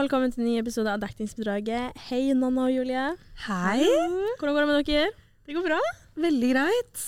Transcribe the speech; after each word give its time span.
Og 0.00 0.06
velkommen 0.06 0.30
til 0.32 0.40
en 0.40 0.46
ny 0.48 0.52
episode 0.56 0.88
av 0.88 1.02
Dekningsbedraget. 1.02 1.98
Hei, 2.06 2.30
Nanna 2.32 2.62
og 2.64 2.72
Julie. 2.72 3.02
Hei. 3.44 3.82
Hvordan 4.40 4.54
går 4.56 4.62
det 4.62 4.68
med 4.70 4.86
dere? 4.88 5.08
Det 5.44 5.52
går 5.52 5.66
bra. 5.66 5.80
Veldig 6.24 6.48
greit. 6.54 7.02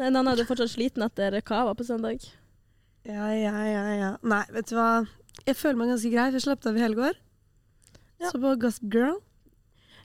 Nei, 0.00 0.06
Nanna, 0.14 0.32
er 0.32 0.40
du 0.40 0.48
fortsatt 0.48 0.72
sliten 0.72 1.04
etter 1.04 1.36
kava 1.44 1.74
på 1.76 1.84
søndag? 1.84 2.24
Ja, 3.04 3.26
ja, 3.36 3.52
ja, 3.68 3.82
ja. 3.98 4.08
Nei, 4.24 4.40
vet 4.54 4.70
du 4.70 4.78
hva. 4.78 4.86
Jeg 5.42 5.58
føler 5.60 5.76
meg 5.76 5.92
ganske 5.92 6.12
grei, 6.14 6.24
for 6.30 6.38
jeg 6.38 6.46
slapp 6.46 6.70
av 6.72 6.78
i 6.80 6.86
helgård. 6.86 7.20
Ja. 8.16 8.30
Så 8.30 8.40
på 8.40 8.54
Gossip 8.64 8.88
Girl. 8.96 9.20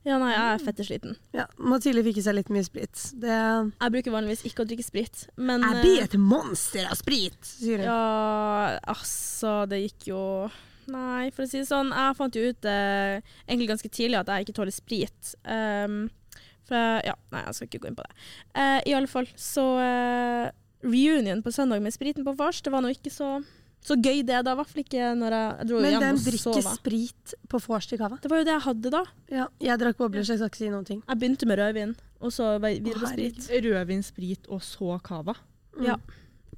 Ja, 0.04 0.20
nei, 0.20 0.34
jeg 0.34 0.44
er 0.44 0.62
fette 0.66 0.90
sliten. 0.90 1.16
Ja, 1.32 1.48
Mathilde 1.56 2.04
fikk 2.04 2.20
i 2.20 2.26
seg 2.28 2.36
litt 2.42 2.52
mye 2.52 2.66
sprit. 2.68 3.06
Det 3.24 3.40
Jeg 3.40 3.96
bruker 3.96 4.18
vanligvis 4.18 4.44
ikke 4.52 4.66
å 4.66 4.68
drikke 4.68 4.84
sprit, 4.84 5.24
men 5.40 5.64
Jeg 5.64 5.80
blir 5.80 6.06
et 6.10 6.20
monster 6.20 6.92
av 6.92 7.00
sprit, 7.00 7.40
sier 7.56 7.86
hun. 7.86 7.88
Ja, 7.88 8.84
altså, 8.98 9.62
det 9.72 9.86
gikk 9.86 10.12
jo 10.12 10.22
Nei, 10.92 11.30
for 11.36 11.46
å 11.46 11.50
si 11.50 11.62
det 11.62 11.70
sånn. 11.70 11.94
Jeg 11.94 12.18
fant 12.18 12.36
jo 12.38 12.44
ut 12.50 12.68
eh, 12.70 13.22
egentlig 13.48 13.70
ganske 13.72 13.92
tidlig 13.94 14.20
at 14.20 14.32
jeg 14.32 14.48
ikke 14.48 14.58
tåler 14.60 14.76
sprit. 14.76 15.34
Um, 15.46 16.06
for 16.68 17.02
Ja, 17.06 17.16
nei, 17.34 17.44
jeg 17.48 17.58
skal 17.58 17.70
ikke 17.70 17.84
gå 17.84 17.92
inn 17.92 17.98
på 17.98 18.06
det. 18.06 18.14
Uh, 18.56 18.80
I 18.90 18.96
alle 18.98 19.12
fall, 19.12 19.28
så 19.40 19.66
uh, 19.80 20.48
Reunion 20.84 21.44
på 21.44 21.52
søndag 21.52 21.84
med 21.84 21.96
spriten 21.96 22.26
på 22.28 22.36
vors, 22.40 22.62
det 22.64 22.72
var 22.74 22.84
nå 22.84 22.92
ikke 22.94 23.12
så, 23.14 23.38
så 23.84 23.98
gøy 23.98 24.24
det, 24.28 24.42
da. 24.46 24.54
I 24.54 24.60
hvert 24.60 24.72
fall 24.72 24.84
ikke 24.84 25.12
når 25.20 25.38
jeg, 25.38 25.68
dro 25.70 25.84
Men 25.84 25.96
hjem 25.96 26.06
hvem 26.06 26.20
og 26.20 26.26
drikker 26.28 26.68
sprit 26.70 27.36
på 27.52 27.62
vors 27.68 27.88
til 27.90 28.02
kava? 28.02 28.20
Det 28.24 28.32
var 28.32 28.44
jo 28.44 28.48
det 28.50 28.56
jeg 28.56 28.66
hadde 28.68 28.94
da. 28.96 29.04
Ja, 29.32 29.48
jeg 29.64 29.84
drakk 29.84 30.02
bobler, 30.02 30.26
så 30.28 30.36
jeg 30.36 30.44
skal 30.44 30.52
ikke 30.52 30.64
si 30.64 30.74
noen 30.74 30.90
ting. 30.90 31.04
Jeg 31.08 31.22
begynte 31.22 31.50
med 31.50 31.62
rødvin, 31.62 31.96
og 32.24 32.36
så 32.36 32.56
videre 32.64 33.00
på 33.00 33.14
sprit. 33.14 33.48
Rødvin, 33.68 34.04
sprit 34.04 34.52
og 34.52 34.64
så 34.66 35.00
kava? 35.04 35.38
Mm. 35.78 35.88
Ja. 35.88 35.98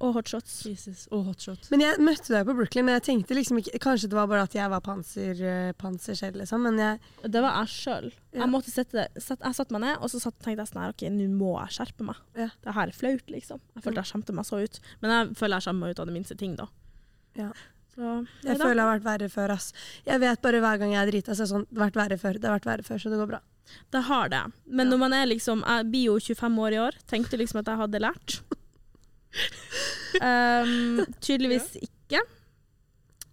Og 0.00 0.14
hotshots. 0.16 0.54
Jesus. 0.66 1.06
Og 1.14 1.24
hotshots. 1.30 1.70
Men 1.70 1.80
jeg 1.80 1.98
møtte 2.04 2.32
deg 2.34 2.46
på 2.48 2.54
Brooklyn, 2.58 2.84
men 2.88 2.94
jeg 2.98 3.04
tenkte 3.08 3.36
liksom 3.38 3.60
ikke 3.62 3.78
Kanskje 3.82 4.08
det 4.12 4.18
var 4.18 4.26
bare 4.30 4.42
at 4.48 4.54
jeg 4.56 4.68
var 4.72 4.80
panser, 4.84 5.40
eh, 5.40 5.72
panser 5.78 6.14
selv, 6.18 6.36
liksom. 6.42 6.62
Men 6.66 6.78
jeg 6.78 7.00
Det 7.32 7.42
var 7.42 7.56
jeg 7.64 7.68
sjøl. 7.74 8.10
Ja. 8.32 8.40
Jeg 8.44 8.50
måtte 8.52 8.70
sette, 8.70 9.06
sett, 9.18 9.40
jeg 9.40 9.54
satte 9.54 9.72
meg 9.72 9.80
ned, 9.86 9.96
og 10.00 10.10
så 10.10 10.20
satt, 10.20 10.38
tenkte 10.42 10.64
jeg 10.64 10.72
sånn 10.72 10.82
her, 10.82 10.92
OK, 10.92 11.06
nå 11.10 11.28
må 11.36 11.54
jeg 11.62 11.76
skjerpe 11.78 12.04
meg. 12.04 12.16
Ja. 12.36 12.48
Det 12.62 12.74
her 12.74 12.88
er 12.88 12.92
flaut, 12.92 13.26
liksom. 13.32 13.60
Jeg 13.74 13.82
følte 13.86 14.02
jeg 14.04 14.12
skjemte 14.12 14.32
meg 14.36 14.44
så 14.44 14.60
ut. 14.62 14.80
Men 15.00 15.10
jeg 15.16 15.36
føler 15.40 15.56
jeg 15.56 15.62
skjemmer 15.68 15.86
meg 15.86 15.90
ut 15.96 16.00
av 16.04 16.06
det 16.06 16.14
minste 16.18 16.36
ting, 16.36 16.56
da. 16.56 16.68
Ja. 17.36 17.50
Så, 17.96 18.26
Jeg 18.44 18.58
føler 18.60 18.74
det 18.76 18.84
har 18.84 18.98
vært 18.98 19.04
verre 19.08 19.28
før, 19.32 19.50
ass. 19.56 19.72
Jeg 20.04 20.20
vet 20.20 20.42
bare 20.42 20.60
hver 20.60 20.78
gang 20.78 20.90
jeg 20.92 21.00
er 21.00 21.10
drita, 21.10 21.32
så 21.32 21.40
er 21.40 21.46
det 21.46 21.52
sånn 21.54 21.66
Det 21.70 21.78
har 21.80 21.86
vært 21.90 22.00
verre 22.02 22.18
før, 22.20 22.32
det 22.40 22.44
har 22.44 22.58
vært 22.58 22.66
verre 22.68 22.84
før, 22.84 22.98
så 23.00 23.08
det 23.08 23.20
går 23.22 23.30
bra. 23.30 23.40
Det 23.90 24.02
har 24.04 24.28
det. 24.28 24.42
Men 24.66 24.86
Ja. 24.86 24.90
når 24.92 24.98
man 24.98 25.12
er 25.14 25.26
liksom 25.26 25.64
Jeg 25.64 25.86
blir 25.90 26.04
jo 26.04 26.18
25 26.20 26.58
år 26.60 26.72
i 26.72 26.78
år. 26.78 26.92
Tenkte 27.08 27.38
liksom 27.40 27.58
at 27.60 27.66
jeg 27.66 27.76
hadde 27.80 27.98
lært. 28.04 28.40
um, 30.22 31.04
tydeligvis 31.24 31.76
ikke. 31.82 32.20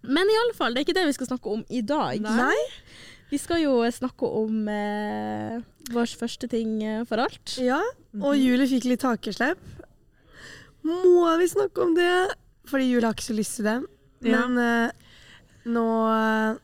Men 0.04 0.28
i 0.28 0.36
alle 0.42 0.54
fall, 0.56 0.74
det 0.74 0.82
er 0.82 0.86
ikke 0.88 0.96
det 0.98 1.06
vi 1.08 1.16
skal 1.16 1.30
snakke 1.30 1.52
om 1.54 1.62
i 1.72 1.80
dag. 1.80 2.20
Nei. 2.20 2.56
Vi 3.30 3.38
skal 3.40 3.62
jo 3.62 3.78
snakke 3.90 4.28
om 4.28 4.66
eh, 4.68 5.54
vår 5.94 6.12
første 6.20 6.48
ting 6.52 6.76
eh, 6.84 7.04
for 7.08 7.22
alt. 7.24 7.56
Ja, 7.58 7.80
Mhm. 8.14 8.22
og 8.22 8.36
Julie 8.38 8.68
fikk 8.70 8.84
litt 8.86 9.02
hakeslepp. 9.02 9.58
Må 10.84 11.24
vi 11.40 11.48
snakke 11.50 11.82
om 11.82 11.94
det? 11.96 12.10
Fordi 12.68 12.86
Julie 12.92 13.08
har 13.08 13.16
ikke 13.16 13.26
så 13.30 13.36
lyst 13.36 13.56
til 13.58 13.66
det. 13.66 13.78
Ja. 14.28 14.44
Men 14.46 14.60
eh, 14.60 14.92
nå 15.72 15.86
eh, 16.12 16.60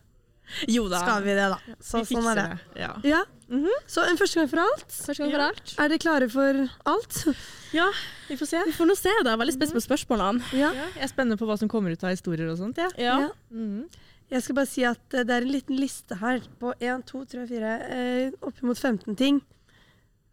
Jo 0.68 0.84
da. 0.92 1.00
skal 1.02 1.24
vi 1.24 1.34
det, 1.36 1.48
da. 1.52 1.58
Så, 1.80 2.04
vi 2.04 2.14
sånn 2.16 2.28
er 2.30 2.38
det. 2.38 2.46
det. 2.74 2.80
Ja. 2.84 2.92
Ja. 3.04 3.22
Mhm. 3.50 3.70
Så 3.90 4.04
en 4.06 4.16
første 4.16 4.38
gang 4.40 4.48
for 4.50 4.60
alt. 4.62 4.86
Første 4.88 5.22
gang 5.24 5.32
for 5.32 5.40
Ja. 5.40 5.48
alt. 5.48 5.74
Er 5.78 5.88
dere 5.88 5.98
klare 5.98 6.28
for 6.30 6.68
alt? 6.86 7.24
Ja, 7.72 7.86
Vi 8.28 8.34
får 8.36 8.46
se. 8.50 8.60
Vi 8.66 8.72
får 8.74 8.86
nå 8.90 8.96
se, 8.98 9.10
da. 9.24 9.32
Er 9.32 9.38
veldig 9.38 9.54
spent 9.54 9.72
på 9.74 9.80
spørsmålene. 9.82 10.42
Ja. 10.58 10.72
Ja, 10.74 10.86
jeg 10.96 11.02
er 11.04 11.08
spennende 11.12 11.36
på 11.38 11.46
hva 11.46 11.56
som 11.58 11.68
kommer 11.70 11.92
ut 11.94 12.02
av 12.02 12.10
historier 12.10 12.48
og 12.50 12.58
sånt. 12.58 12.76
Ja. 12.78 12.88
Ja. 12.98 13.18
Ja. 13.20 13.28
Mhm. 13.52 13.84
Jeg 14.30 14.42
skal 14.42 14.54
bare 14.54 14.66
si 14.70 14.84
at 14.86 15.14
eh, 15.14 15.22
det 15.26 15.30
er 15.30 15.42
en 15.42 15.50
liten 15.52 15.76
liste 15.78 16.14
her 16.18 16.40
på 16.60 16.72
1, 16.80 17.04
2, 17.06 17.24
3, 17.30 17.46
4 17.46 17.70
eh, 17.90 18.30
Oppimot 18.42 18.78
15 18.78 19.16
ting. 19.18 19.40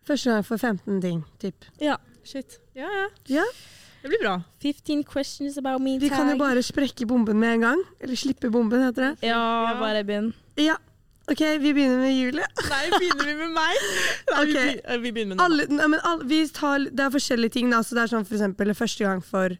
Første 0.08 0.30
gang 0.32 0.46
for 0.46 0.58
15 0.58 1.02
ting, 1.02 1.24
typ. 1.40 1.66
ja. 1.82 1.98
Shit. 2.28 2.58
Ja, 2.76 2.88
ja. 2.92 3.08
Ja. 3.28 3.44
Det 4.02 4.10
blir 4.12 4.20
bra. 4.22 4.42
15 4.62 5.04
questions 5.04 5.58
about 5.58 5.80
me. 5.82 5.98
Vi 6.00 6.10
kan 6.10 6.28
jo 6.30 6.36
bare 6.38 6.60
sprekke 6.64 7.06
bomben 7.08 7.40
med 7.40 7.54
en 7.56 7.62
gang. 7.62 7.84
Eller 8.02 8.16
slippe 8.16 8.50
bomben, 8.52 8.82
heter 8.84 9.14
det. 9.16 9.28
Ja, 9.30 9.72
Ja. 9.74 9.80
bare 9.80 10.04
begynn. 10.04 10.34
Ja. 10.58 10.76
OK, 11.32 11.42
vi 11.60 11.74
begynner 11.76 11.98
med 12.00 12.14
Julie. 12.16 12.46
Nei, 12.70 12.84
begynner 12.94 13.26
vi 13.28 13.34
med 13.36 13.50
meg? 13.56 13.80
Nei, 14.32 14.44
vi, 14.48 14.52
Ok. 14.52 14.54
be- 14.54 14.82
eh, 14.94 15.00
vi 15.04 15.12
begynner 15.12 15.36
med 15.36 15.44
alle, 15.44 15.66
nei, 15.68 15.88
men 15.92 16.00
alle, 16.08 16.24
vi 16.30 16.38
tar, 16.56 16.86
det 16.88 17.04
er 17.04 17.12
forskjellige 17.12 17.52
ting. 17.58 17.72
Da, 17.74 17.82
så 17.84 17.98
det 17.98 18.06
er 18.06 18.12
sånn 18.14 18.28
for 18.28 18.38
eksempel 18.38 18.72
første 18.78 19.04
gang 19.04 19.24
for 19.26 19.58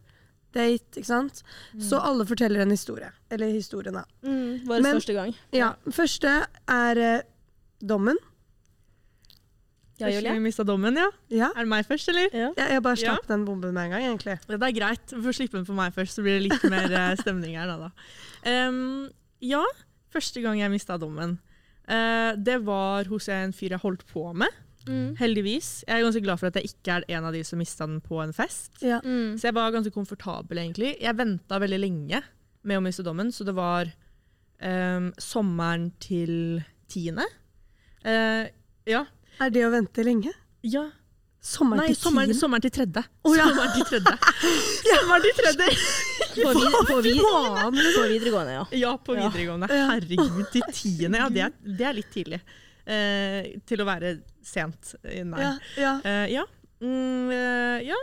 date. 0.56 0.96
ikke 0.96 1.04
sant? 1.10 1.42
Så 1.84 2.00
alle 2.00 2.24
forteller 2.24 2.62
en 2.64 2.72
historie. 2.72 3.10
Eller 3.30 3.52
historien, 3.52 3.98
da. 4.00 4.04
Mm, 4.24 4.64
vår 4.70 4.80
Men- 4.86 4.96
første 4.96 5.12
gang. 5.18 5.34
Ja, 5.52 5.74
Første 5.92 6.32
er 6.72 7.02
eh, 7.04 7.20
dommen. 7.84 8.16
Ja, 9.98 10.06
Julie? 10.14 10.30
vi 10.32 10.38
mista 10.44 10.62
dommen, 10.64 10.94
ja. 10.96 11.08
Ja. 11.34 11.48
Er 11.56 11.66
det 11.66 11.70
meg 11.72 11.84
først, 11.88 12.08
eller? 12.12 12.30
Ja. 12.32 12.48
Jeg, 12.56 12.70
jeg 12.78 12.82
bare 12.86 12.96
Ja. 13.02 13.12
slapp 13.12 13.26
den 13.28 13.44
bomben 13.44 13.74
med 13.74 13.84
en 13.88 13.90
gang, 13.90 14.04
egentlig. 14.06 14.38
Ja, 14.48 14.56
det 14.56 14.68
er 14.70 14.76
greit. 14.76 15.10
Vi 15.12 15.20
får 15.26 15.36
slippe 15.40 15.58
den 15.58 15.66
på 15.66 15.74
meg 15.74 15.92
først, 15.92 16.14
så 16.16 16.22
blir 16.24 16.38
det 16.38 16.46
litt 16.48 16.64
mer 16.70 16.86
eh, 16.96 17.14
stemning 17.18 17.56
her. 17.58 17.66
Da, 17.66 17.76
da. 17.90 18.68
Um, 18.68 19.10
ja, 19.42 19.64
første 20.14 20.40
gang 20.40 20.60
jeg 20.62 20.70
mista 20.72 20.96
dommen. 21.02 21.36
Eh, 21.88 22.32
det 22.36 22.58
var 22.66 23.08
hos 23.08 23.28
en 23.32 23.52
fyr 23.56 23.70
jeg 23.76 23.80
holdt 23.84 24.04
på 24.12 24.26
med, 24.36 24.48
Mm. 24.88 25.16
heldigvis. 25.18 25.84
Jeg 25.86 25.98
er 26.00 26.04
ganske 26.06 26.22
glad 26.24 26.38
for 26.40 26.46
at 26.48 26.54
jeg 26.56 26.70
ikke 26.70 26.94
er 26.96 27.04
en 27.18 27.24
av 27.28 27.32
de 27.34 27.42
som 27.44 27.58
mista 27.60 27.86
den 27.86 28.00
på 28.00 28.22
en 28.22 28.32
fest. 28.32 28.70
Ja. 28.80 29.00
Mm. 29.04 29.34
Så 29.36 29.48
jeg 29.50 29.54
var 29.54 29.70
ganske 29.74 29.92
komfortabel, 29.92 30.56
egentlig. 30.62 30.94
Jeg 31.00 31.16
venta 31.18 31.58
veldig 31.60 31.80
lenge 31.80 32.22
med 32.64 32.78
å 32.78 32.80
miste 32.84 33.04
dommen, 33.04 33.28
så 33.32 33.44
det 33.44 33.54
var 33.54 33.90
um, 34.62 35.12
sommeren 35.18 35.90
til 36.00 36.62
tiende. 36.88 37.26
Uh, 38.04 38.48
ja. 38.88 39.04
Er 39.40 39.50
det 39.50 39.66
å 39.66 39.70
vente 39.74 40.04
lenge? 40.04 40.32
ja. 40.64 40.90
Sommeren 41.38 41.84
Nei, 41.84 41.92
til 41.92 42.00
sommeren, 42.00 42.28
tiende? 42.28 42.40
sommeren 42.40 42.62
til 42.64 42.72
tredje. 42.74 43.02
Oh, 43.22 43.34
ja. 43.36 43.44
Sommeren 43.46 43.74
til 43.76 43.84
tredje. 43.86 44.14
sommeren 44.88 45.22
til 45.22 45.36
tredje! 45.38 45.68
På, 46.38 46.50
vid 46.54 46.74
på, 46.90 46.96
vid 47.04 47.94
på 47.94 48.06
videregående, 48.10 48.56
ja. 48.56 48.64
Ja, 48.78 48.90
på 48.98 49.14
videregående. 49.14 49.68
Ja. 49.70 49.86
Herregud, 49.92 50.42
til 50.52 50.66
tiende. 50.80 51.22
Ja, 51.22 51.28
det 51.30 51.44
er, 51.46 51.54
det 51.78 51.88
er 51.88 51.96
litt 52.00 52.10
tidlig. 52.14 52.40
Eh, 52.88 53.54
til 53.68 53.84
å 53.84 53.86
være 53.86 54.16
sent. 54.44 54.94
Nei. 55.04 55.44
Ja, 55.44 55.54
ja. 55.78 55.94
Eh, 56.02 56.26
ja. 56.34 56.44
Mm, 56.82 57.30
eh, 57.34 57.88
ja. 57.92 57.98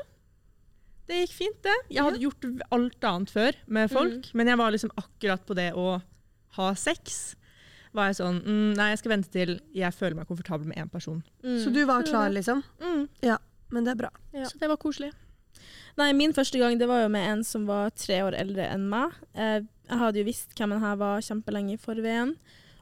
Det 1.05 1.21
gikk 1.21 1.35
fint, 1.37 1.57
det. 1.67 1.75
Jeg 1.93 2.07
hadde 2.07 2.23
gjort 2.23 2.47
alt 2.73 3.07
annet 3.11 3.33
før 3.35 3.57
med 3.77 3.91
folk, 3.91 4.31
men 4.33 4.49
jeg 4.49 4.57
var 4.63 4.73
liksom 4.73 4.93
akkurat 4.97 5.43
på 5.45 5.57
det 5.59 5.69
å 5.77 5.99
ha 6.57 6.69
sex. 6.79 7.35
Var 7.95 8.11
jeg 8.11 8.17
sånn 8.17 8.41
mm, 8.43 8.71
Nei, 8.75 8.89
jeg 8.91 9.01
skal 9.01 9.13
vente 9.13 9.31
til 9.31 9.53
jeg 9.75 9.95
føler 9.95 10.17
meg 10.19 10.27
komfortabel 10.27 10.67
med 10.67 10.79
én 10.81 10.89
person. 10.91 11.21
Mm. 11.45 11.59
Så 11.63 11.71
du 11.71 11.85
var 11.87 12.03
klar, 12.07 12.33
liksom? 12.33 12.63
Mm. 12.83 13.05
Men 13.73 13.81
det 13.85 13.91
er 13.95 14.01
bra. 14.05 14.11
Ja. 14.35 14.45
Så 14.49 14.55
det 14.61 14.69
var 14.71 14.79
koselig. 14.81 15.11
Nei, 15.95 16.09
min 16.15 16.33
første 16.35 16.59
gang 16.59 16.79
det 16.79 16.87
var 16.89 17.01
jo 17.05 17.09
med 17.11 17.29
en 17.29 17.43
som 17.47 17.67
var 17.69 17.89
tre 17.95 18.23
år 18.25 18.33
eldre 18.35 18.63
enn 18.67 18.89
meg. 18.91 19.11
Eh, 19.33 19.61
jeg 19.87 19.97
hadde 20.01 20.19
jo 20.19 20.25
visst 20.27 20.49
hvem 20.57 20.71
han 20.75 20.83
her 20.83 20.95
var 20.99 21.21
kjempelenge 21.23 21.73
i 21.77 21.79
forveien. 21.79 22.35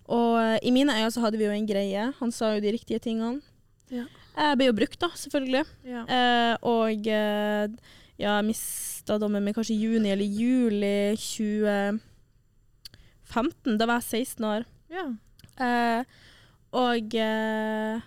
Og 0.09 0.41
eh, 0.41 0.57
i 0.65 0.71
mine 0.73 0.95
øyne 0.97 1.11
så 1.13 1.21
hadde 1.23 1.37
vi 1.37 1.45
jo 1.45 1.53
en 1.53 1.69
greie. 1.69 2.03
Han 2.19 2.31
sa 2.33 2.55
jo 2.55 2.63
de 2.63 2.73
riktige 2.73 2.99
tingene. 3.03 3.41
Ja. 3.93 4.05
Jeg 4.33 4.57
ble 4.57 4.65
jo 4.71 4.79
brukt, 4.79 4.99
da, 5.03 5.09
selvfølgelig. 5.13 5.65
Ja. 5.85 6.01
Eh, 6.09 6.53
og 6.65 7.05
ja, 7.05 7.69
jeg 8.17 8.45
mista 8.47 9.19
dommen 9.21 9.45
min 9.45 9.53
kanskje 9.53 9.75
i 9.75 9.83
juni 9.85 10.09
eller 10.09 10.25
juli 10.25 11.13
2015. 11.21 13.77
Da 13.77 13.85
var 13.85 14.01
jeg 14.01 14.25
16 14.25 14.41
år. 14.49 14.65
Ja. 14.93 15.05
Eh, 15.63 16.17
og 16.73 17.15
eh, 17.21 18.01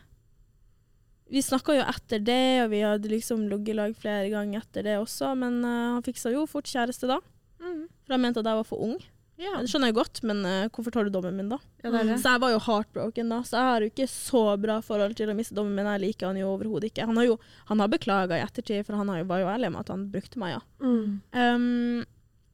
vi 1.30 1.42
snakka 1.42 1.74
jo 1.74 1.82
etter 1.86 2.22
det, 2.22 2.44
og 2.64 2.70
vi 2.70 2.84
hadde 2.86 3.10
liksom 3.10 3.48
ligget 3.50 3.74
i 3.74 3.78
lag 3.80 3.98
flere 3.98 4.30
ganger 4.30 4.62
etter 4.62 4.86
det 4.86 4.96
også, 5.00 5.34
men 5.38 5.58
eh, 5.66 5.82
han 5.96 6.06
fiksa 6.06 6.32
jo 6.34 6.46
fort 6.50 6.70
kjæreste 6.70 7.10
da. 7.10 7.20
Mm. 7.62 7.84
For 8.06 8.14
han 8.14 8.22
mente 8.22 8.42
at 8.42 8.48
jeg 8.50 8.60
var 8.60 8.68
for 8.68 8.82
ung. 8.86 8.96
ja. 9.40 9.56
Det 9.58 9.70
skjønner 9.70 9.90
jeg 9.90 9.98
godt, 9.98 10.20
men 10.28 10.44
eh, 10.46 10.68
hvorfor 10.70 10.94
tar 10.94 11.06
du 11.06 11.12
dommen 11.14 11.38
min 11.38 11.50
da? 11.50 11.58
ja, 11.82 11.90
det 11.90 12.04
det. 12.12 12.18
Så 12.22 12.34
jeg 12.34 12.42
var 12.44 12.54
jo 12.54 12.62
heartbroken 12.68 13.34
da, 13.34 13.40
så 13.46 13.58
jeg 13.58 13.70
har 13.70 13.86
jo 13.86 13.90
ikke 13.92 14.08
så 14.12 14.44
bra 14.62 14.78
forhold 14.86 15.16
til 15.18 15.32
å 15.32 15.36
miste 15.38 15.56
dommen 15.58 15.74
min. 15.78 15.90
Jeg 15.96 16.04
liker 16.06 16.30
han 16.30 16.38
jo 16.40 16.52
overhodet 16.54 16.92
ikke. 16.92 17.08
Han 17.10 17.18
har 17.18 17.30
jo 17.30 17.38
han 17.70 17.82
har 17.82 17.90
beklaga 17.90 18.38
i 18.38 18.44
ettertid, 18.46 18.86
for 18.86 18.98
han 18.98 19.10
har 19.10 19.22
jo, 19.22 19.30
var 19.30 19.42
jo 19.42 19.50
ærlig 19.50 19.72
med 19.74 19.82
at 19.82 19.94
han 19.94 20.06
brukte 20.14 20.42
meg, 20.42 20.58
ja. 20.58 20.62
Mm. 20.78 21.18
Um, 21.34 22.04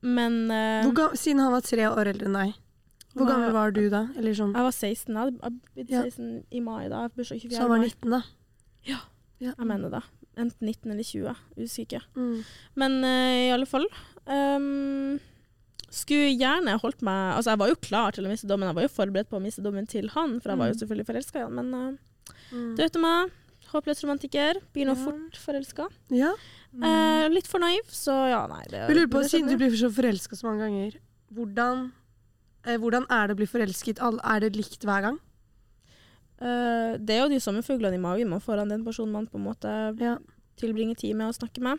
men 0.03 0.41
uh, 0.51 0.83
Hvor 0.89 0.97
ga 0.99 1.05
siden 1.15 1.45
han 1.45 1.55
var 1.55 1.63
tre 1.63 1.85
år 1.87 2.09
eldre 2.11 2.27
enn 2.27 2.41
deg, 2.41 2.57
hvor 3.15 3.27
gammel 3.29 3.53
var 3.53 3.71
du 3.73 3.89
da? 3.91 4.09
Eller 4.17 4.33
sånn, 4.35 4.53
jeg 4.55 4.63
var 4.63 4.73
16. 4.73 5.13
Jeg 5.13 5.17
hadde 5.17 5.33
jeg 5.33 5.43
hadde 5.43 5.61
blitt 5.75 5.91
Ja. 5.91 6.03
i 6.51 6.61
mai 6.61 6.89
da. 6.89 6.97
Jeg 6.97 7.03
har 7.03 7.09
bursdag 7.17 7.41
24. 7.43 7.57
så 7.57 7.61
han 7.61 7.71
var 7.71 7.79
19, 7.79 8.11
da? 8.11 8.23
Ja. 8.85 8.99
Ja. 9.41 9.53
Jeg 9.59 9.67
mener 9.67 9.91
det. 9.91 10.03
Enten 10.37 10.67
19 10.67 10.91
eller 10.93 11.03
20. 11.05 11.37
Usikker. 11.59 12.03
Mm. 12.17 12.45
Men 12.77 12.93
uh, 13.05 13.49
i 13.49 13.51
alle 13.53 13.67
fall 13.67 13.85
um, 14.27 15.19
Skulle 15.93 16.31
gjerne 16.39 16.79
holdt 16.81 17.03
meg 17.05 17.35
Altså, 17.37 17.51
jeg 17.53 17.59
var 17.61 17.69
jo 17.69 17.77
klar 17.85 18.15
til 18.17 18.25
å 18.25 18.31
miste 18.33 18.49
dommen. 18.49 18.69
Jeg 18.71 18.79
var 18.79 18.87
jo 18.87 18.93
forberedt 18.97 19.29
på 19.29 19.37
å 19.37 19.43
miste 19.45 19.63
dommen 19.65 19.87
til 19.87 20.09
han, 20.15 20.39
for 20.41 20.51
jeg 20.55 20.59
var 20.59 20.71
jo 20.71 20.75
Mm. 20.75 20.81
selvfølgelig 20.81 21.07
forelska 21.11 21.37
i 21.39 21.43
han. 21.43 21.55
Men 21.55 21.75
uh, 21.75 21.99
Mm. 22.53 22.77
du 22.77 22.83
vet 22.83 22.97
meg, 23.01 23.31
håpløs 23.73 24.03
romantiker. 24.05 24.55
Begynner 24.75 24.97
Ja. 24.97 25.05
fort 25.05 25.37
forelska. 25.41 25.89
Ja. 26.11 26.33
Eh, 26.83 27.29
litt 27.29 27.47
for 27.47 27.59
naiv, 27.61 27.85
så 27.89 28.13
ja, 28.31 28.47
nei. 28.47 28.63
Det, 28.69 28.89
Jeg 28.89 28.97
lurer 28.97 29.09
på, 29.09 29.23
Siden 29.29 29.49
du 29.49 29.57
blir 29.57 29.71
så 29.77 29.91
forelska 29.93 30.37
så 30.37 30.45
mange 30.49 30.61
ganger, 30.65 30.95
hvordan 31.33 31.93
hvordan 32.65 33.07
er 33.11 33.27
det 33.29 33.35
å 33.37 33.41
bli 33.41 33.49
forelsket? 33.51 34.01
Er 34.03 34.41
det 34.45 34.57
likt 34.57 34.85
hver 34.87 35.03
gang? 35.09 35.19
Uh, 36.43 36.99
det 36.99 37.15
er 37.15 37.23
jo 37.23 37.31
de 37.31 37.41
sommerfuglene 37.43 37.99
i 37.99 38.03
magen 38.03 38.31
man 38.31 38.43
får 38.43 38.65
av 38.65 38.71
den 38.71 38.83
personen 38.87 39.15
man 39.15 39.29
på 39.31 39.39
en 39.39 39.47
måte 39.47 39.73
Ja. 40.01 40.17
tilbringer 40.59 40.97
tid 40.99 41.17
med 41.17 41.29
og 41.29 41.35
snakker 41.35 41.63
med. 41.63 41.79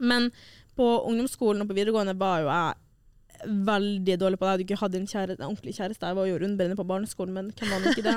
Men 0.00 0.30
på 0.76 0.86
ungdomsskolen 1.08 1.62
og 1.62 1.68
på 1.68 1.76
videregående 1.76 2.18
var 2.18 2.40
jo 2.40 2.48
jeg 2.52 2.74
veldig 3.46 4.18
dårlig 4.18 4.38
på 4.38 4.44
det. 4.44 4.48
Jeg 4.48 4.52
hadde 4.52 4.66
ikke 4.66 4.80
hatt 4.82 4.94
en, 4.94 5.06
kjære, 5.06 5.36
en 5.38 5.46
ordentlig 5.46 5.74
kjæreste. 5.76 6.06
Jeg 6.06 6.16
var 6.16 6.26
jo 6.26 6.38
rundbrenner 6.38 6.76
på 6.78 6.86
barneskolen, 6.86 7.34
men 7.34 7.52
hvem 7.54 7.70
var 7.70 7.80
nå 7.80 7.92
ikke 7.92 8.06
det? 8.06 8.16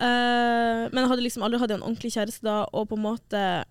uh, 0.00 0.82
men 0.92 1.00
jeg 1.02 1.10
hadde 1.12 1.24
liksom 1.24 1.42
aldri 1.46 1.60
hatt 1.62 1.70
en 1.76 1.82
ordentlig 1.82 2.12
kjæreste 2.12 2.46
da, 2.46 2.64
og 2.72 2.88
på 2.88 2.98
en 2.98 3.06
måte 3.06 3.64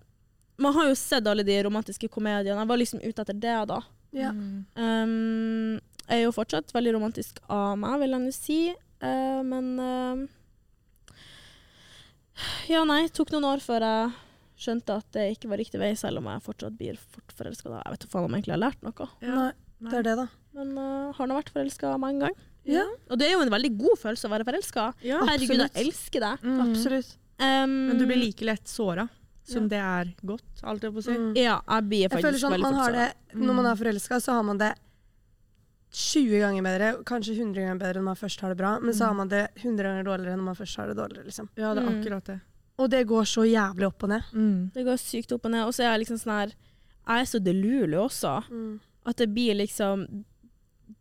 Man 0.58 0.72
har 0.72 0.88
jo 0.88 0.94
sett 0.96 1.26
alle 1.28 1.44
de 1.44 1.58
romantiske 1.66 2.08
komediene. 2.08 2.56
Jeg 2.56 2.68
var 2.68 2.78
liksom 2.80 3.00
ute 3.04 3.22
etter 3.22 3.36
det 3.36 3.56
da. 3.68 3.82
Ja. 4.16 4.30
Mm. 4.32 4.64
Um, 4.80 5.80
er 6.08 6.22
jo 6.24 6.32
fortsatt 6.32 6.72
veldig 6.74 6.92
romantisk 6.96 7.38
av 7.48 7.76
meg, 7.78 7.98
vil 8.00 8.10
jeg 8.16 8.24
nå 8.26 8.32
si. 8.34 8.60
Uh, 9.02 9.42
men 9.46 9.66
uh, 9.80 10.26
Ja, 12.70 12.84
nei. 12.88 13.06
Tok 13.14 13.30
noen 13.34 13.46
år 13.48 13.62
før 13.64 13.84
jeg 13.86 14.14
skjønte 14.66 14.96
at 15.02 15.08
det 15.16 15.26
ikke 15.34 15.50
var 15.52 15.60
riktig 15.60 15.80
vei, 15.80 15.92
selv 15.98 16.20
om 16.22 16.28
jeg 16.30 16.44
fortsatt 16.44 16.76
blir 16.78 16.96
fort 17.12 17.32
forelska. 17.36 17.72
Jeg 17.76 17.92
vet 17.94 18.04
ikke 18.06 18.12
faen 18.14 18.26
om 18.28 18.32
jeg 18.34 18.42
egentlig 18.44 18.56
har 18.56 18.62
lært 18.64 18.84
noe. 18.86 19.08
Nei, 19.22 19.50
det 19.90 19.98
er 20.00 20.06
det, 20.08 20.14
da. 20.22 20.26
Men 20.56 20.72
uh, 20.80 21.12
har 21.16 21.28
nå 21.28 21.36
vært 21.38 21.52
forelska 21.54 21.96
mange 22.00 22.24
ganger. 22.24 22.46
Ja, 22.66 22.82
Og 23.12 23.20
det 23.20 23.28
er 23.28 23.36
jo 23.36 23.44
en 23.44 23.52
veldig 23.52 23.70
god 23.78 24.00
følelse 24.00 24.26
å 24.26 24.32
være 24.32 24.46
forelska. 24.48 24.88
Ja. 25.06 25.20
Herregud, 25.28 25.60
jeg 25.68 25.84
elsker 25.84 26.24
deg. 26.24 26.42
Mm. 26.42 26.56
absolutt. 26.64 27.12
Um, 27.38 27.74
Men 27.92 27.98
du 28.00 28.06
blir 28.08 28.18
like 28.18 28.46
lett 28.48 28.66
såra 28.72 29.04
som 29.46 29.68
Ja. 29.68 29.70
det 29.70 29.78
er 29.86 30.08
godt, 30.26 30.62
alt 30.66 30.82
jeg 30.82 30.90
på 30.96 30.98
å 30.98 31.04
si. 31.06 31.12
Mm. 31.14 31.28
Ja, 31.38 31.60
jeg 31.68 31.84
blir 31.86 32.00
Jeg 32.00 32.10
faktisk 32.10 32.26
føler 32.26 32.40
sånn, 32.42 32.54
veldig 32.56 32.66
man 32.66 32.74
har 32.80 32.92
det, 32.96 33.04
Når 33.36 33.54
man 33.54 33.64
Mm. 33.66 33.70
er 33.70 33.76
forelska, 33.84 34.18
så 34.24 34.32
har 34.34 34.42
man 34.42 34.58
det 34.58 34.72
20 35.92 36.38
ganger 36.40 36.62
bedre, 36.62 37.04
kanskje 37.04 37.36
100 37.38 37.54
ganger 37.62 37.78
bedre 37.80 38.00
når 38.00 38.08
man 38.10 38.16
først 38.16 38.40
har 38.40 38.48
det 38.52 38.58
bra, 38.58 38.78
men 38.80 38.92
så 38.94 39.04
Mm. 39.04 39.06
har 39.08 39.14
man 39.14 39.28
det 39.28 39.48
100 39.56 39.82
ganger 39.84 40.04
dårligere 40.04 40.36
når 40.36 40.44
man 40.44 40.54
først 40.54 40.76
har 40.76 40.86
det 40.88 40.96
dårligere. 40.96 41.24
Liksom. 41.24 41.48
Ja, 41.56 41.74
det 41.74 41.82
er 41.82 41.88
Mm. 41.90 42.00
akkurat 42.02 42.24
det. 42.24 42.40
Og 42.78 42.90
det 42.90 43.06
går 43.06 43.22
så 43.24 43.42
jævlig 43.48 43.86
opp 43.86 44.02
og 44.02 44.08
ned. 44.10 44.22
Mm. 44.34 44.70
Det 44.74 44.84
går 44.84 44.96
sykt 44.98 45.32
opp 45.32 45.44
og 45.46 45.50
ned. 45.50 45.64
Og 45.64 45.72
så 45.72 45.84
er 45.84 45.96
jeg 45.96 46.00
liksom 46.06 46.18
sånn 46.18 46.38
her 46.40 46.52
Jeg 47.08 47.20
er 47.20 47.24
så 47.24 47.38
delulu 47.38 47.96
også. 48.08 48.80
At 49.06 49.16
det 49.16 49.32
blir 49.32 49.54
liksom 49.54 50.24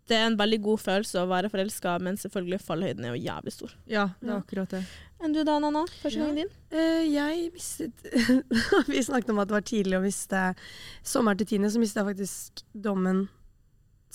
Det 0.07 0.15
er 0.17 0.27
en 0.27 0.37
veldig 0.37 0.61
god 0.61 0.79
følelse 0.79 1.15
å 1.17 1.27
være 1.27 1.49
forelska, 1.49 1.99
men 1.99 2.15
selvfølgelig 2.15 2.61
fallhøyden 2.61 3.05
er 3.05 3.15
jo 3.15 3.23
jævlig 3.25 3.51
stor. 3.53 3.71
Ja, 3.87 4.09
det 4.21 4.29
er 4.29 4.33
Ja. 4.33 4.39
akkurat 4.41 4.69
det. 4.69 4.85
Enn 5.21 5.33
du 5.33 5.43
da, 5.43 5.57
Nanna? 5.59 5.85
Første 5.85 6.13
Ja. 6.17 6.25
gangen 6.25 6.35
din? 6.35 6.47
Uh, 6.71 7.03
jeg 7.11 7.51
mistet 7.53 7.93
Vi 8.87 9.01
snakket 9.01 9.29
om 9.29 9.39
at 9.39 9.47
det 9.47 9.53
var 9.53 9.61
tidlig 9.61 9.97
å 9.97 10.01
miste 10.03 10.55
sommeren 11.03 11.37
til 11.37 11.47
tiende, 11.47 11.71
så 11.71 11.79
mistet 11.79 12.05
jeg 12.05 12.15
faktisk 12.15 12.63
dommen 12.79 13.27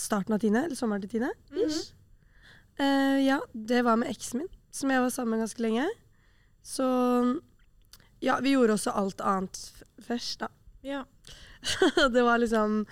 starten 0.00 0.34
av 0.36 0.40
tiende, 0.42 0.64
eller 0.66 0.78
sommeren 0.78 1.02
til 1.04 1.10
tiende. 1.16 1.30
Mm 1.50 1.68
-hmm. 1.68 1.92
uh, 2.80 3.18
ja, 3.24 3.40
det 3.52 3.82
var 3.84 3.96
med 3.96 4.10
eksen 4.10 4.38
min, 4.40 4.48
som 4.70 4.90
jeg 4.90 5.00
var 5.00 5.10
sammen 5.10 5.30
med 5.30 5.40
ganske 5.44 5.62
lenge. 5.62 5.88
Så 6.62 7.40
ja, 8.20 8.38
vi 8.40 8.50
gjorde 8.52 8.72
også 8.76 8.90
alt 8.90 9.20
annet 9.20 9.56
f- 9.56 9.82
først, 10.04 10.40
da. 10.40 10.48
Ja. 10.82 11.04
det 12.14 12.22
var 12.22 12.38
liksom 12.38 12.86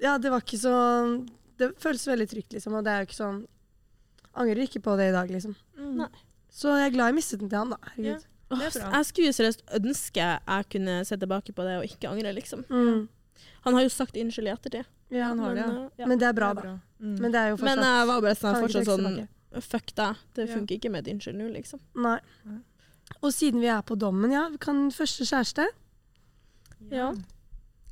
Ja, 0.00 0.18
det 0.18 0.30
var 0.30 0.40
ikke 0.40 0.58
så 0.58 1.26
Det 1.58 1.72
føles 1.82 2.06
veldig 2.06 2.28
trygt, 2.30 2.52
liksom, 2.52 2.74
og 2.74 2.84
det 2.84 2.92
er 2.92 2.98
jo 3.02 3.06
ikke 3.08 3.16
sånn 3.18 3.46
Angrer 4.34 4.62
ikke 4.66 4.80
på 4.82 4.96
det 4.96 5.08
i 5.08 5.12
dag, 5.14 5.30
liksom. 5.30 5.54
Mm. 5.78 5.96
Nei. 5.96 6.08
Så 6.50 6.72
jeg 6.78 6.86
er 6.86 6.94
glad 6.94 7.06
jeg 7.06 7.14
mistet 7.14 7.40
den 7.40 7.50
til 7.50 7.58
han, 7.58 7.70
da. 7.70 7.76
Ja. 7.82 7.90
Herregud. 7.94 8.24
Åh, 8.50 8.58
Det 8.58 8.66
er 8.66 8.80
bra. 8.80 8.90
jeg 8.96 9.06
skulle 9.06 9.32
seriøst 9.32 9.62
ønske 9.78 10.24
jeg 10.24 10.66
kunne 10.70 11.04
se 11.04 11.16
tilbake 11.16 11.52
på 11.54 11.62
det 11.66 11.76
og 11.78 11.84
ikke 11.84 12.08
angre, 12.10 12.32
liksom. 12.34 12.64
Mm. 12.68 13.08
Han 13.64 13.74
har 13.74 13.82
jo 13.82 13.88
sagt 13.88 14.16
unnskyld 14.16 14.46
i 14.48 14.52
ettertid. 14.52 14.84
Ja, 15.10 15.24
han 15.30 15.38
har 15.38 15.54
det, 15.54 15.66
men, 15.66 15.76
uh, 15.76 15.90
ja. 16.00 16.06
Men 16.06 16.18
det 16.18 16.26
er 16.28 16.32
bra, 16.36 16.48
Det 16.54 16.62
da. 16.62 16.68
er 16.68 16.72
bra. 16.72 16.80
Mm. 17.00 17.18
Men 17.20 17.32
det 17.32 17.40
er 17.40 17.48
jo 17.50 17.56
Men 17.56 17.78
fortsatt 17.78 17.84
jeg 17.98 18.06
var 18.10 18.20
bare 18.20 18.34
sånn, 18.40 18.60
fortsatt 18.62 18.84
sånn. 18.90 19.28
Fuck 19.62 19.94
deg. 19.94 20.16
Det 20.34 20.48
Ja. 20.48 20.54
funker 20.56 20.74
ikke 20.78 20.90
med 20.90 21.06
et 21.08 21.14
unnskyld 21.14 21.36
nå, 21.38 21.48
liksom. 21.54 21.80
Nei. 21.96 22.18
Og 23.22 23.30
siden 23.32 23.60
vi 23.60 23.66
er 23.68 23.82
på 23.82 23.96
dommen, 23.98 24.32
ja, 24.32 24.48
kan 24.58 24.90
første 24.90 25.24
kjæreste? 25.24 25.66
Ja. 26.90 27.12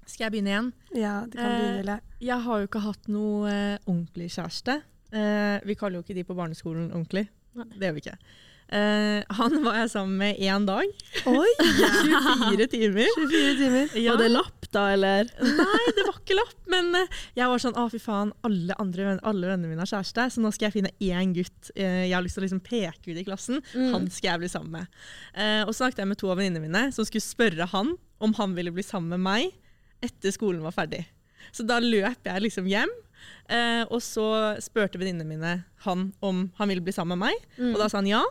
Skal 0.06 0.26
jeg 0.26 0.32
begynne 0.32 0.50
igjen? 0.52 0.72
Ja, 0.98 1.24
det 1.26 1.36
kan 1.38 1.44
Eh, 1.46 1.60
eller? 1.60 1.76
Lille. 1.82 2.00
Jeg 2.20 2.40
har 2.42 2.58
jo 2.60 2.66
ikke 2.66 2.80
hatt 2.82 3.08
noe 3.08 3.48
eh, 3.48 3.78
ordentlig 3.86 4.30
kjæreste. 4.34 4.82
Eh, 5.12 5.60
vi 5.64 5.74
kaller 5.74 6.00
jo 6.00 6.02
ikke 6.02 6.14
de 6.14 6.24
på 6.24 6.34
barneskolen 6.36 6.90
ordentlig. 6.92 7.28
Nei. 7.54 7.64
Det 7.78 7.80
gjør 7.88 7.94
vi 7.94 8.00
ikke. 8.00 8.18
Eh, 8.72 9.20
han 9.36 9.56
var 9.64 9.76
jeg 9.82 9.90
sammen 9.92 10.16
med 10.16 10.38
én 10.40 10.64
dag. 10.64 10.88
Oi! 11.28 11.50
24 12.48 12.66
timer. 12.72 13.10
24 13.18 13.56
timer. 13.58 13.96
Ja. 14.00 14.14
Var 14.14 14.22
det 14.22 14.30
lapp, 14.32 14.68
da, 14.72 14.86
eller? 14.94 15.28
Nei, 15.42 15.82
det 15.92 16.06
var 16.06 16.16
ikke 16.16 16.38
lapp. 16.38 16.56
Men 16.72 16.88
eh, 16.96 17.18
jeg 17.36 17.50
var 17.52 17.62
sånn 17.62 17.76
å 17.76 17.84
fy 17.92 18.00
faen, 18.00 18.32
alle, 18.48 18.76
andre, 18.80 19.18
alle 19.28 19.50
vennene 19.50 19.74
mine 19.74 19.84
har 19.84 19.92
kjæreste, 19.92 20.28
så 20.32 20.44
nå 20.44 20.54
skal 20.56 20.70
jeg 20.70 20.76
finne 20.78 20.94
én 21.04 21.34
gutt 21.36 21.72
eh, 21.76 22.06
jeg 22.06 22.16
har 22.16 22.24
lyst 22.24 22.38
til 22.38 22.44
å 22.44 22.46
liksom 22.46 22.64
peke 22.64 23.12
ut 23.12 23.20
i 23.20 23.26
klassen. 23.28 23.60
Mm. 23.76 23.90
Han 23.92 24.08
skal 24.08 24.32
jeg 24.32 24.44
bli 24.44 24.52
sammen 24.52 24.78
med. 24.80 25.02
Og 25.66 25.72
så 25.72 25.82
snakket 25.82 26.02
jeg 26.02 26.12
med 26.12 26.20
to 26.20 26.30
av 26.32 26.40
venninnene 26.40 26.64
mine 26.64 26.86
som 26.94 27.06
skulle 27.08 27.24
spørre 27.24 27.68
han 27.72 27.96
om 28.22 28.32
han 28.38 28.56
ville 28.56 28.72
bli 28.74 28.84
sammen 28.86 29.12
med 29.16 29.24
meg 29.26 30.04
etter 30.04 30.32
skolen 30.34 30.64
var 30.64 30.74
ferdig. 30.74 31.04
Så 31.52 31.66
da 31.66 31.78
løp 31.82 32.28
jeg 32.28 32.44
liksom 32.46 32.68
hjem, 32.70 32.92
eh, 33.48 33.82
og 33.88 34.00
så 34.04 34.26
spurte 34.62 35.00
venninnene 35.00 35.28
mine 35.28 35.54
han 35.86 36.10
om 36.24 36.46
han 36.58 36.70
ville 36.70 36.84
bli 36.84 36.94
sammen 36.94 37.18
med 37.18 37.32
meg. 37.32 37.48
Mm. 37.58 37.72
Og 37.72 37.80
da 37.82 37.88
sa 37.88 38.00
han 38.00 38.10
ja. 38.10 38.22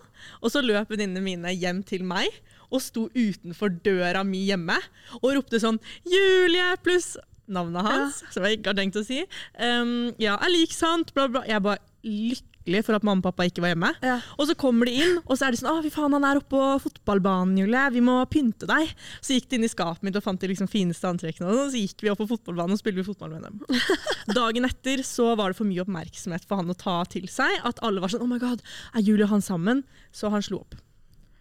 Og 0.41 0.53
så 0.53 0.63
løp 0.63 0.91
venninnene 0.91 1.23
mine 1.25 1.53
hjem 1.55 1.83
til 1.87 2.05
meg 2.07 2.29
og 2.71 2.79
sto 2.83 3.09
utenfor 3.11 3.73
døra 3.83 4.23
mi 4.23 4.45
hjemme 4.47 4.77
og 5.19 5.33
ropte 5.35 5.59
sånn 5.59 5.81
'Julie!' 6.07 6.77
pluss 6.83 7.17
navnet 7.51 7.83
hans, 7.83 8.21
som 8.31 8.45
jeg 8.47 8.59
ikke 8.59 8.71
har 8.71 8.77
tenkt 8.79 8.95
å 8.95 9.03
si. 9.03 9.25
Um, 9.59 10.13
ja, 10.21 10.37
er 10.39 10.53
lik 10.53 10.71
sant, 10.71 11.11
bla, 11.17 11.27
bla. 11.27 11.43
Jeg 11.43 11.59
bare 11.65 11.81
bare 12.01 12.41
lykkelig 12.61 12.85
for 12.85 12.95
at 12.97 13.03
mamma 13.03 13.21
og 13.21 13.29
pappa 13.29 13.45
ikke 13.47 13.61
var 13.63 13.73
hjemme. 13.73 13.91
Ja. 14.03 14.19
Og 14.37 14.47
så 14.47 14.55
kommer 14.55 14.85
de 14.85 14.93
inn, 15.01 15.17
og 15.25 15.37
så 15.37 15.47
er 15.47 15.51
de 15.51 15.57
sånn 15.57 15.71
'Å, 15.71 15.83
fy 15.83 15.89
faen, 15.89 16.13
han 16.13 16.23
er 16.23 16.37
oppe 16.37 16.49
på 16.49 16.79
fotballbanen, 16.81 17.57
Julie. 17.57 17.89
Vi 17.91 18.01
må 18.01 18.25
pynte 18.29 18.67
deg.' 18.67 18.93
Så 19.21 19.33
gikk 19.33 19.49
de 19.49 19.55
inn 19.57 19.63
i 19.63 19.71
skapet 19.71 20.03
mitt 20.03 20.15
og 20.15 20.23
fant 20.23 20.39
de 20.39 20.47
liksom 20.47 20.69
fineste 20.69 21.07
antrekkene, 21.07 21.47
og 21.47 21.71
så 21.71 21.77
gikk 21.77 22.01
vi 22.01 22.09
opp 22.09 22.19
på 22.19 22.29
fotballbanen 22.29 22.73
og 22.73 22.79
spilte 22.79 23.05
fotball 23.05 23.31
med 23.31 23.43
dem. 23.43 23.59
Dagen 24.39 24.65
etter 24.65 25.03
så 25.03 25.35
var 25.35 25.51
det 25.51 25.57
for 25.57 25.65
mye 25.65 25.81
oppmerksomhet 25.81 26.45
for 26.45 26.57
han 26.57 26.69
å 26.69 26.77
ta 26.77 27.03
til 27.05 27.27
seg. 27.27 27.49
At 27.63 27.79
alle 27.81 28.01
var 28.01 28.09
sånn 28.09 28.21
'Oh 28.21 28.29
my 28.29 28.39
god, 28.39 28.61
er 28.93 29.01
Julie 29.01 29.23
og 29.23 29.29
han 29.29 29.41
sammen?' 29.41 29.83
Så 30.11 30.29
han 30.29 30.41
slo 30.41 30.59
opp. 30.59 30.75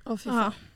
Å, 0.06 0.16
fy 0.16 0.30
faen. 0.30 0.69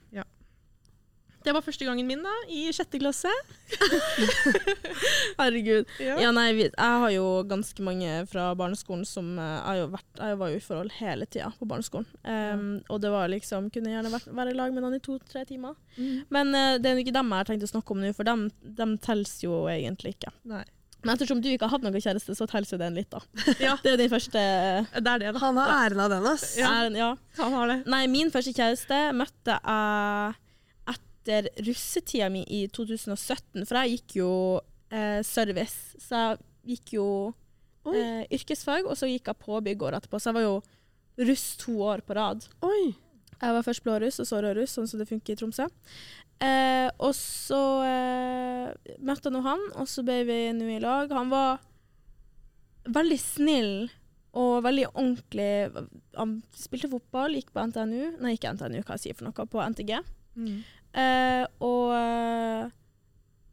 Det 1.45 1.53
var 1.53 1.65
første 1.65 1.85
gangen 1.85 2.07
min 2.09 2.23
da, 2.25 2.33
i 2.49 2.67
sjette 2.73 2.99
klasse. 3.01 3.31
Herregud. 5.41 5.91
Ja. 6.01 6.17
Ja, 6.23 6.31
nei, 6.35 6.47
jeg 6.57 6.73
har 6.79 7.11
jo 7.13 7.27
ganske 7.49 7.85
mange 7.85 8.23
fra 8.31 8.47
barneskolen 8.59 9.05
som 9.09 9.35
eh, 9.41 9.77
Jeg, 9.79 9.91
vært, 9.93 10.09
jeg 10.21 10.39
var 10.41 10.53
jo 10.53 10.61
i 10.61 10.65
forhold 10.65 10.95
hele 10.99 11.29
tida 11.29 11.51
på 11.59 11.69
barneskolen. 11.69 12.07
Um, 12.25 12.65
Og 12.89 13.03
det 13.05 13.13
var 13.13 13.29
liksom 13.33 13.69
Kunne 13.75 13.93
gjerne 13.93 14.13
vært, 14.13 14.31
være 14.33 14.55
i 14.55 14.59
lag 14.59 14.73
med 14.75 14.87
noen 14.87 14.97
i 14.97 15.03
to-tre 15.05 15.45
timer. 15.49 15.77
Men 16.33 16.55
uh, 16.55 16.77
det 16.81 16.91
er 16.91 16.97
jo 16.97 17.05
ikke 17.05 17.17
dem 17.17 17.35
jeg 17.35 17.43
har 17.45 17.51
tenkt 17.51 17.67
å 17.67 17.73
snakke 17.75 17.95
om 17.95 18.01
nå, 18.05 18.15
for 18.17 18.29
dem, 18.29 18.49
dem 18.81 18.97
telles 19.03 19.37
jo 19.45 19.65
egentlig 19.71 20.15
ikke. 20.17 20.33
Nei. 20.49 20.65
Men 21.05 21.19
ettersom 21.19 21.43
du 21.45 21.51
ikke 21.51 21.67
har 21.69 21.75
hatt 21.77 21.85
noen 21.85 22.01
kjæreste, 22.01 22.33
så 22.33 22.47
teller 22.49 22.71
jo 22.71 22.79
den 22.81 22.97
litt, 22.97 23.11
da. 23.13 23.21
Ja, 23.67 23.75
Det 23.83 23.91
er 23.91 23.97
jo 23.99 24.01
din 24.01 24.13
første 24.15 24.41
det 24.41 25.05
er 25.05 25.21
det, 25.21 25.35
da. 25.37 25.43
Han 25.43 25.61
har 25.61 25.75
æren 25.83 26.01
av 26.07 26.15
den, 26.15 26.31
ass. 26.31 26.47
Ja. 26.57 26.71
Æren, 26.81 26.97
ja. 26.97 27.11
Han 27.43 27.59
har 27.59 27.69
det. 27.75 27.79
Nei, 27.93 28.07
min 28.09 28.33
første 28.33 28.55
kjæreste 28.57 29.03
møtte 29.19 29.59
jeg 29.59 30.41
etter 31.25 31.49
russetida 31.65 32.29
mi 32.29 32.45
i 32.53 32.67
2017, 32.69 33.65
for 33.65 33.81
jeg 33.81 33.97
gikk 33.97 34.17
jo 34.21 34.33
eh, 34.93 35.23
service. 35.25 35.97
Så 36.03 36.21
jeg 36.21 36.77
gikk 36.77 36.95
jo 36.99 37.07
eh, 37.89 38.25
yrkesfag, 38.35 38.85
og 38.85 38.99
så 38.99 39.09
gikk 39.09 39.31
jeg 39.33 39.45
påbygg 39.45 39.83
året 39.83 40.03
etterpå. 40.03 40.21
Så 40.21 40.31
jeg 40.31 40.39
var 40.39 40.47
jo 40.47 40.59
russ 41.25 41.47
to 41.61 41.79
år 41.87 42.05
på 42.05 42.17
rad. 42.19 42.45
Oi. 42.67 42.95
Jeg 43.35 43.57
var 43.57 43.65
først 43.67 43.85
blåruss, 43.85 44.21
og 44.23 44.29
så 44.29 44.41
rødruss, 44.45 44.77
sånn 44.77 44.89
som 44.89 45.01
det 45.01 45.09
funker 45.09 45.35
i 45.35 45.41
Tromsø. 45.41 45.67
Eh, 46.45 46.89
og 46.99 47.13
så 47.17 47.63
eh, 47.87 48.95
møtte 49.05 49.31
jeg 49.31 49.35
nå 49.35 49.43
han, 49.45 49.69
og 49.81 49.89
så 49.91 50.05
ble 50.07 50.23
vi 50.29 50.39
nå 50.57 50.71
i 50.77 50.81
lag. 50.83 51.13
Han 51.15 51.33
var 51.33 51.63
veldig 52.95 53.21
snill 53.21 53.75
og 54.35 54.65
veldig 54.67 54.89
ordentlig. 54.93 55.85
Han 56.19 56.39
spilte 56.59 56.91
fotball, 56.93 57.37
gikk 57.39 57.53
på 57.55 57.63
NTNU 57.71 58.19
Nei, 58.23 58.35
ikke 58.35 58.53
NTNU, 58.57 58.81
hva 58.83 58.97
jeg 58.99 59.07
sier 59.07 59.19
for 59.19 59.29
noe, 59.29 59.47
på 59.51 59.63
NTG. 59.63 59.95
Mm. 60.35 60.65
Eh, 60.95 61.43
og 61.67 61.91
eh, 61.97 62.69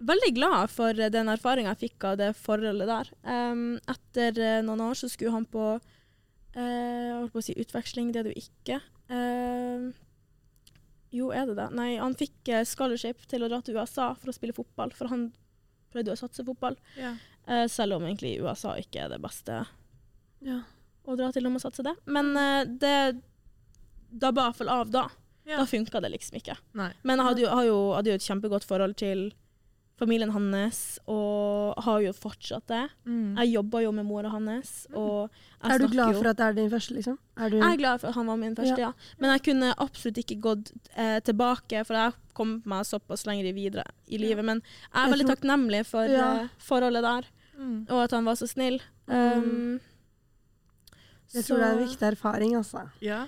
veldig 0.05 0.29
glad 0.37 0.69
for 0.73 0.93
den 0.93 1.31
erfaringa 1.33 1.73
jeg 1.73 1.87
fikk 1.87 2.05
av 2.11 2.19
det 2.21 2.31
forholdet 2.37 2.89
der. 2.89 3.09
Em, 3.33 3.63
etter 3.89 4.37
eh, 4.37 4.59
noen 4.65 4.83
år 4.91 4.99
så 4.99 5.09
skulle 5.09 5.33
han 5.33 5.47
på 5.49 5.65
eh, 5.73 6.61
jeg 6.61 7.15
holdt 7.17 7.33
på 7.33 7.41
å 7.41 7.45
si 7.47 7.57
utveksling, 7.57 8.11
det 8.13 8.21
er 8.21 8.29
det 8.29 8.35
jo 8.35 8.43
ikke. 8.45 8.79
Jo, 11.11 11.27
er 11.35 11.49
det 11.49 11.57
det? 11.57 11.65
Nei, 11.75 11.89
han 11.99 12.13
fikk 12.15 12.53
scholarship 12.69 13.25
til 13.27 13.43
å 13.43 13.49
dra 13.51 13.57
til 13.65 13.75
USA 13.75 14.13
for 14.15 14.31
å 14.31 14.35
spille 14.35 14.55
fotball, 14.55 14.93
for 14.95 15.11
han 15.11 15.25
prøvde 15.91 16.13
å 16.13 16.19
satse 16.21 16.45
fotball. 16.47 16.77
Ja. 16.95 17.15
Eh, 17.51 17.65
selv 17.67 17.97
om 17.97 18.05
egentlig 18.07 18.37
USA 18.39 18.77
ikke 18.79 19.03
er 19.07 19.11
det 19.11 19.19
beste 19.23 19.63
Ja. 20.45 20.61
å 21.03 21.17
dra 21.19 21.31
til 21.35 21.49
om 21.49 21.57
å 21.57 21.63
satse 21.63 21.83
det. 21.83 21.97
Men 22.05 22.31
det 22.79 22.95
dabba 24.11 24.47
iallfall 24.47 24.71
av 24.71 24.89
da. 24.93 25.03
Ja. 25.51 25.59
Da 25.59 25.67
funka 25.67 25.99
det 26.01 26.11
liksom 26.15 26.39
ikke. 26.39 26.55
Nei. 26.79 26.91
Men 27.03 27.19
jeg 27.19 27.25
hadde 27.27 27.41
jo, 27.43 27.49
hadde, 27.51 27.67
jo, 27.67 27.79
hadde 27.97 28.11
jo 28.13 28.19
et 28.19 28.27
kjempegodt 28.29 28.63
forhold 28.67 28.95
til 29.01 29.31
familien 30.01 30.31
hans, 30.33 30.77
og 31.05 31.75
har 31.85 31.99
jo 32.01 32.11
fortsatt 32.17 32.63
det. 32.71 32.85
Mm. 33.05 33.35
Jeg 33.37 33.51
jobba 33.53 33.81
jo 33.83 33.91
med 33.93 34.05
mora 34.09 34.31
hans, 34.33 34.87
og 34.97 35.29
jeg 35.61 35.75
Er 35.75 35.77
du 35.83 35.87
glad 35.91 36.15
for 36.17 36.29
at 36.31 36.37
det 36.39 36.45
er 36.47 36.53
din 36.57 36.71
første, 36.71 36.95
liksom? 36.95 37.19
Er 37.37 37.49
du, 37.53 37.57
Jeg 37.59 37.67
er 37.75 37.77
glad 37.77 37.99
for 38.01 38.07
at 38.09 38.15
han 38.15 38.25
var 38.31 38.39
min 38.41 38.55
første, 38.57 38.79
ja. 38.81 38.89
Men 39.19 39.29
jeg 39.35 39.43
kunne 39.49 39.69
absolutt 39.77 40.17
ikke 40.23 40.39
gått 40.41 40.71
eh, 40.95 41.19
tilbake, 41.19 41.83
for 41.85 41.93
jeg 41.99 42.13
kom 42.33 42.55
meg 42.65 42.87
såpass 42.89 43.27
lenger 43.29 43.53
videre 43.53 43.85
i 44.07 44.17
livet. 44.17 44.43
Men 44.43 44.63
jeg 44.63 44.89
er 44.95 45.05
Jeg 45.05 45.13
veldig 45.13 45.27
tror- 45.27 45.35
takknemlig 45.35 45.85
for 45.85 46.05
Ja. 46.09 46.31
eh, 46.41 46.47
forholdet 46.57 47.03
der, 47.03 47.25
Mm. 47.59 47.85
og 47.91 48.03
at 48.03 48.11
han 48.11 48.25
var 48.25 48.33
så 48.41 48.47
snill. 48.49 48.81
Um, 49.07 49.79
jeg 51.33 51.45
tror 51.45 51.57
det 51.61 51.67
er 51.67 51.77
en 51.77 51.87
viktig 51.87 52.07
erfaring, 52.11 52.55
altså. 52.55 52.89
Ja. 53.01 53.27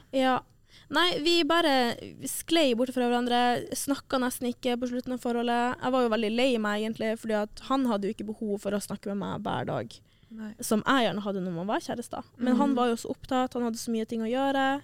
Nei, 0.93 1.19
vi 1.23 1.43
bare 1.43 1.95
sklei 2.29 2.75
bort 2.77 2.93
fra 2.93 3.07
hverandre. 3.09 3.39
Snakka 3.75 4.19
nesten 4.21 4.49
ikke 4.51 4.75
på 4.81 4.89
slutten 4.91 5.13
av 5.15 5.19
forholdet. 5.23 5.77
Jeg 5.81 5.91
var 5.95 6.01
jo 6.05 6.09
veldig 6.13 6.31
lei 6.35 6.57
meg, 6.61 6.83
egentlig, 6.83 7.13
fordi 7.19 7.39
han 7.69 7.85
hadde 7.89 8.07
jo 8.09 8.13
ikke 8.13 8.27
behov 8.29 8.59
for 8.61 8.71
å 8.77 8.81
snakke 8.83 9.07
med 9.13 9.17
meg 9.23 9.41
hver 9.47 9.65
dag. 9.71 9.95
Nei. 10.33 10.51
Som 10.65 10.81
jeg 10.85 11.05
gjerne 11.07 11.21
hadde 11.21 11.41
når 11.45 11.53
man 11.59 11.67
var 11.67 11.79
kjærester. 11.85 12.23
Men 12.37 12.55
han 12.57 12.69
Mhm. 12.71 12.75
var 12.75 12.87
jo 12.89 12.95
så 12.95 13.09
opptatt, 13.13 13.53
han 13.53 13.63
hadde 13.63 13.77
så 13.77 13.91
mye 13.91 14.05
ting 14.07 14.21
å 14.21 14.29
gjøre. 14.31 14.81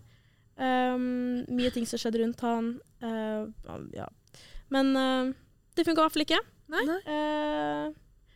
Um, 0.58 1.46
mye 1.48 1.72
ting 1.72 1.86
som 1.88 1.98
skjedde 2.00 2.19
rundt 2.22 2.41
han. 2.41 2.79
Uh, 3.01 3.48
ja. 3.96 4.08
Men 4.69 4.96
uh, 4.96 5.34
det 5.75 5.86
funka 5.88 6.01
i 6.01 6.05
hvert 6.05 6.13
fall 6.17 6.25
ikke. 6.25 6.41
Nei. 6.69 6.84
Uh, 7.08 7.93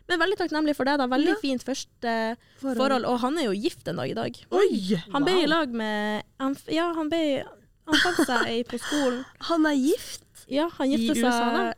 men 0.09 0.19
veldig 0.19 0.37
takknemlig 0.37 0.75
for 0.75 0.85
det. 0.85 0.97
da. 0.99 1.07
Veldig 1.07 1.33
Ja. 1.35 1.39
fint 1.41 1.63
første 1.63 2.13
forhold. 2.61 3.05
Og 3.05 3.19
han 3.23 3.37
er 3.37 3.43
jo 3.49 3.53
gift 3.55 3.87
en 3.87 3.95
dag 4.01 4.09
i 4.09 4.13
dag. 4.17 4.39
Oi! 4.51 4.99
Han 5.13 5.23
ble 5.23 5.43
i 5.43 5.47
lag 5.47 5.69
med 5.71 6.23
han, 6.39 6.55
Ja, 6.67 6.93
han 6.93 7.09
ble 7.09 7.43
Han 7.85 7.95
fant 7.99 8.21
seg 8.27 8.45
ei 8.47 8.63
på 8.63 8.77
skolen. 8.79 9.25
Han 9.49 9.65
er 9.65 9.73
gift! 9.75 10.23
Ja, 10.47 10.69
han 10.77 10.87
I 10.87 10.95
gifta 10.97 11.15
seg 11.15 11.25
USA, 11.25 11.49
da? 11.51 11.73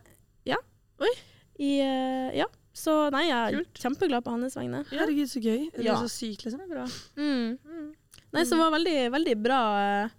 Ja. 0.46 0.58
Oi. 1.02 1.10
I, 1.58 1.70
eh, 1.82 2.36
ja. 2.38 2.46
Så 2.76 3.10
nei, 3.14 3.24
jeg 3.30 3.38
er 3.40 3.58
Kult. 3.58 3.80
kjempeglad 3.82 4.24
på 4.26 4.32
hans 4.36 4.56
vegne. 4.60 4.84
Ja. 4.92 5.00
Herregud, 5.00 5.30
så 5.32 5.42
gøy. 5.42 5.70
Er 5.74 5.82
Ja. 5.84 5.96
så 5.96 6.10
sykt, 6.12 6.44
liksom. 6.46 6.60
Det 6.60 6.70
er 6.70 6.76
bra. 6.76 6.86
Mm. 7.18 7.58
Mm. 7.66 7.96
Nei, 8.34 8.44
så 8.44 8.50
det 8.58 8.60
var 8.60 8.72
veldig, 8.76 8.98
veldig 9.16 9.36
bra 9.42 9.60
uh, 10.04 10.10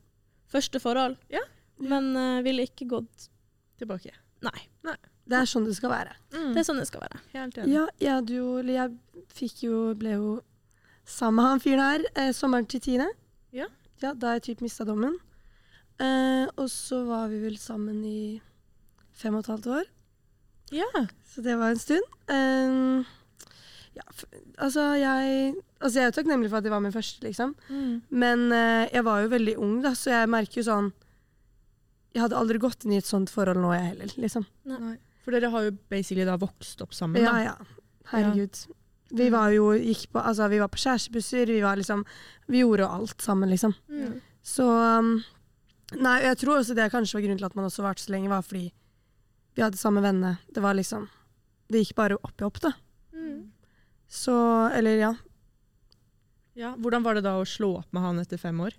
første 0.50 0.80
forhold. 0.80 1.16
Ja. 1.30 1.42
Men 1.78 2.16
uh, 2.16 2.42
ville 2.42 2.62
ikke 2.66 2.88
gått 2.88 3.28
Tilbake. 3.78 4.10
Nei. 4.42 4.58
Nei. 4.88 4.96
Det 5.26 5.38
er 5.40 5.48
sånn 5.50 5.66
det 5.66 5.74
skal 5.78 5.90
være. 5.90 6.12
Mm. 6.34 6.50
Det 6.54 6.60
er 6.62 6.66
sånn 6.68 6.78
det 6.80 6.86
skal 6.88 7.02
være. 7.02 7.20
Helt 7.34 7.58
enig. 7.58 7.74
Ja, 7.74 7.86
jeg 8.02 8.12
hadde 8.14 8.36
jo 8.36 8.50
Eller 8.60 8.76
jeg 8.76 9.24
fikk 9.34 9.64
jo 9.66 9.80
Ble 9.98 10.14
jo 10.14 10.28
sammen 11.06 11.40
med 11.40 11.50
han 11.50 11.62
fyren 11.62 11.82
her 11.84 12.06
eh, 12.14 12.32
sommeren 12.34 12.66
til 12.70 12.82
tiende. 12.82 13.08
Ja. 13.54 13.68
ja. 14.02 14.12
Da 14.14 14.36
jeg 14.36 14.46
typ 14.48 14.64
mista 14.64 14.86
dommen. 14.86 15.18
Eh, 16.02 16.46
og 16.58 16.66
så 16.72 17.04
var 17.06 17.28
vi 17.30 17.38
vel 17.44 17.58
sammen 17.62 18.00
i 18.04 18.40
fem 19.16 19.36
og 19.38 19.44
et 19.44 19.52
halvt 19.52 19.68
år. 19.80 19.86
Ja. 20.74 21.06
Så 21.30 21.44
det 21.46 21.54
var 21.60 21.70
en 21.70 21.78
stund. 21.80 22.10
Eh, 22.26 23.14
ja, 23.96 24.04
f 24.12 24.26
altså 24.58 24.90
jeg 25.00 25.54
Altså 25.76 26.00
jeg 26.00 26.08
er 26.08 26.14
takknemlig 26.16 26.48
for 26.48 26.58
at 26.58 26.64
det 26.64 26.72
var 26.72 26.80
min 26.80 26.94
første, 26.94 27.20
liksom. 27.22 27.54
Mm. 27.68 28.02
Men 28.08 28.46
eh, 28.52 28.88
jeg 28.92 29.04
var 29.04 29.22
jo 29.22 29.32
veldig 29.32 29.56
ung, 29.60 29.74
da, 29.84 29.92
så 29.94 30.14
jeg 30.14 30.30
merker 30.32 30.62
jo 30.62 30.64
sånn 30.70 30.86
Jeg 32.16 32.22
hadde 32.24 32.38
aldri 32.38 32.58
gått 32.58 32.86
inn 32.86 32.94
i 32.96 33.00
et 33.02 33.08
sånt 33.08 33.28
forhold 33.30 33.60
nå, 33.60 33.74
jeg 33.76 33.90
heller. 33.90 34.14
liksom. 34.16 34.46
Nei. 34.64 34.96
For 35.26 35.34
dere 35.34 35.50
har 35.50 35.64
jo 35.66 35.72
basically 35.90 36.22
da 36.22 36.36
vokst 36.38 36.84
opp 36.84 36.94
sammen, 36.94 37.18
Ja, 37.18 37.32
da. 37.34 37.40
ja. 37.42 37.86
Herregud. 38.12 38.60
Vi 39.18 39.26
var 39.30 39.50
jo 39.50 39.72
gikk 39.74 40.12
på, 40.14 40.22
altså, 40.22 40.46
vi 40.50 40.60
var 40.62 40.70
på 40.70 40.78
kjærestebusser, 40.78 41.50
vi 41.50 41.62
var 41.62 41.78
liksom 41.78 42.04
Vi 42.46 42.62
gjorde 42.62 42.84
jo 42.84 42.92
alt 43.00 43.22
sammen, 43.22 43.50
liksom. 43.50 43.74
Mm. 43.90 44.20
Så 44.42 44.66
um, 44.66 45.16
Nei, 45.98 46.16
jeg 46.22 46.38
tror 46.38 46.60
også 46.60 46.74
det 46.74 46.88
kanskje 46.90 47.18
var 47.18 47.24
grunnen 47.26 47.38
til 47.38 47.46
at 47.46 47.58
man 47.58 47.66
også 47.66 47.82
varte 47.82 48.02
så 48.02 48.14
lenge, 48.14 48.30
var 48.30 48.42
fordi 48.46 48.70
vi 49.56 49.62
hadde 49.64 49.78
samme 49.80 50.02
venner. 50.04 50.38
Det 50.52 50.62
var 50.62 50.74
liksom 50.78 51.08
Det 51.70 51.82
gikk 51.82 51.96
bare 51.98 52.18
opp 52.22 52.40
i 52.40 52.46
opp, 52.46 52.60
da. 52.62 52.72
Mm. 53.14 53.50
Så 54.06 54.36
Eller, 54.74 55.02
ja. 55.02 55.14
Ja. 56.54 56.74
Hvordan 56.78 57.02
var 57.02 57.18
det 57.18 57.26
da 57.26 57.34
å 57.40 57.44
slå 57.46 57.76
opp 57.82 57.90
med 57.92 58.02
han 58.02 58.22
etter 58.22 58.38
fem 58.38 58.60
år? 58.62 58.78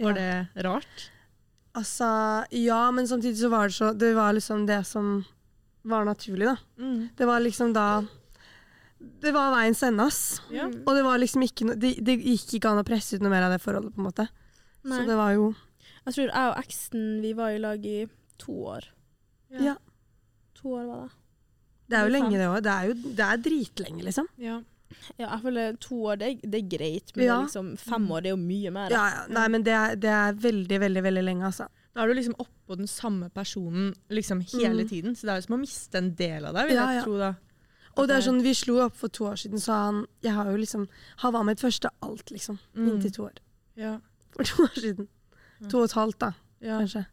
Var 0.00 0.16
ja. 0.16 0.44
det 0.54 0.64
rart? 0.68 1.10
Altså, 1.72 2.06
ja, 2.50 2.90
men 2.90 3.08
samtidig 3.08 3.38
så 3.40 3.48
var 3.48 3.68
det 3.68 3.76
så 3.76 3.92
Det 3.94 4.12
var 4.14 4.34
liksom 4.34 4.66
det 4.66 4.84
som 4.86 5.24
var 5.82 6.04
naturlig, 6.04 6.46
da. 6.46 6.56
Mm. 6.78 7.08
Det 7.16 7.28
var 7.28 7.40
liksom 7.40 7.72
da 7.72 7.86
Det 9.22 9.32
var 9.32 9.54
veiens 9.54 9.82
ende, 9.82 10.04
ass. 10.04 10.42
Ja. 10.52 10.66
Og 10.68 10.94
det 10.96 11.04
var 11.06 11.18
liksom 11.18 11.44
ikke 11.46 11.70
no, 11.70 11.74
det, 11.74 11.94
det 12.04 12.18
gikk 12.20 12.58
ikke 12.58 12.72
an 12.72 12.82
å 12.82 12.86
presse 12.86 13.16
ut 13.16 13.24
noe 13.24 13.32
mer 13.32 13.46
av 13.46 13.54
det 13.54 13.62
forholdet, 13.64 13.94
på 13.94 14.02
en 14.02 14.08
måte. 14.10 14.26
Nei. 14.84 14.98
Så 14.98 15.06
det 15.08 15.16
var 15.16 15.32
jo 15.36 15.52
Jeg 16.06 16.16
tror 16.16 16.26
jeg 16.26 16.50
og 16.50 16.58
eksen 16.64 17.06
vi 17.24 17.32
var 17.36 17.54
i 17.54 17.62
lag 17.62 17.86
i 17.86 17.98
to 18.40 18.56
år. 18.74 18.90
Ja. 19.60 19.76
To 20.60 20.76
år 20.76 20.84
var 20.88 21.06
det. 21.06 21.16
Det 21.90 21.98
er 21.98 22.06
jo 22.06 22.12
lenge, 22.14 22.36
det 22.38 22.46
òg. 22.46 22.60
Det 22.62 22.74
er 22.74 22.90
jo 22.90 22.98
det 23.18 23.24
er 23.26 23.40
dritlenge, 23.48 24.04
liksom. 24.06 24.28
Ja. 24.40 24.60
Ja, 25.16 25.26
jeg 25.26 25.42
føler 25.44 25.76
to 25.82 25.96
år, 26.10 26.18
det, 26.20 26.30
det 26.42 26.60
er 26.64 26.70
greit, 26.70 27.12
men 27.14 27.28
liksom 27.44 27.74
fem 27.78 28.06
år, 28.10 28.24
det 28.24 28.30
er 28.30 28.34
jo 28.34 28.40
mye 28.42 28.72
mer. 28.74 28.94
Ja, 28.94 29.02
ja. 29.14 29.20
Nei, 29.32 29.44
men 29.54 29.64
det 29.66 29.74
er, 29.74 29.94
det 29.98 30.10
er 30.10 30.38
veldig, 30.44 30.80
veldig 30.82 31.02
veldig 31.06 31.24
lenge, 31.26 31.50
altså. 31.50 31.68
Da 31.94 32.02
er 32.04 32.06
du 32.08 32.14
liksom 32.14 32.36
oppå 32.38 32.76
den 32.78 32.86
samme 32.86 33.30
personen 33.34 33.94
liksom 34.10 34.40
hele 34.52 34.84
Mm. 34.84 34.88
tiden, 34.88 35.14
så 35.16 35.22
det 35.26 35.30
er 35.30 35.36
jo 35.40 35.46
som 35.48 35.56
å 35.56 35.60
miste 35.60 35.94
en 35.98 36.14
del 36.14 36.44
av 36.46 36.54
deg, 36.54 36.68
vil 36.68 36.76
Ja, 36.76 36.86
jeg 36.86 36.96
ja. 37.00 37.04
tro 37.04 37.18
da. 37.18 37.34
Og 37.96 38.06
det 38.08 38.16
er 38.16 38.20
sånn, 38.30 38.42
Vi 38.42 38.52
slo 38.54 38.78
opp 38.84 38.94
for 38.96 39.08
to 39.08 39.24
år 39.24 39.34
siden, 39.36 39.58
så 39.58 39.72
han 39.72 40.06
jeg 40.22 40.32
har 40.32 40.44
jo 40.52 40.56
liksom, 40.56 40.88
han 41.18 41.32
var 41.32 41.42
mitt 41.44 41.58
første 41.58 41.90
alt, 42.02 42.30
liksom. 42.30 42.58
Mm. 42.76 42.88
Inntil 42.88 43.12
to 43.12 43.22
år. 43.24 43.32
Ja. 43.76 43.98
For 44.36 44.44
to 44.44 44.62
år 44.62 44.74
siden. 44.80 45.08
To 45.68 45.78
og 45.78 45.84
et 45.84 45.92
halvt, 45.92 46.18
da, 46.18 46.32
Ja. 46.60 46.78
kanskje. 46.78 47.06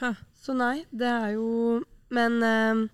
Hæ. 0.00 0.16
Så 0.42 0.54
nei, 0.56 0.84
det 0.92 1.08
er 1.08 1.32
jo 1.34 1.82
Men 2.10 2.42
uh, 2.42 2.88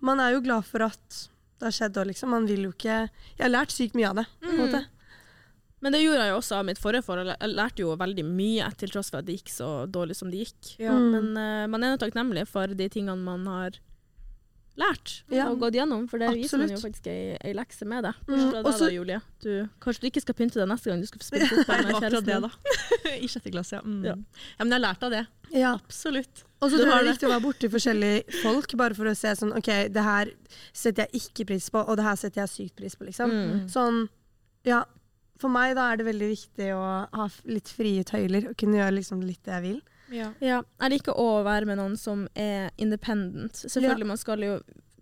man 0.00 0.20
er 0.20 0.32
jo 0.34 0.40
glad 0.40 0.64
for 0.64 0.82
at 0.82 1.28
det 1.58 1.66
har 1.66 1.70
skjedd 1.72 1.96
òg, 1.96 2.06
liksom. 2.06 2.28
Man 2.30 2.46
vil 2.46 2.62
jo 2.62 2.70
ikke 2.70 3.10
Jeg 3.36 3.40
har 3.40 3.48
lært 3.50 3.70
sykt 3.72 3.94
mye 3.94 4.08
av 4.08 4.14
det, 4.16 4.26
på 4.40 4.48
en 4.48 4.56
Mm. 4.56 4.70
måte. 4.70 4.86
Men 5.80 5.92
det 5.94 6.02
gjorde 6.02 6.24
jeg 6.26 6.32
jo 6.34 6.38
også 6.42 6.56
av 6.60 6.66
mitt 6.68 6.78
forrige 6.80 7.02
forhold. 7.06 7.30
Jeg 7.40 7.54
lærte 7.56 7.80
jo 7.84 7.94
veldig 7.96 8.24
mye, 8.28 8.66
til 8.76 8.90
tross 8.92 9.08
for 9.12 9.22
at 9.22 9.28
det 9.28 9.38
gikk 9.38 9.52
så 9.54 9.68
dårlig 9.88 10.16
som 10.18 10.28
det 10.32 10.42
gikk. 10.44 10.74
Ja. 10.82 10.92
Mm. 10.92 11.06
Men 11.14 11.30
uh, 11.40 11.68
man 11.72 11.84
er 11.86 11.94
jo 11.94 12.02
takknemlig 12.04 12.46
for 12.50 12.66
de 12.76 12.88
tingene 12.92 13.16
man 13.24 13.46
har 13.48 13.78
lært 14.80 15.22
Ja. 15.28 15.48
og 15.50 15.58
gått 15.60 15.74
gjennom, 15.76 16.06
for 16.08 16.20
det 16.22 16.30
viser 16.36 16.60
man 16.60 16.70
jo 16.70 16.78
faktisk 16.80 17.08
ei, 17.10 17.34
ei 17.44 17.52
lekse 17.56 17.84
med 17.88 18.04
det. 18.06 18.12
Mm, 18.28 18.44
fra 18.52 18.62
også- 18.62 18.86
da, 18.86 18.92
Julie. 18.94 19.20
Du, 19.42 19.50
kanskje 19.82 20.00
du 20.00 20.06
ikke 20.08 20.22
skal 20.24 20.34
pynte 20.38 20.60
deg 20.60 20.68
neste 20.70 20.88
gang 20.92 21.00
du 21.02 21.08
skal 21.10 21.20
spille 21.26 21.48
fotball 21.50 21.82
med 21.88 21.98
kjæresten 21.98 22.46
det. 22.46 22.52
I 23.24 23.28
sjette 23.28 23.52
klasse, 23.52 23.76
ja. 23.76 23.82
Mm. 23.84 24.04
Ja. 24.04 24.14
ja. 24.14 24.64
Men 24.64 24.72
jeg 24.72 24.78
har 24.78 24.84
lært 24.86 25.02
av 25.08 25.10
det. 25.16 25.24
Ja. 25.52 25.72
Absolutt. 25.74 26.44
Og 26.60 26.70
så 26.70 26.76
tror 26.78 26.92
jeg 26.92 27.04
det 27.04 27.08
er 27.08 27.12
viktig 27.14 27.28
å 27.28 27.32
være 27.34 27.44
borti 27.48 27.68
forskjellige 27.72 28.40
folk, 28.44 28.72
bare 28.76 28.96
for 28.96 29.10
å 29.10 29.16
se 29.16 29.34
sånn 29.40 29.52
OK, 29.56 29.68
det 29.96 30.04
her 30.06 30.30
setter 30.76 31.08
jeg 31.08 31.24
ikke 31.24 31.48
pris 31.54 31.68
på, 31.72 31.80
og 31.82 31.96
det 31.96 32.04
her 32.06 32.16
setter 32.20 32.44
jeg 32.44 32.52
sykt 32.54 32.76
pris 32.80 32.96
på, 32.96 33.08
liksom. 33.08 33.32
Mm. 33.32 33.68
Sånn, 33.72 34.02
ja. 34.68 34.82
For 35.40 35.48
meg 35.52 35.74
da 35.78 35.86
er 35.92 35.96
det 36.00 36.06
veldig 36.06 36.28
viktig 36.34 36.66
å 36.76 36.82
ha 37.16 37.28
litt 37.48 37.70
frie 37.72 38.04
tøyler 38.04 38.50
og 38.50 38.56
kunne 38.60 38.76
gjøre 38.80 38.96
liksom 38.98 39.22
litt 39.24 39.40
det 39.48 39.54
jeg 39.56 39.62
vil. 39.64 39.80
Ja. 40.12 40.28
Ja, 40.42 40.60
jeg 40.82 40.90
liker 40.98 41.16
å 41.16 41.42
være 41.46 41.66
med 41.70 41.78
noen 41.80 41.96
som 41.96 42.26
er 42.34 42.70
independent. 42.82 43.54
Selvfølgelig, 43.62 44.06
man 44.10 44.18
skal 44.20 44.42
jo 44.44 44.56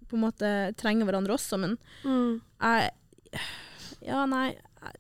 på 0.09 0.17
en 0.17 0.23
måte 0.25 0.51
trenge 0.81 1.05
hverandre 1.09 1.35
også, 1.37 1.59
men 1.61 1.77
Mm. 2.05 2.41
jeg 2.61 2.91
Ja, 4.07 4.25
nei. 4.27 4.53
jeg- 4.83 4.95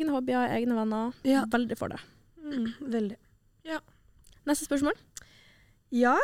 Egne 0.00 0.10
hobbyer, 0.12 0.48
egne 0.54 0.74
venner. 0.76 1.12
Ja. 1.24 1.44
Veldig 1.46 1.76
for 1.78 1.88
det. 1.88 2.00
Mm. 2.42 2.74
Veldig. 2.80 3.16
Neste 4.46 4.66
spørsmål. 4.68 4.92
Ja, 5.90 6.18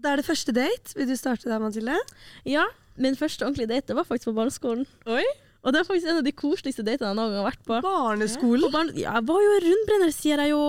da 0.00 0.12
er 0.14 0.16
det 0.16 0.24
første 0.26 0.52
date. 0.54 0.94
Vil 0.96 1.06
du 1.06 1.12
starte 1.14 1.44
der, 1.44 1.58
Mathilde? 1.60 1.94
Ja, 2.46 2.64
min 2.96 3.14
første 3.14 3.44
ordentlige 3.44 3.68
date 3.68 3.86
det 3.88 3.96
var 3.96 4.04
faktisk 4.04 4.30
på 4.30 4.34
barneskolen. 4.34 4.86
Oi. 5.06 5.22
Og 5.66 5.74
det 5.74 5.80
er 5.80 5.86
faktisk 5.88 6.08
en 6.08 6.20
av 6.20 6.26
de 6.26 6.32
koseligste 6.38 6.84
datene 6.86 7.10
jeg 7.10 7.18
noen 7.18 7.32
gang 7.32 7.42
har 7.42 7.48
vært 7.50 7.64
på. 7.66 7.78
Barneskolen. 7.82 8.66
På 8.68 8.74
barne 8.76 8.94
ja, 8.94 9.16
jeg 9.18 9.26
var 9.26 9.42
jo 9.42 9.54
rundbrenner, 9.66 10.12
sier 10.14 10.42
jeg 10.44 10.54
jo. 10.54 10.64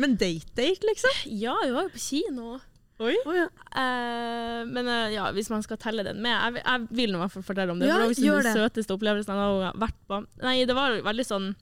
Men 0.00 0.14
date-date, 0.16 0.88
liksom? 0.88 1.24
Ja, 1.28 1.58
vi 1.60 1.74
var 1.74 1.84
jo 1.84 1.92
på 1.92 2.00
kino. 2.00 2.54
Oi. 3.02 3.16
Oh, 3.26 3.34
ja. 3.34 3.48
Eh, 3.82 4.62
men 4.68 4.88
eh, 4.88 5.14
ja, 5.16 5.26
hvis 5.34 5.50
man 5.50 5.64
skal 5.64 5.78
telle 5.80 6.04
den 6.06 6.20
med 6.22 6.30
Jeg, 6.30 6.62
jeg 6.62 6.86
vil 6.94 7.10
nå 7.10 7.18
i 7.18 7.22
hvert 7.24 7.34
fall 7.34 7.44
fortelle 7.44 7.74
om 7.74 7.80
det. 7.80 7.88
Ja, 7.90 7.98
for 7.98 8.14
det 8.14 8.30
var 8.30 8.40
liksom 8.44 8.46
den 8.46 8.58
søteste 8.60 8.96
opplevelsen 8.96 9.34
jeg 9.36 9.52
har 9.52 9.78
vært 9.84 10.00
på. 10.08 10.22
Nei, 10.44 10.56
det 10.68 10.76
var 10.78 10.96
veldig 11.04 11.26
sånn 11.26 11.52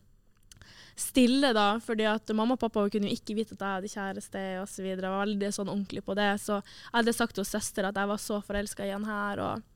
stille, 1.00 1.54
da, 1.56 1.78
fordi 1.80 2.04
at 2.10 2.28
mamma 2.36 2.58
og 2.58 2.60
pappa 2.60 2.82
kunne 2.92 3.08
jo 3.08 3.16
ikke 3.16 3.38
vite 3.38 3.56
at 3.56 3.62
jeg 3.62 3.76
hadde 3.78 3.92
kjæreste 3.94 4.42
osv. 4.60 4.88
Jeg 4.90 5.00
var 5.00 5.22
veldig 5.22 5.52
sånn 5.56 5.70
ordentlig 5.72 6.04
på 6.04 6.16
det. 6.18 6.28
Så 6.42 6.58
jeg 6.60 6.98
hadde 6.98 7.16
sagt 7.16 7.38
til 7.38 7.48
søster 7.48 7.88
at 7.88 7.96
jeg 7.96 8.10
var 8.10 8.20
så 8.20 8.40
forelska 8.44 8.84
i 8.84 8.92
han 8.92 9.08
her. 9.08 9.40
Og, 9.46 9.69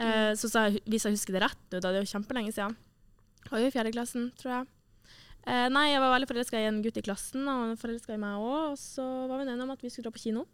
eh, 0.00 0.32
så 0.38 0.50
jeg, 0.50 0.82
hvis 0.88 1.06
jeg 1.06 1.16
husker 1.16 1.36
det 1.36 1.44
rett 1.44 1.64
da 1.72 1.80
det 1.86 1.98
er 1.98 2.04
jo 2.04 2.12
kjempelenge 2.12 2.54
siden, 2.56 2.76
Jeg 3.40 3.50
var 3.54 3.62
jo 3.62 3.70
i 3.70 3.74
fjerde 3.74 3.92
klassen, 3.94 4.30
tror 4.36 4.52
jeg. 4.52 4.66
Eh, 5.48 5.66
nei, 5.72 5.86
jeg 5.88 6.00
var 6.02 6.12
veldig 6.12 6.28
forelska 6.28 6.60
i 6.60 6.68
en 6.68 6.82
gutt 6.84 6.98
i 7.00 7.04
klassen, 7.04 7.46
og 7.48 7.62
han 7.64 7.78
forelska 7.80 8.14
i 8.14 8.20
meg 8.20 8.40
òg. 8.40 8.74
Og 8.74 8.80
så 8.80 9.04
var 9.30 9.40
vi 9.40 9.46
enige 9.48 9.64
om 9.64 9.72
at 9.72 9.84
vi 9.84 9.90
skulle 9.92 10.10
dra 10.10 10.14
på 10.16 10.24
kino. 10.26 10.44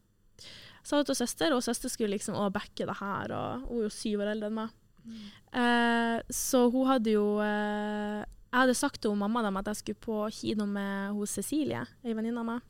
Sa 0.86 1.00
det 1.00 1.08
til 1.08 1.18
søster, 1.18 1.54
og 1.56 1.64
søster 1.66 1.90
skulle 1.90 2.14
liksom 2.14 2.36
også 2.38 2.54
backe 2.54 2.86
det 2.86 2.98
her, 3.00 3.34
og 3.34 3.66
hun 3.66 3.80
er 3.80 3.88
jo 3.88 3.94
syv 3.96 4.22
år 4.22 4.32
eldre 4.36 4.50
enn 4.52 4.60
meg. 4.60 4.76
Eh, 5.06 6.18
så 6.34 6.64
hun 6.66 6.88
hadde 6.90 7.12
jo 7.14 7.36
eh, 7.38 8.24
Jeg 8.26 8.58
hadde 8.58 8.74
sagt 8.74 8.98
til 9.04 9.14
mamma 9.14 9.38
dem 9.44 9.58
at 9.60 9.68
jeg 9.70 9.78
skulle 9.78 10.02
på 10.02 10.16
kino 10.34 10.66
med 10.66 11.14
hos 11.14 11.36
Cecilie, 11.38 11.84
ei 12.02 12.14
venninne 12.16 12.42
av 12.42 12.48
meg. 12.48 12.64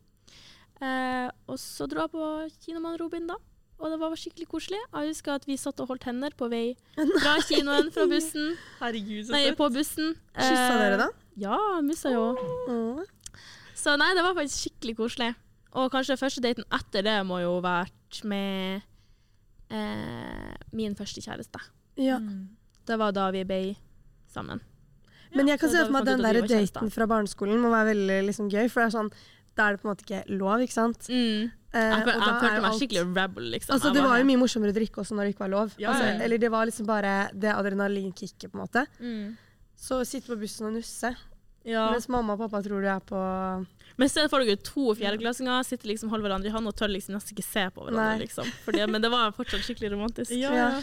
Eh, 0.84 1.28
og 1.48 1.56
så 1.60 1.86
dro 1.88 2.04
jeg 2.04 2.12
på 2.12 2.26
kino 2.64 2.82
med 2.84 2.98
Robin, 3.00 3.28
da. 3.30 3.38
Og 3.76 3.92
det 3.92 3.98
var 4.00 4.14
skikkelig 4.16 4.46
koselig. 4.48 4.80
Jeg 4.80 5.12
husker 5.12 5.36
at 5.36 5.46
vi 5.48 5.56
satt 5.60 5.80
og 5.84 5.90
holdt 5.90 6.06
hender 6.08 6.34
på 6.36 6.48
vei 6.52 6.76
fra 7.22 7.36
kinoen, 7.44 7.90
fra 7.92 8.06
bussen. 8.10 8.54
Herregud, 8.80 9.26
så 9.28 9.36
Nei, 9.36 9.42
på 9.58 9.68
bussen. 9.74 10.14
Kyssa 10.36 10.68
Eh, 10.72 10.78
dere 10.80 11.00
da? 11.04 11.08
Ja, 11.36 11.58
mussa 11.84 12.12
jo. 12.14 12.30
Oh. 12.72 13.02
Så 13.76 13.96
nei, 14.00 14.12
det 14.16 14.24
var 14.24 14.36
faktisk 14.38 14.66
skikkelig 14.66 14.96
koselig. 15.02 15.32
Og 15.76 15.90
kanskje 15.92 16.16
første 16.16 16.40
daten 16.44 16.64
etter 16.72 17.04
det 17.04 17.18
må 17.28 17.42
jo 17.42 17.58
vært 17.64 18.22
med 18.24 18.86
eh, 19.68 20.54
min 20.72 20.96
første 20.96 21.20
kjæreste. 21.20 21.60
Ja. 22.00 22.16
Mm. 22.22 22.46
Det 22.86 22.96
var 22.96 23.12
da 23.12 23.28
vi 23.34 23.44
ble 23.44 23.60
sammen. 24.32 24.62
Men 25.36 25.50
jeg 25.50 25.60
kan 25.60 25.68
se 25.68 25.82
for 25.84 25.92
meg 25.92 26.06
at 26.06 26.14
den 26.14 26.24
der 26.24 26.40
daten 26.48 26.92
fra 26.94 27.08
barneskolen 27.10 27.60
må 27.60 27.68
være 27.74 27.90
veldig 27.90 28.20
liksom, 28.30 28.48
gøy, 28.48 28.70
for 28.72 28.80
det 28.80 28.88
er 28.88 28.94
sånn 28.94 29.10
da 29.56 29.66
er 29.66 29.76
det 29.76 29.80
på 29.80 29.88
en 29.88 29.92
måte 29.94 30.04
ikke 30.04 30.36
lov, 30.36 30.62
ikke 30.64 30.76
sant? 30.76 31.06
Mm. 31.08 31.48
Eh, 31.76 31.86
Jeg, 31.92 32.04
føl- 32.06 32.16
og 32.16 32.20
da 32.22 32.26
jeg 32.32 32.40
følte 32.40 32.60
meg 32.62 32.70
alt- 32.70 32.80
skikkelig 32.80 33.02
rebel, 33.20 33.48
liksom. 33.52 33.74
Altså, 33.76 33.92
det 33.92 34.02
var 34.06 34.18
jo 34.20 34.24
mye 34.30 34.40
morsommere 34.40 34.72
å 34.72 34.76
drikke 34.80 35.00
også 35.02 35.16
når 35.18 35.22
det 35.28 35.34
ikke 35.34 35.44
var 35.44 35.52
lov. 35.52 35.74
Ja, 35.82 35.90
altså, 35.92 36.04
ja. 36.08 36.24
Eller 36.24 36.38
det 36.46 36.50
var 36.50 36.66
liksom 36.70 36.86
bare 36.88 37.14
det 37.34 37.52
adrenalinkicket, 37.52 38.50
på 38.50 38.54
en 38.58 38.64
måte. 38.66 38.86
mm. 39.00 39.36
Så 39.76 39.98
sitte 40.08 40.30
på 40.32 40.38
bussen 40.40 40.66
og 40.70 40.72
nusse, 40.72 41.10
ja. 41.68 41.90
mens 41.92 42.06
mamma 42.08 42.32
og 42.32 42.38
pappa 42.46 42.62
tror 42.64 42.80
du 42.80 42.88
er 42.88 43.00
på 43.04 43.66
Men 43.98 44.08
se 44.08 44.20
får 44.28 44.44
dere 44.46 44.56
to 44.64 44.94
fjerdeklassinger, 44.96 45.62
sitter 45.68 45.88
liksom 45.88 46.08
holder 46.12 46.28
hverandre 46.28 46.48
i 46.48 46.52
hånd 46.54 46.66
og 46.68 46.74
tør 46.76 46.88
liksom 46.92 47.14
nesten 47.16 47.36
ikke 47.36 47.44
se 47.44 47.64
på 47.74 47.84
hverandre. 47.84 48.16
Nei. 48.16 48.24
liksom. 48.24 48.44
Fordi, 48.64 48.86
men 48.88 49.02
det 49.04 49.10
var 49.12 49.32
fortsatt 49.36 49.60
skikkelig 49.64 49.92
romantisk. 49.92 50.30
Ja, 50.32 50.52
Ja. 50.52 50.70
ja. 50.78 50.82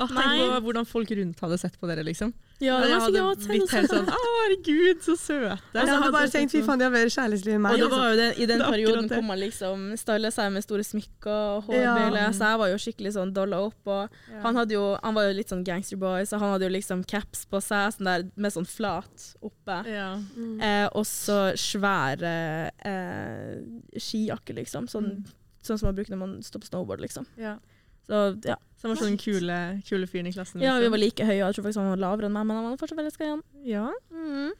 Åh, 0.00 0.08
tenk 0.08 0.40
på 0.42 0.60
hvordan 0.66 0.86
folk 0.88 1.08
rundt 1.10 1.40
hadde 1.40 1.58
sett 1.60 1.78
på 1.80 1.86
dere, 1.88 2.02
liksom. 2.04 2.32
Ja, 2.62 2.76
det 2.80 2.88
jeg 2.88 3.00
hadde 3.02 3.20
blitt 3.48 3.72
helt 3.74 3.90
sånn 3.90 4.06
Å, 4.08 4.18
herregud, 4.38 5.00
så 5.02 5.16
søte. 5.18 5.56
Jeg 5.74 5.88
hadde 5.90 6.10
bare 6.14 6.28
tenkt 6.30 6.52
fy 6.54 6.60
faen, 6.62 6.78
de 6.78 6.84
har 6.86 6.92
bedre 6.94 7.10
kjærlighetsliv 7.10 7.56
enn 7.56 7.64
meg. 7.64 7.72
Og 7.74 7.78
det 7.80 7.84
liksom. 7.88 7.98
var 8.00 8.10
jo 8.12 8.16
det, 8.20 8.28
i 8.38 8.46
den 8.46 8.58
Det 8.62 8.66
er 8.66 8.70
perioden 8.76 9.08
kom 9.10 9.26
man 9.26 9.40
liksom 9.42 9.82
styla 9.98 10.30
seg 10.30 10.52
med 10.54 10.62
store 10.64 10.84
smykker 10.86 11.66
og 11.66 11.74
Ja. 11.74 12.30
så 12.32 12.52
jeg 12.52 12.58
var 12.62 12.68
jo 12.70 12.78
skikkelig 12.84 13.12
sånn 13.16 13.32
dolla 13.34 13.58
opp. 13.66 13.90
Og 13.90 14.08
han, 14.44 14.54
hadde 14.56 14.76
jo, 14.78 14.84
han 15.02 15.14
var 15.18 15.26
jo 15.28 15.34
litt 15.40 15.50
sånn 15.50 15.64
gangsterboy, 15.66 16.22
så 16.30 16.38
han 16.38 16.54
hadde 16.54 16.68
jo 16.68 16.72
liksom 16.76 17.02
caps 17.10 17.44
på 17.50 17.60
seg 17.60 17.92
sånn 17.98 18.04
der, 18.12 18.24
med 18.36 18.52
sånn 18.54 18.66
flat 18.70 19.34
oppe. 19.42 19.80
ja. 19.90 20.14
Mm. 20.36 20.60
Eh, 20.62 20.88
og 20.94 21.04
så 21.10 21.52
svære 21.58 22.70
eh, 22.86 23.58
skijakker, 23.98 24.54
liksom. 24.54 24.86
Sånn, 24.88 25.10
Mm. 25.10 25.24
sånn 25.62 25.78
som 25.78 25.86
man 25.88 25.96
bruker 25.96 26.10
når 26.14 26.18
man 26.26 26.38
står 26.42 26.60
på 26.60 26.70
snowboard, 26.70 27.00
liksom. 27.00 27.26
ja. 27.36 27.58
Så 28.06 28.38
ja. 28.44 28.56
Så 28.84 28.90
han 28.90 28.98
var 28.98 29.00
sånn 29.00 29.16
kule, 29.16 29.58
kule 29.88 30.06
fyren 30.06 30.26
i 30.28 30.32
klassen. 30.34 30.60
ja, 30.60 30.74
vi 30.76 30.84
liksom. 30.84 30.92
var 30.92 31.00
like 31.00 31.24
høye, 31.24 31.40
og 31.40 31.46
jeg 31.48 31.54
tror 31.56 31.64
faktisk 31.64 31.80
han 31.80 31.92
var 31.94 32.02
lavere 32.02 32.28
enn 32.28 32.34
meg, 32.36 32.46
men 32.46 32.56
han 32.58 32.66
var 32.68 32.80
fortsatt 32.82 32.98
veldig 33.00 33.12
skøyen. 33.14 33.42
Ja. 33.64 33.86
Mm. 34.12 34.50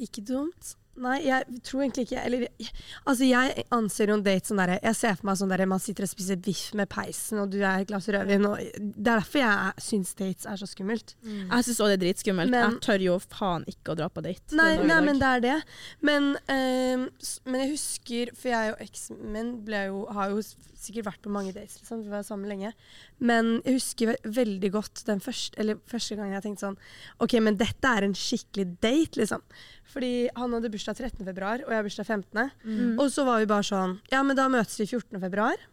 Ikke 0.00 0.24
dumt. 0.24 0.76
Nei, 0.98 1.18
jeg 1.28 1.60
tror 1.62 1.84
egentlig 1.84 2.08
ikke 2.08 2.22
Eller 2.26 2.44
altså, 3.06 3.26
jeg 3.28 3.64
anser 3.70 4.10
jo 4.10 4.16
en 4.18 4.24
date 4.26 4.50
sånn 4.50 4.58
derre 4.58 4.78
Jeg 4.82 4.98
ser 4.98 5.18
for 5.18 5.28
meg 5.28 5.36
sånn 5.38 5.52
derre 5.52 5.68
man 5.70 5.82
sitter 5.82 6.06
og 6.08 6.10
spiser 6.10 6.40
biff 6.42 6.72
med 6.74 6.90
peisen, 6.90 7.38
og 7.38 7.52
du 7.52 7.60
er 7.60 7.84
et 7.84 7.90
glass 7.90 8.08
rødvin, 8.10 8.46
og 8.48 8.58
Det 8.58 9.04
er 9.04 9.12
derfor 9.12 9.42
jeg 9.44 9.84
syns 9.84 10.14
dates 10.18 10.48
er 10.48 10.58
så 10.58 10.66
skummelt. 10.66 11.14
Jeg 11.22 11.68
syns 11.68 11.78
òg 11.84 11.92
det 11.92 11.98
er 11.98 12.02
dritskummelt. 12.06 12.50
Men- 12.50 12.78
jeg 12.78 12.82
tør 12.88 13.04
jo 13.04 13.18
faen 13.22 13.66
ikke 13.70 13.94
å 13.94 13.98
dra 14.00 14.08
på 14.08 14.24
date. 14.24 14.56
Nei, 14.58 14.76
nei 14.82 15.00
men 15.04 15.20
det 15.22 15.28
er 15.28 15.40
det. 15.44 15.62
Men, 16.02 16.36
øh, 16.48 17.06
men 17.46 17.60
jeg 17.62 17.70
husker 17.70 18.34
For 18.34 18.48
jeg 18.48 18.72
og 18.72 18.82
eksen 18.82 19.22
min 19.32 19.64
ble 19.64 19.86
jo, 19.86 20.06
har 20.10 20.30
jo 20.30 20.42
sikkert 20.82 21.08
vært 21.08 21.22
på 21.24 21.32
mange 21.32 21.52
dates, 21.54 21.78
liksom. 21.80 22.02
Vi 22.04 22.12
var 22.12 22.24
sammen 22.26 22.50
lenge. 22.50 22.72
Men 23.18 23.58
jeg 23.64 23.78
husker 23.78 24.14
veldig 24.24 24.70
godt 24.74 25.04
den 25.08 25.22
første, 25.24 25.58
eller 25.60 25.80
første 25.90 26.18
gangen 26.18 26.36
jeg 26.36 26.44
tenkte 26.46 26.66
sånn 26.66 26.78
OK, 27.24 27.38
men 27.44 27.58
dette 27.60 27.92
er 27.92 28.06
en 28.06 28.16
skikkelig 28.16 28.66
date, 28.82 29.20
liksom. 29.20 29.44
Fordi 29.88 30.12
han 30.36 30.56
hadde 30.56 30.72
bursdag 30.72 31.00
13. 31.00 31.24
februar, 31.26 31.64
og 31.64 31.72
jeg 31.72 31.80
har 31.80 31.88
bursdag 31.88 32.08
15. 32.08 32.52
Mm. 32.64 32.92
Og 32.98 33.08
så 33.14 33.24
var 33.28 33.42
vi 33.42 33.50
bare 33.50 33.66
sånn 33.66 33.98
Ja, 34.12 34.22
men 34.26 34.38
da 34.38 34.48
møtes 34.52 34.78
vi 34.80 34.88
14. 34.88 35.18
februar. 35.22 35.68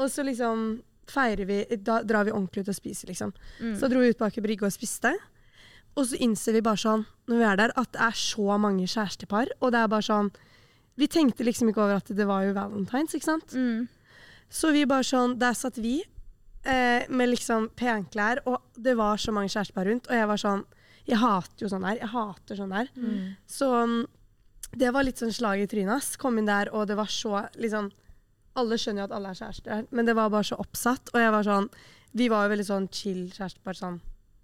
Og 0.00 0.08
så 0.10 0.24
liksom 0.24 0.80
feirer 1.12 1.44
vi 1.44 1.58
Da 1.82 1.98
drar 2.06 2.24
vi 2.24 2.32
ordentlig 2.32 2.64
ut 2.64 2.72
og 2.72 2.78
spiser, 2.78 3.10
liksom. 3.10 3.34
Mm. 3.60 3.76
Så 3.78 3.90
dro 3.90 4.00
vi 4.00 4.12
ut 4.12 4.18
på 4.18 4.28
Aker 4.28 4.44
Brygge 4.44 4.68
og 4.68 4.74
spiste. 4.74 5.12
Og 5.92 6.08
så 6.08 6.16
innser 6.24 6.56
vi 6.56 6.64
bare 6.64 6.80
sånn, 6.80 7.04
når 7.28 7.40
vi 7.40 7.44
er 7.50 7.58
der, 7.60 7.74
at 7.76 7.90
det 7.92 8.00
er 8.00 8.16
så 8.16 8.56
mange 8.60 8.86
kjærestepar. 8.88 9.52
Og 9.60 9.74
det 9.74 9.82
er 9.82 9.90
bare 9.92 10.06
sånn 10.06 10.30
Vi 11.00 11.08
tenkte 11.08 11.44
liksom 11.46 11.70
ikke 11.70 11.82
over 11.84 12.00
at 12.00 12.10
det 12.12 12.26
var 12.28 12.44
jo 12.44 12.54
valentines, 12.56 13.14
ikke 13.16 13.28
sant. 13.28 13.54
Mm. 13.56 13.88
Så 14.52 14.72
vi 14.74 14.84
bare 14.84 15.06
sånn 15.06 15.38
Der 15.40 15.54
satt 15.56 15.78
vi 15.80 16.02
eh, 16.68 17.08
med 17.08 17.30
liksom 17.30 17.70
penklær, 17.78 18.42
og 18.46 18.60
det 18.76 18.94
var 18.98 19.20
så 19.20 19.32
mange 19.32 19.52
kjærestepar 19.52 19.88
rundt. 19.88 20.10
Og 20.10 20.18
jeg 20.18 20.28
var 20.28 20.42
sånn 20.42 20.64
Jeg 21.08 21.18
hater 21.18 21.64
jo 21.64 21.70
sånn 21.72 21.86
der. 21.86 21.98
Jeg 21.98 22.12
hater 22.12 22.58
sånn 22.60 22.74
der. 22.76 22.90
Mm. 22.94 23.32
Så 23.50 23.70
mm, 23.72 24.02
det 24.78 24.92
var 24.94 25.04
litt 25.04 25.18
sånn 25.20 25.34
slag 25.34 25.64
i 25.64 25.66
trynet. 25.66 25.96
ass. 25.96 26.16
Kom 26.16 26.38
inn 26.38 26.48
der, 26.48 26.70
og 26.72 26.86
det 26.88 26.96
var 27.00 27.10
så 27.10 27.46
liksom 27.56 27.90
Alle 28.54 28.76
skjønner 28.76 29.02
jo 29.02 29.08
at 29.08 29.16
alle 29.16 29.30
er 29.32 29.38
kjærester, 29.38 29.86
men 29.96 30.04
det 30.04 30.14
var 30.14 30.28
bare 30.28 30.44
så 30.44 30.58
oppsatt. 30.60 31.14
Og 31.14 31.20
jeg 31.20 31.32
var 31.32 31.48
sånn 31.48 31.68
Vi 32.12 32.28
var 32.28 32.44
jo 32.44 32.52
veldig 32.52 32.68
sånn 32.68 32.88
chill 32.92 33.30
kjærestepar. 33.32 33.78
Sånn. 33.78 34.00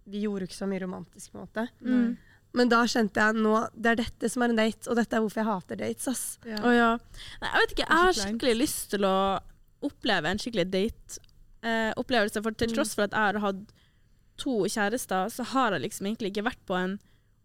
Vi 0.09 0.25
gjorde 0.25 0.49
ikke 0.49 0.57
så 0.57 0.67
mye 0.67 0.81
romantisk, 0.81 1.33
på 1.33 1.37
en 1.39 1.45
måte. 1.45 1.69
Mm. 1.85 2.17
Men 2.55 2.69
da 2.69 2.83
kjente 2.89 3.15
jeg 3.21 3.35
nå 3.37 3.69
Det 3.77 3.87
er 3.93 3.97
dette 4.01 4.31
som 4.31 4.43
er 4.43 4.49
en 4.55 4.57
date, 4.57 4.89
og 4.89 4.97
dette 4.97 5.13
er 5.15 5.21
hvorfor 5.21 5.43
jeg 5.43 5.45
hater 5.51 5.77
dates. 5.77 6.09
ass. 6.09 6.39
Ja. 6.47 6.57
Oh, 6.65 6.73
ja. 6.73 6.99
Nei, 7.43 7.51
jeg 7.53 7.61
vet 7.63 7.73
ikke, 7.77 7.89
jeg 7.89 7.99
har 7.99 8.09
er 8.09 8.13
skikkelig 8.23 8.57
lyst 8.59 8.91
til 8.91 9.01
å 9.05 9.41
oppleve 9.83 10.27
en 10.33 10.39
skikkelig 10.39 10.71
date-opplevelse. 11.63 12.43
for 12.43 12.51
til 12.53 12.69
Mm. 12.71 12.75
tross 12.75 12.95
for 12.95 13.03
at 13.05 13.11
jeg 13.13 13.19
har 13.21 13.39
hatt 13.41 13.73
to 14.39 14.51
kjærester, 14.65 15.27
så 15.31 15.45
har 15.45 15.73
jeg 15.73 15.83
liksom 15.83 16.07
egentlig 16.07 16.33
ikke 16.33 16.45
vært 16.45 16.65
på 16.67 16.75
en 16.77 16.99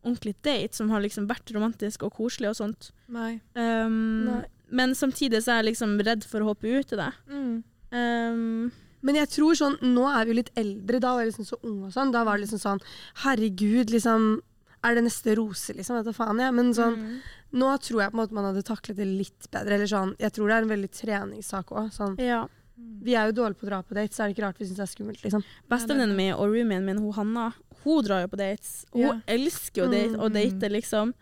ordentlig 0.06 0.36
date 0.44 0.74
som 0.76 0.90
har 0.90 1.02
liksom 1.02 1.28
vært 1.28 1.52
romantisk 1.56 2.04
og 2.04 2.14
koselig 2.14 2.50
og 2.50 2.56
sånt. 2.56 2.92
Nei. 3.10 3.40
Um, 3.56 4.26
Nei. 4.26 4.46
Men 4.70 4.92
samtidig 4.92 5.42
så 5.44 5.52
er 5.60 5.64
jeg 5.64 5.74
liksom 5.76 6.00
redd 6.04 6.24
for 6.24 6.40
å 6.42 6.46
hoppe 6.54 6.80
ut 6.80 6.92
i 6.94 6.96
det. 6.96 7.14
Mm. 7.30 7.64
Um, 7.92 8.72
Men 9.06 9.16
jeg 9.16 9.28
tror 9.30 9.54
sånn, 9.54 9.78
nå 9.82 10.08
er 10.08 10.24
vi 10.26 10.32
jo 10.32 10.36
litt 10.42 10.52
eldre, 10.56 11.00
da 11.02 11.14
var 11.16 11.24
jeg 11.26 11.34
liksom 11.34 11.46
så 11.46 11.58
ung 11.64 11.84
og 11.84 11.92
sånn. 11.92 12.12
Da 12.14 12.24
var 12.24 12.38
det 12.38 12.48
liksom 12.48 12.60
sånn 12.60 12.82
Herregud, 13.24 13.90
liksom 13.92 14.42
Er 14.84 14.96
det 14.96 15.04
neste 15.06 15.36
rose, 15.38 15.74
liksom? 15.74 15.96
Vet 15.98 16.06
du 16.06 16.14
faen, 16.14 16.40
jeg. 16.40 16.54
Men 16.54 16.74
sånn, 16.74 16.98
mm. 16.98 17.20
nå 17.54 17.70
tror 17.80 18.02
jeg 18.02 18.12
på 18.12 18.18
en 18.18 18.22
måte 18.28 18.34
man 18.34 18.46
hadde 18.50 18.64
taklet 18.68 18.98
det 18.98 19.06
litt 19.08 19.48
bedre. 19.52 19.78
Eller 19.78 19.88
sånn, 19.88 20.16
jeg 20.20 20.34
tror 20.34 20.48
det 20.50 20.56
er 20.58 20.62
en 20.68 20.74
veldig 20.74 20.92
treningssak 20.92 21.72
òg. 21.72 21.92
Sånn. 21.96 22.18
Ja. 22.20 22.48
Vi 22.76 23.14
er 23.16 23.30
jo 23.30 23.36
dårlige 23.44 23.60
på 23.62 23.68
å 23.68 23.70
dra 23.70 23.82
på 23.84 23.94
dates, 23.96 24.18
så 24.18 24.24
er 24.24 24.28
det 24.28 24.36
ikke 24.36 24.48
rart 24.48 24.58
vi 24.60 24.66
syns 24.66 24.76
det 24.82 24.84
er 24.88 24.92
skummelt. 24.96 25.22
liksom. 25.24 25.44
Bestevenninnen 25.70 26.16
min 26.18 26.34
og 26.34 26.50
roomien 26.52 26.84
min, 26.84 26.98
hun 26.98 27.14
Hanna, 27.14 27.54
hun 27.84 28.04
drar 28.04 28.22
jo 28.26 28.28
på 28.28 28.38
dates. 28.42 28.86
Hun 28.92 29.02
Ja. 29.02 29.14
elsker 29.28 29.86
jo 29.86 29.92
date, 29.92 30.18
å 30.18 30.28
Mm. 30.30 30.34
date, 30.34 30.70
liksom. 30.72 31.14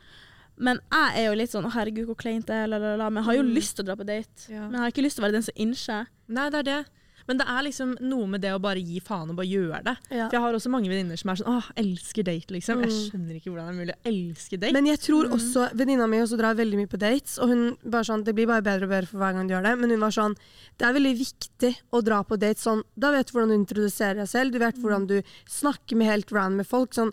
Men 0.58 0.80
jeg 0.92 1.14
er 1.18 1.26
jo 1.30 1.36
litt 1.36 1.50
sånn 1.52 1.66
'Å, 1.66 1.72
herregud, 1.72 2.06
hvor 2.06 2.16
kleint 2.16 2.46
det 2.46 2.54
er', 2.56 2.68
la, 2.68 2.78
la, 2.78 2.96
la. 2.96 3.10
men 3.10 3.24
jeg 3.24 3.26
har 3.26 3.36
jo 3.36 3.44
Mm. 3.44 3.56
lyst 3.56 3.76
til 3.76 3.84
å 3.84 3.86
dra 3.88 3.96
på 3.96 4.06
date. 4.06 4.50
Ja. 4.50 4.62
Men 4.70 4.72
jeg 4.74 4.80
har 4.80 4.92
ikke 4.92 5.04
lyst 5.06 5.16
til 5.18 5.24
å 5.24 5.28
være 5.28 5.32
den 5.34 5.44
som 5.44 5.54
innser. 5.58 6.08
Nei, 6.28 6.50
det 6.50 6.60
er 6.60 6.64
det. 6.64 6.86
Men 7.28 7.38
det 7.38 7.48
er 7.48 7.62
liksom 7.64 7.96
noe 8.02 8.28
med 8.28 8.42
det 8.42 8.52
å 8.56 8.60
bare 8.62 8.82
gi 8.82 9.00
faen 9.00 9.30
og 9.30 9.36
bare 9.38 9.48
gjøre 9.48 9.84
det. 9.84 9.96
Ja. 10.10 10.28
For 10.30 10.38
jeg 10.38 10.42
har 10.42 10.54
også 10.54 10.70
mange 10.72 10.90
venninner 10.90 11.18
som 11.18 11.30
er 11.30 11.36
sånn 11.42 11.52
åh, 11.58 11.68
elsker 11.76 12.24
date, 12.24 12.52
liksom. 12.52 12.82
Jeg 12.82 12.90
Mm. 12.92 13.10
skjønner 13.12 13.36
ikke 13.40 13.52
hvordan 13.52 13.68
det 13.68 13.74
er 13.74 13.82
mulig 13.82 13.96
å 13.96 14.10
elske 14.12 14.60
date. 14.60 14.74
Men 14.74 14.86
jeg 14.86 15.00
tror 15.00 15.30
også 15.32 15.68
Venninna 15.76 16.08
mi 16.10 16.18
også 16.18 16.38
drar 16.38 16.56
veldig 16.56 16.78
mye 16.78 16.88
på 16.90 16.98
dates, 17.00 17.38
og 17.40 17.50
hun 17.50 17.78
bare 17.86 18.04
sånn, 18.04 18.24
det 18.24 18.34
blir 18.36 18.48
bare 18.48 18.62
bedre 18.64 18.84
og 18.84 18.90
bedre 18.90 19.08
for 19.08 19.18
hver 19.20 19.34
gang 19.34 19.48
du 19.48 19.54
gjør 19.54 19.64
det. 19.64 19.78
Men 19.80 19.90
hun 19.90 20.00
var 20.00 20.10
sånn 20.12 20.36
Det 20.78 20.88
er 20.88 20.94
veldig 20.94 21.18
viktig 21.20 21.76
å 21.94 22.02
dra 22.04 22.24
på 22.24 22.38
dates 22.40 22.64
sånn 22.64 22.84
Da 22.98 23.12
vet 23.12 23.28
du 23.28 23.34
hvordan 23.34 23.50
du 23.50 23.56
introduserer 23.66 24.16
deg 24.16 24.28
selv, 24.28 24.52
du 24.52 24.60
vet 24.60 24.76
hvordan 24.76 25.08
du 25.08 25.22
snakker 25.48 25.96
med 25.96 26.08
helt 26.08 26.32
random 26.32 26.58
med 26.58 26.68
folk. 26.68 26.92
sånn 26.94 27.12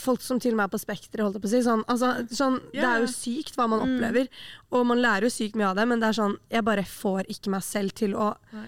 Folk 0.00 0.22
som 0.24 0.40
til 0.40 0.52
og 0.54 0.56
med 0.56 0.64
er 0.64 0.72
på 0.72 0.80
Spekteret, 0.80 1.20
holdt 1.26 1.34
jeg 1.36 1.42
på 1.42 1.48
å 1.48 1.50
si. 1.52 1.58
Sånn, 1.62 1.82
altså, 1.84 2.26
sånn, 2.32 2.60
Det 2.72 2.82
er 2.82 3.00
jo 3.02 3.06
sykt 3.06 3.54
hva 3.54 3.68
man 3.68 3.80
Mm. 3.80 3.98
opplever, 4.00 4.28
og 4.72 4.86
man 4.86 4.98
lærer 4.98 5.22
jo 5.22 5.28
sykt 5.28 5.54
mye 5.56 5.68
av 5.70 5.76
det, 5.76 5.86
men 5.86 6.00
det 6.00 6.08
er 6.08 6.22
sånn 6.22 6.36
Jeg 6.50 6.64
bare 6.64 6.82
får 6.84 7.26
ikke 7.28 7.50
meg 7.50 7.62
selv 7.62 7.92
til 7.92 8.12
å 8.14 8.36
Nei. 8.52 8.66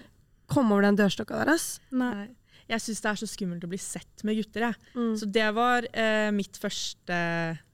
Komme 0.51 0.75
over 0.75 0.85
den 0.89 0.99
dørstokka 0.99 1.41
deres. 1.45 1.79
Nei. 1.95 2.29
Jeg 2.71 2.79
syns 2.85 3.01
det 3.03 3.09
er 3.11 3.19
så 3.19 3.27
skummelt 3.27 3.63
å 3.65 3.69
bli 3.71 3.79
sett 3.81 4.23
med 4.27 4.37
gutter. 4.39 4.67
Jeg. 4.69 4.75
Mm. 4.95 5.13
Så 5.19 5.27
det 5.27 5.47
var 5.57 5.87
eh, 5.91 6.29
mitt 6.35 6.55
første 6.61 7.17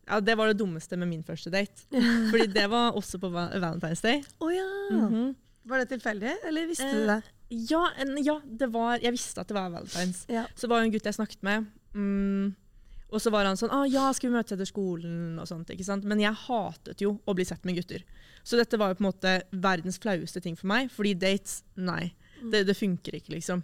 Ja, 0.07 0.19
det 0.23 0.37
var 0.39 0.47
det 0.47 0.57
dummeste 0.61 0.97
med 0.97 1.09
min 1.11 1.23
første 1.27 1.51
date. 1.53 1.83
Fordi 2.31 2.47
det 2.53 2.63
var 2.71 2.95
også 2.97 3.19
på 3.21 3.29
Valentine's 3.33 4.01
Day. 4.05 4.21
Oh, 4.39 4.53
ja. 4.53 4.67
Mhm. 4.93 5.33
Var 5.67 5.81
det 5.83 5.89
tilfeldig, 5.91 6.31
eller 6.47 6.69
visste 6.69 6.85
Eh, 6.87 6.93
du 6.95 7.09
det? 7.09 7.17
ja, 7.67 7.81
en, 7.99 8.13
ja, 8.23 8.37
det 8.45 8.69
var 8.71 9.01
Jeg 9.03 9.11
visste 9.17 9.41
at 9.43 9.49
det 9.51 9.55
var 9.57 9.67
Valentine's. 9.73 10.21
Ja. 10.31 10.45
Så 10.55 10.69
var 10.71 10.79
det 10.79 10.87
en 10.87 10.93
gutt 10.95 11.09
jeg 11.09 11.17
snakket 11.19 11.43
med. 11.43 11.67
Mm, 11.93 12.55
og 13.11 13.19
så 13.23 13.31
var 13.31 13.45
han 13.47 13.55
sånn 13.59 13.71
ah, 13.75 13.83
'Ja, 13.87 14.09
skal 14.15 14.29
vi 14.29 14.35
møtes 14.37 14.51
etter 14.55 14.67
skolen?' 14.67 15.37
og 15.39 15.47
sånt. 15.47 15.69
ikke 15.69 15.83
sant? 15.83 16.03
Men 16.07 16.19
jeg 16.23 16.33
hatet 16.47 16.99
jo 17.03 17.19
å 17.27 17.35
bli 17.35 17.43
sett 17.47 17.63
med 17.67 17.75
gutter. 17.75 18.03
Så 18.43 18.55
dette 18.59 18.77
var 18.79 18.89
jo 18.93 18.95
på 18.99 19.03
en 19.05 19.11
måte 19.11 19.35
verdens 19.51 19.99
flaueste 19.99 20.41
ting 20.41 20.55
for 20.55 20.67
meg. 20.67 20.89
Fordi 20.91 21.13
dates, 21.19 21.63
nei. 21.75 22.13
Det, 22.41 22.63
det 22.67 22.75
funker 22.77 23.17
ikke, 23.19 23.35
liksom. 23.37 23.63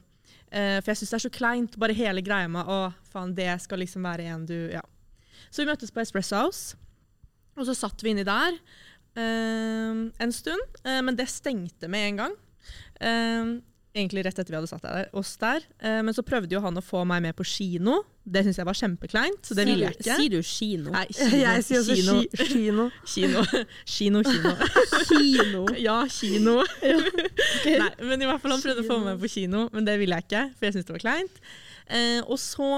Eh, 0.53 0.77
for 0.81 0.91
jeg 0.91 1.01
syns 1.01 1.13
det 1.13 1.17
er 1.17 1.25
så 1.25 1.33
kleint, 1.33 1.77
bare 1.81 1.97
hele 1.97 2.21
greia 2.25 2.49
med 2.51 2.69
å 2.69 2.79
faen, 3.09 3.33
det 3.38 3.49
skal 3.63 3.81
liksom 3.81 4.05
være 4.05 4.29
en 4.33 4.45
du 4.49 4.57
Ja. 4.73 4.83
Så 5.53 5.62
vi 5.62 5.69
møttes 5.69 5.91
på 5.93 6.01
Espresso 6.01 6.38
House, 6.39 6.77
og 7.57 7.67
så 7.67 7.75
satt 7.77 8.01
vi 8.01 8.13
inni 8.13 8.23
der 8.25 8.55
eh, 9.17 10.01
en 10.23 10.33
stund. 10.33 10.79
eh, 10.86 11.01
men 11.05 11.17
det 11.17 11.29
stengte 11.29 11.89
med 11.91 12.07
en 12.07 12.21
gang. 12.23 12.39
Egentlig 13.93 14.23
rett 14.25 14.39
etter 14.41 14.49
vi 14.49 14.58
hadde 14.58 14.69
satt 14.71 14.82
der, 14.88 15.10
oss 15.13 15.36
der. 15.38 15.62
Eh, 15.77 15.99
men 16.01 16.15
så 16.17 16.23
prøvde 16.25 16.56
jo 16.56 16.62
han 16.63 16.79
å 16.79 16.82
få 16.82 17.03
meg 17.06 17.21
med 17.27 17.36
på 17.38 17.45
kino. 17.45 17.99
Det 18.25 18.41
syntes 18.41 18.58
jeg 18.58 18.65
var 18.65 18.77
kjempekleint, 18.79 19.41
så 19.45 19.53
det 19.58 19.65
ville 19.67 19.86
jeg 19.86 19.99
ikke. 19.99 20.15
Sier 20.17 20.32
du 20.34 20.39
kino? 20.47 20.93
Nei, 20.95 21.03
kino. 21.17 21.41
Jeg 21.43 21.65
sier 21.67 21.82
også 21.84 21.97
kino. 21.99 22.15
ki- 22.23 22.47
kino. 22.53 22.88
Kino, 23.06 23.43
kino. 23.86 24.23
kino. 24.25 24.56
Kino. 25.13 25.63
Ja, 25.77 25.97
kino. 26.10 26.56
Nei, 26.82 27.91
men 28.01 28.23
i 28.25 28.29
hvert 28.32 28.41
fall 28.41 28.56
han 28.56 28.63
prøvde 28.65 28.82
å 28.82 28.88
få 28.89 28.97
meg 29.03 29.12
med 29.12 29.21
på 29.27 29.29
kino, 29.36 29.67
men 29.75 29.86
det 29.86 29.99
ville 30.01 30.17
jeg 30.17 30.25
ikke, 30.29 30.43
for 30.58 30.65
jeg 30.69 30.75
syntes 30.77 30.89
det 30.89 30.95
var 30.97 31.06
kleint. 31.06 31.43
Eh, 31.93 32.19
og 32.25 32.39
så 32.41 32.71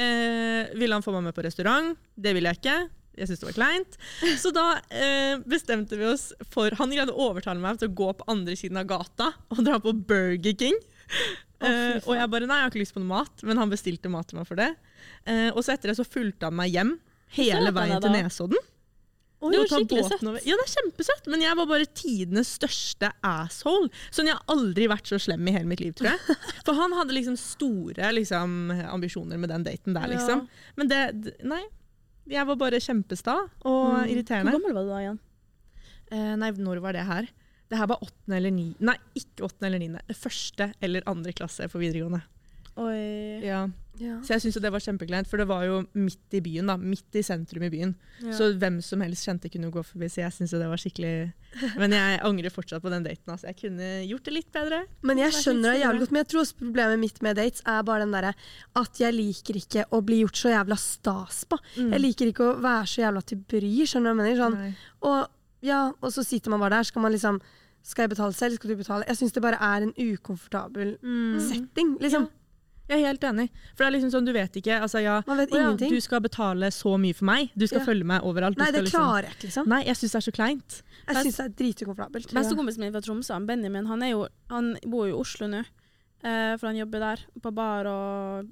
eh, 0.00 0.72
ville 0.78 0.96
han 0.96 1.04
få 1.04 1.12
meg 1.18 1.28
med 1.28 1.36
på 1.36 1.44
restaurant. 1.44 1.92
Det 2.16 2.32
ville 2.36 2.48
jeg 2.54 2.62
ikke. 2.62 2.78
Jeg 3.20 3.28
syntes 3.30 3.42
det 3.44 3.48
var 3.50 3.58
kleint. 3.58 3.98
Så 4.40 4.52
da 4.56 4.64
eh, 4.90 5.36
bestemte 5.44 5.98
vi 6.00 6.08
oss 6.08 6.30
for 6.52 6.72
Han 6.80 6.90
greide 6.94 7.12
å 7.14 7.28
overtale 7.30 7.60
meg 7.62 7.78
til 7.82 7.90
å 7.92 7.96
gå 8.00 8.08
på 8.20 8.26
andre 8.32 8.56
siden 8.58 8.80
av 8.80 8.88
gata 8.90 9.30
og 9.52 9.62
dra 9.66 9.76
på 9.84 9.92
Burger 9.94 10.56
King. 10.64 10.78
Eh, 11.60 12.00
og 12.08 12.14
jeg 12.16 12.30
bare 12.32 12.46
nei, 12.48 12.56
jeg 12.62 12.64
har 12.66 12.72
ikke 12.72 12.80
lyst 12.80 12.94
på 12.96 13.02
noe 13.02 13.12
mat, 13.20 13.42
men 13.44 13.58
han 13.60 13.68
bestilte 13.72 14.08
mat 14.12 14.30
til 14.30 14.40
meg 14.40 14.48
for 14.48 14.56
det. 14.60 14.70
Eh, 15.28 15.50
og 15.52 15.60
så 15.66 15.74
etter 15.76 15.92
det 15.92 15.98
så 16.00 16.06
fulgte 16.08 16.48
han 16.48 16.56
meg 16.56 16.72
hjem 16.72 16.94
hele 17.36 17.72
veien 17.76 18.00
til 18.00 18.14
Nesodden. 18.16 18.56
Nesodden. 18.56 18.76
Det 19.40 19.56
var 19.56 19.68
skikkelig 19.72 20.02
søtt. 20.10 20.22
over- 20.28 20.42
Ja, 20.44 20.56
det 20.60 20.64
er 20.66 20.72
kjempesøtt, 20.76 21.28
men 21.32 21.40
jeg 21.40 21.56
var 21.56 21.66
bare 21.70 21.86
tidenes 21.96 22.48
største 22.58 23.08
asshole. 23.24 23.88
Sånn, 24.12 24.26
Jeg 24.28 24.36
har 24.36 24.44
aldri 24.52 24.86
vært 24.88 25.08
så 25.08 25.16
slem 25.20 25.48
i 25.48 25.52
hele 25.54 25.64
mitt 25.70 25.80
liv, 25.80 25.94
tror 25.96 26.10
jeg. 26.12 26.36
For 26.66 26.74
han 26.76 26.92
hadde 26.92 27.14
liksom 27.16 27.36
store 27.40 28.10
liksom, 28.12 28.70
ambisjoner 28.92 29.38
med 29.40 29.48
den 29.48 29.64
daten 29.64 29.94
der, 29.96 30.08
liksom. 30.12 30.46
Men 30.76 30.88
det 30.92 31.36
Nei. 31.44 31.62
Jeg 32.28 32.46
var 32.46 32.56
bare 32.56 32.80
kjempesta 32.80 33.36
og 33.64 34.06
Mm. 34.06 34.10
Hvor 34.44 34.60
gammel 34.60 34.74
var 34.74 34.82
du 34.82 34.88
da 34.90 34.98
igjen? 35.00 35.18
Eh, 36.10 36.36
nei, 36.36 36.50
når 36.50 36.80
var 36.82 36.92
det 36.92 37.04
her? 37.06 37.28
Det 37.70 37.78
her 37.78 37.86
var 37.86 38.02
åttende 38.02 38.36
eller 38.36 38.50
ni 38.50 38.74
Nei, 38.80 38.96
ikke 39.14 39.44
åttende 39.46 39.66
eller 39.66 39.78
niende. 39.78 40.00
Første 40.14 40.72
eller 40.82 41.02
andre 41.06 41.32
klasse 41.32 41.68
på 41.70 41.78
videregående. 41.78 42.22
Oi. 42.76 43.40
Ja. 43.46 43.68
Ja. 44.00 44.16
Så 44.24 44.32
jeg 44.34 44.46
syns 44.46 44.56
det 44.64 44.72
var 44.72 44.80
kjempekleint, 44.80 45.28
for 45.28 45.40
det 45.40 45.46
var 45.50 45.66
jo 45.66 45.82
midt 45.92 46.36
i 46.36 46.40
byen, 46.44 46.70
da. 46.72 46.76
Midt 46.80 47.18
i 47.20 47.22
sentrum 47.26 47.66
i 47.66 47.70
byen. 47.72 47.92
Ja. 48.24 48.32
Så 48.36 48.50
hvem 48.60 48.78
som 48.84 49.02
helst 49.04 49.28
kjente 49.28 49.50
kunne 49.52 49.70
gå 49.74 49.82
forbi, 49.84 50.08
så 50.08 50.22
jeg 50.24 50.36
syns 50.38 50.54
det 50.56 50.68
var 50.70 50.80
skikkelig 50.80 51.12
Men 51.80 51.94
jeg 51.96 52.20
angrer 52.24 52.52
fortsatt 52.54 52.82
på 52.84 52.92
den 52.92 53.04
daten. 53.04 53.32
Altså. 53.34 53.50
Jeg 53.50 53.58
kunne 53.60 53.90
gjort 54.06 54.28
det 54.28 54.34
litt 54.36 54.50
bedre. 54.54 54.80
Men 55.06 55.20
jeg 55.20 55.32
er 55.32 55.36
skjønner 55.36 55.74
det 55.74 55.82
jævlig 55.82 56.04
godt, 56.04 56.14
men 56.14 56.22
jeg 56.22 56.30
tror 56.32 56.42
også 56.44 56.58
problemet 56.60 57.02
mitt 57.02 57.22
med 57.26 57.40
dates 57.40 57.64
er 57.66 57.84
bare 57.88 58.04
den 58.06 58.14
derre 58.14 58.32
at 58.80 59.00
jeg 59.02 59.16
liker 59.16 59.58
ikke 59.60 59.86
å 59.90 60.00
bli 60.06 60.22
gjort 60.22 60.40
så 60.40 60.54
jævla 60.54 60.78
stas 60.80 61.44
på. 61.50 61.58
Jeg 61.76 62.00
liker 62.04 62.30
ikke 62.32 62.46
å 62.46 62.58
være 62.62 62.88
så 62.88 63.04
jævla 63.04 63.24
til 63.26 63.42
bry, 63.50 63.72
skjønner 63.84 64.14
du 64.14 64.22
hva 64.22 64.28
jeg 64.30 64.38
mener? 64.38 64.40
Sånn, 64.40 64.84
og, 65.10 65.32
ja, 65.66 65.80
og 66.00 66.14
så 66.14 66.24
sitter 66.24 66.54
man 66.54 66.62
bare 66.62 66.78
der, 66.78 66.88
skal 66.88 67.04
man 67.04 67.12
liksom 67.16 67.42
Skal 67.82 68.04
jeg 68.04 68.10
betale 68.12 68.36
selv, 68.36 68.58
skal 68.58 68.70
du 68.70 68.76
betale? 68.76 69.06
Jeg 69.08 69.16
syns 69.16 69.32
det 69.32 69.40
bare 69.40 69.56
er 69.56 69.86
en 69.86 69.94
ukomfortabel 69.96 70.98
setting, 71.48 71.94
liksom. 72.02 72.28
Jeg 72.90 72.98
er 72.98 73.06
helt 73.06 73.22
enig. 73.28 73.46
For 73.76 73.84
det 73.84 73.86
er 73.86 73.94
liksom 73.94 74.10
sånn, 74.16 74.26
du 74.26 74.32
vet 74.34 74.56
ikke 74.58 74.80
altså, 74.82 74.98
ja, 75.04 75.20
Man 75.28 75.38
vet 75.38 75.52
ja. 75.54 75.68
Du 75.78 76.00
skal 76.02 76.20
betale 76.24 76.72
så 76.74 76.96
mye 76.98 77.14
for 77.14 77.28
meg. 77.28 77.52
Du 77.56 77.66
skal 77.70 77.78
Ja. 77.80 77.86
følge 77.86 78.04
meg 78.04 78.22
overalt. 78.26 78.56
Du 78.58 78.64
Nei, 78.64 78.70
det 78.74 78.82
liksom- 78.84 79.00
klarer 79.00 79.22
jeg 79.28 79.36
ikke, 79.36 79.46
liksom. 79.46 79.66
Nei, 79.68 79.82
jeg 79.86 79.94
syns 79.96 80.12
det 80.12 80.18
er 80.20 80.26
så 80.26 80.34
kleint. 80.34 80.82
Jeg 81.06 81.16
syns 81.24 81.36
det 81.36 81.44
er 81.46 81.54
dritukomfortabelt. 81.62 82.34
Bestekompisen 82.34 82.78
min 82.82 82.92
fra 82.92 83.00
Tromsø, 83.00 83.46
Benjamin, 83.46 83.86
han, 83.86 84.02
er 84.02 84.10
jo, 84.10 84.26
han 84.50 84.76
bor 84.84 85.06
jo 85.06 85.16
i 85.16 85.20
Oslo 85.20 85.46
nå. 85.46 85.64
Uh, 86.22 86.56
for 86.58 86.66
han 86.66 86.76
jobber 86.76 86.98
der, 87.00 87.18
på 87.40 87.54
bar 87.54 87.86
og 87.86 88.50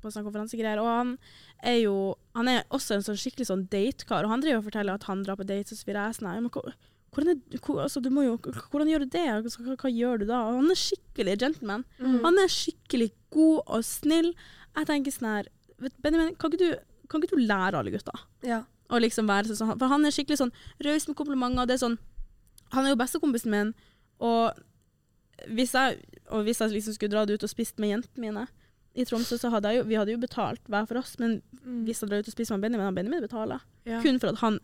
på 0.00 0.08
sånne 0.08 0.24
konferansegreier. 0.30 0.78
Og 0.80 0.86
han 0.86 1.18
er 1.62 1.82
jo 1.82 2.16
Han 2.34 2.46
er 2.48 2.62
også 2.70 2.94
en 2.94 3.02
sånn 3.02 3.18
skikkelig 3.18 3.48
sånn 3.50 3.68
datekar, 3.68 4.22
og 4.24 4.30
han 4.30 4.40
driver 4.40 4.58
og 4.58 4.64
forteller 4.70 4.94
at 4.94 5.02
han 5.02 5.24
drar 5.24 5.36
på 5.36 5.44
dates 5.44 5.72
og 5.72 5.78
så 5.78 5.84
videre. 5.84 6.06
Jeg 6.06 6.14
sånn, 6.22 6.40
men 6.40 6.48
hvor- 6.48 6.72
hvordan, 7.12 7.28
er, 7.52 7.58
hvor, 7.58 7.82
altså, 7.82 8.00
du 8.00 8.08
må 8.08 8.22
jo, 8.24 8.36
hvordan 8.38 8.86
gjør 8.88 9.00
du 9.00 9.06
det? 9.06 9.26
Hva, 9.26 9.42
Hva, 9.42 9.76
hva 9.76 9.90
gjør 9.90 10.18
du 10.20 10.24
da? 10.26 10.38
Og 10.46 10.54
han 10.62 10.70
er 10.70 10.78
skikkelig 10.78 11.38
gentleman. 11.40 11.84
Mm. 12.00 12.22
Han 12.22 12.38
er 12.38 12.46
skikkelig 12.46 13.10
god 13.34 13.62
og 13.66 13.84
snill. 13.86 14.32
Jeg 14.76 14.88
tenker 14.90 15.14
sånn 15.14 15.30
her 15.30 15.50
Benjamin, 16.04 16.34
kan 16.36 16.52
ikke, 16.52 16.60
du, 16.60 17.04
kan 17.08 17.22
ikke 17.24 17.38
du 17.38 17.46
lære 17.48 17.78
alle 17.78 17.92
gutta? 17.94 18.12
Ja. 18.44 18.64
Og 18.92 19.00
liksom 19.00 19.30
være 19.30 19.54
sånn, 19.56 19.78
for 19.80 19.88
han 19.88 20.04
er 20.04 20.12
skikkelig 20.12 20.42
sånn 20.42 20.52
raus 20.84 21.06
med 21.08 21.16
komplimenter. 21.16 21.62
og 21.62 21.70
Det 21.70 21.78
er 21.78 21.84
sånn, 21.84 21.96
han 22.74 22.84
er 22.84 22.92
jo 22.92 22.98
bestekompisen 23.00 23.54
min, 23.54 23.70
og 24.20 24.58
hvis 25.48 25.72
jeg, 25.72 26.02
og 26.28 26.44
hvis 26.44 26.60
jeg 26.60 26.74
liksom 26.74 26.96
skulle 26.96 27.14
dratt 27.14 27.32
ut 27.32 27.46
og 27.46 27.52
spist 27.52 27.80
med 27.80 27.94
jentene 27.94 28.26
mine 28.26 28.44
i 28.92 29.06
Tromsø, 29.08 29.38
så 29.40 29.48
hadde 29.54 29.70
jeg 29.70 29.80
jo, 29.80 29.86
vi 29.88 29.96
hadde 29.96 30.12
jo 30.12 30.20
betalt 30.20 30.60
hver 30.68 30.88
for 30.90 31.00
oss, 31.00 31.14
men 31.22 31.38
hvis 31.86 32.02
jeg 32.02 32.10
drar 32.10 32.20
ut 32.20 32.28
og 32.28 32.34
spiser 32.34 32.56
med 32.58 32.66
Benjamin, 32.66 32.90
hadde 32.90 32.98
Benjamin 32.98 33.24
betalt. 33.24 33.64
Ja. 33.88 34.02
Kun 34.04 34.20
for 34.20 34.34
at 34.34 34.42
han 34.42 34.58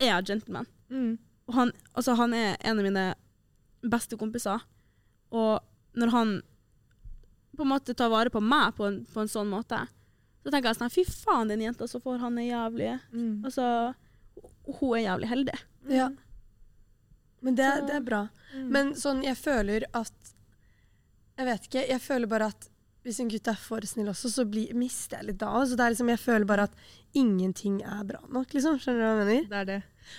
er 0.00 0.22
gentleman. 0.22 0.68
Mm. 0.92 1.16
Og 1.48 1.56
han, 1.56 1.72
altså 1.98 2.14
han 2.20 2.34
er 2.36 2.54
en 2.60 2.78
av 2.78 2.86
mine 2.86 3.06
beste 3.90 4.18
kompiser. 4.20 4.62
Og 5.34 5.60
når 5.98 6.12
han 6.14 6.34
på 7.60 7.66
en 7.66 7.72
måte 7.74 7.94
tar 7.96 8.10
vare 8.12 8.32
på 8.32 8.40
meg 8.42 8.72
på 8.78 8.88
en, 8.88 8.98
på 9.12 9.22
en 9.22 9.30
sånn 9.30 9.50
måte, 9.52 9.82
så 10.40 10.48
tenker 10.52 10.70
jeg 10.70 10.78
sånn 10.80 10.92
fy 10.94 11.04
faen, 11.04 11.50
den 11.52 11.60
jenta 11.66 11.86
som 11.90 12.00
får 12.00 12.18
han 12.24 12.38
er 12.40 12.48
jævlig 12.48 12.90
Mm. 13.12 13.44
Altså, 13.44 13.66
hun 14.80 14.96
er 14.98 15.04
jævlig 15.04 15.28
heldig. 15.34 15.58
ja. 15.92 16.10
Men 17.40 17.54
det, 17.56 17.68
det 17.88 17.94
er 17.96 18.02
bra. 18.04 18.18
Mm. 18.52 18.64
Men 18.68 18.90
sånn, 19.00 19.22
jeg 19.24 19.36
føler 19.40 19.86
at 19.96 20.12
Jeg 21.40 21.46
vet 21.48 21.68
ikke. 21.70 21.84
Jeg 21.88 22.02
føler 22.04 22.28
bare 22.28 22.50
at 22.52 22.66
hvis 23.00 23.16
en 23.22 23.30
gutt 23.32 23.48
er 23.48 23.56
for 23.56 23.80
snill 23.88 24.10
også, 24.12 24.28
så 24.28 24.44
blir, 24.44 24.74
mister 24.76 25.16
jeg 25.22 25.30
litt 25.30 25.38
da. 25.40 25.54
Så 25.64 25.72
det 25.72 25.86
er 25.86 25.94
liksom, 25.94 26.10
jeg 26.12 26.20
føler 26.20 26.44
bare 26.44 26.66
at 26.68 26.74
ingenting 27.16 27.78
er 27.80 28.02
bra 28.04 28.20
nok, 28.28 28.52
liksom. 28.52 28.76
Skjønner 28.76 29.00
du 29.00 29.06
hva 29.06 29.14
jeg 29.14 29.20
mener? 29.30 29.46
Det 29.48 29.60
er 29.62 29.68
det. 29.70 29.78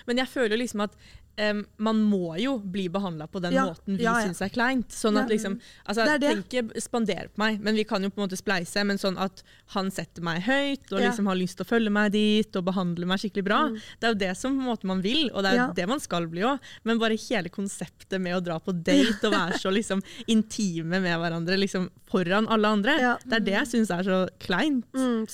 Men 0.09 0.21
jeg 0.23 0.31
føler 0.33 0.55
jo 0.55 0.61
liksom 0.63 0.81
at 0.87 0.97
em, 1.35 1.61
man 1.77 2.01
må 2.03 2.35
jo 2.39 2.57
bli 2.59 2.87
behandla 2.89 3.27
på 3.27 3.39
den 3.43 3.53
Ja, 3.55 3.65
måten 3.71 3.97
vi 3.97 4.03
ja, 4.03 4.17
ja. 4.19 4.27
syns 4.27 4.41
er 4.41 4.51
kleint. 4.53 4.91
Sånn 4.93 5.17
at 5.17 5.29
liksom 5.31 5.59
altså, 5.85 6.05
Det 6.05 6.17
det. 6.21 6.31
Tenk 6.31 6.55
ikke 6.55 6.81
spandere 6.83 7.29
på 7.31 7.41
meg, 7.43 7.59
men 7.63 7.75
vi 7.75 7.85
kan 7.87 8.03
jo 8.03 8.11
på 8.11 8.21
en 8.21 8.27
måte 8.27 8.39
spleise. 8.39 8.83
Men 8.87 8.99
sånn 9.01 9.19
at 9.21 9.43
han 9.75 9.91
setter 9.93 10.25
meg 10.25 10.41
høyt 10.47 10.91
og 10.91 10.99
liksom 11.01 11.29
har 11.31 11.39
lyst 11.39 11.59
til 11.59 11.67
å 11.67 11.71
følge 11.71 11.93
meg 11.93 12.11
dit 12.15 12.59
og 12.59 12.65
behandle 12.67 13.09
meg 13.09 13.21
skikkelig 13.23 13.45
bra. 13.47 13.61
Det 13.99 14.09
er 14.09 14.15
jo 14.15 14.21
det 14.25 14.33
som 14.39 14.57
på 14.57 14.65
en 14.65 14.71
måte 14.71 14.89
man 14.89 15.03
vil, 15.03 15.29
og 15.31 15.43
det 15.43 15.53
er 15.53 15.59
jo 15.61 15.69
det 15.81 15.87
man 15.91 16.03
skal 16.03 16.27
bli 16.31 16.45
òg. 16.47 16.71
Men 16.87 17.01
bare 17.01 17.19
hele 17.29 17.49
konseptet 17.53 18.19
med 18.21 18.37
å 18.37 18.43
dra 18.43 18.59
på 18.59 18.75
date 18.75 19.23
og 19.27 19.35
være 19.35 19.59
så 19.61 19.71
liksom 19.73 20.03
intime 20.27 20.99
med 20.99 21.19
hverandre 21.21 21.57
liksom 21.59 21.89
foran 22.11 22.49
alle 22.51 22.67
andre, 22.67 22.97
det 23.25 23.39
er 23.39 23.45
det 23.45 23.57
jeg 23.59 23.71
syns 23.75 23.93
er 23.95 24.03
så 24.07 24.19
kleint. 24.43 24.87
Mm. 24.95 25.25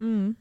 Mm. 0.00 0.34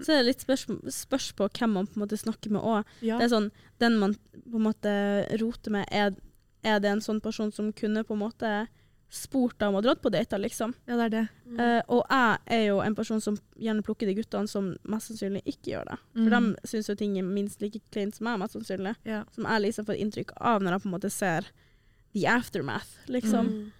Så 0.00 0.12
er 0.14 0.22
det 0.22 0.26
litt 0.32 0.42
spørs, 0.44 0.66
spørs 0.94 1.32
på 1.34 1.48
hvem 1.58 1.72
man 1.74 1.86
på 1.90 1.98
en 1.98 2.04
måte 2.06 2.18
snakker 2.20 2.50
med 2.54 2.62
òg. 2.62 2.84
Ja. 3.02 3.18
Det 3.18 3.26
er 3.28 3.32
sånn, 3.34 3.50
den 3.82 3.96
man 3.98 4.14
på 4.44 4.56
en 4.60 4.66
måte 4.68 4.92
roter 5.40 5.74
med, 5.74 5.86
er, 5.90 6.14
er 6.62 6.78
det 6.80 6.90
en 6.92 7.00
sånn 7.04 7.20
person 7.24 7.50
som 7.52 7.72
kunne 7.72 8.04
på 8.06 8.14
en 8.14 8.22
måte 8.22 8.52
spurt 9.10 9.56
deg 9.56 9.70
om 9.70 9.78
å 9.78 9.80
dra 9.80 9.94
på 9.96 10.10
dater, 10.12 10.36
liksom? 10.38 10.74
ja, 10.86 10.96
det 11.00 11.04
er 11.06 11.12
det. 11.14 11.22
Uh, 11.56 11.80
og 11.96 12.02
jeg 12.12 12.38
er 12.58 12.64
jo 12.66 12.80
en 12.84 12.94
person 12.94 13.22
som 13.24 13.38
gjerne 13.56 13.80
plukker 13.86 14.04
de 14.06 14.14
guttene 14.18 14.50
som 14.52 14.74
mest 14.84 15.08
sannsynlig 15.08 15.40
ikke 15.48 15.70
gjør 15.72 15.88
det. 15.88 15.96
For 16.12 16.28
Mm. 16.28 16.50
de 16.52 16.68
syns 16.68 16.90
jo 16.90 16.94
ting 17.00 17.16
er 17.18 17.22
minst 17.24 17.62
like 17.64 17.80
kleint 17.90 18.14
som 18.14 18.24
meg, 18.28 18.38
mest 18.42 18.52
sannsynlig. 18.52 18.94
Ja. 19.08 19.22
Som 19.32 19.44
jeg 19.48 19.62
liksom 19.64 19.86
får 19.88 19.96
inntrykk 19.96 20.34
av 20.36 20.60
når 20.60 20.72
jeg 20.76 20.82
på 20.84 20.88
en 20.90 20.96
måte 20.98 21.10
ser 21.10 21.48
the 22.12 22.26
aftermath, 22.26 22.98
liksom. 23.08 23.48
Mm. 23.48 23.72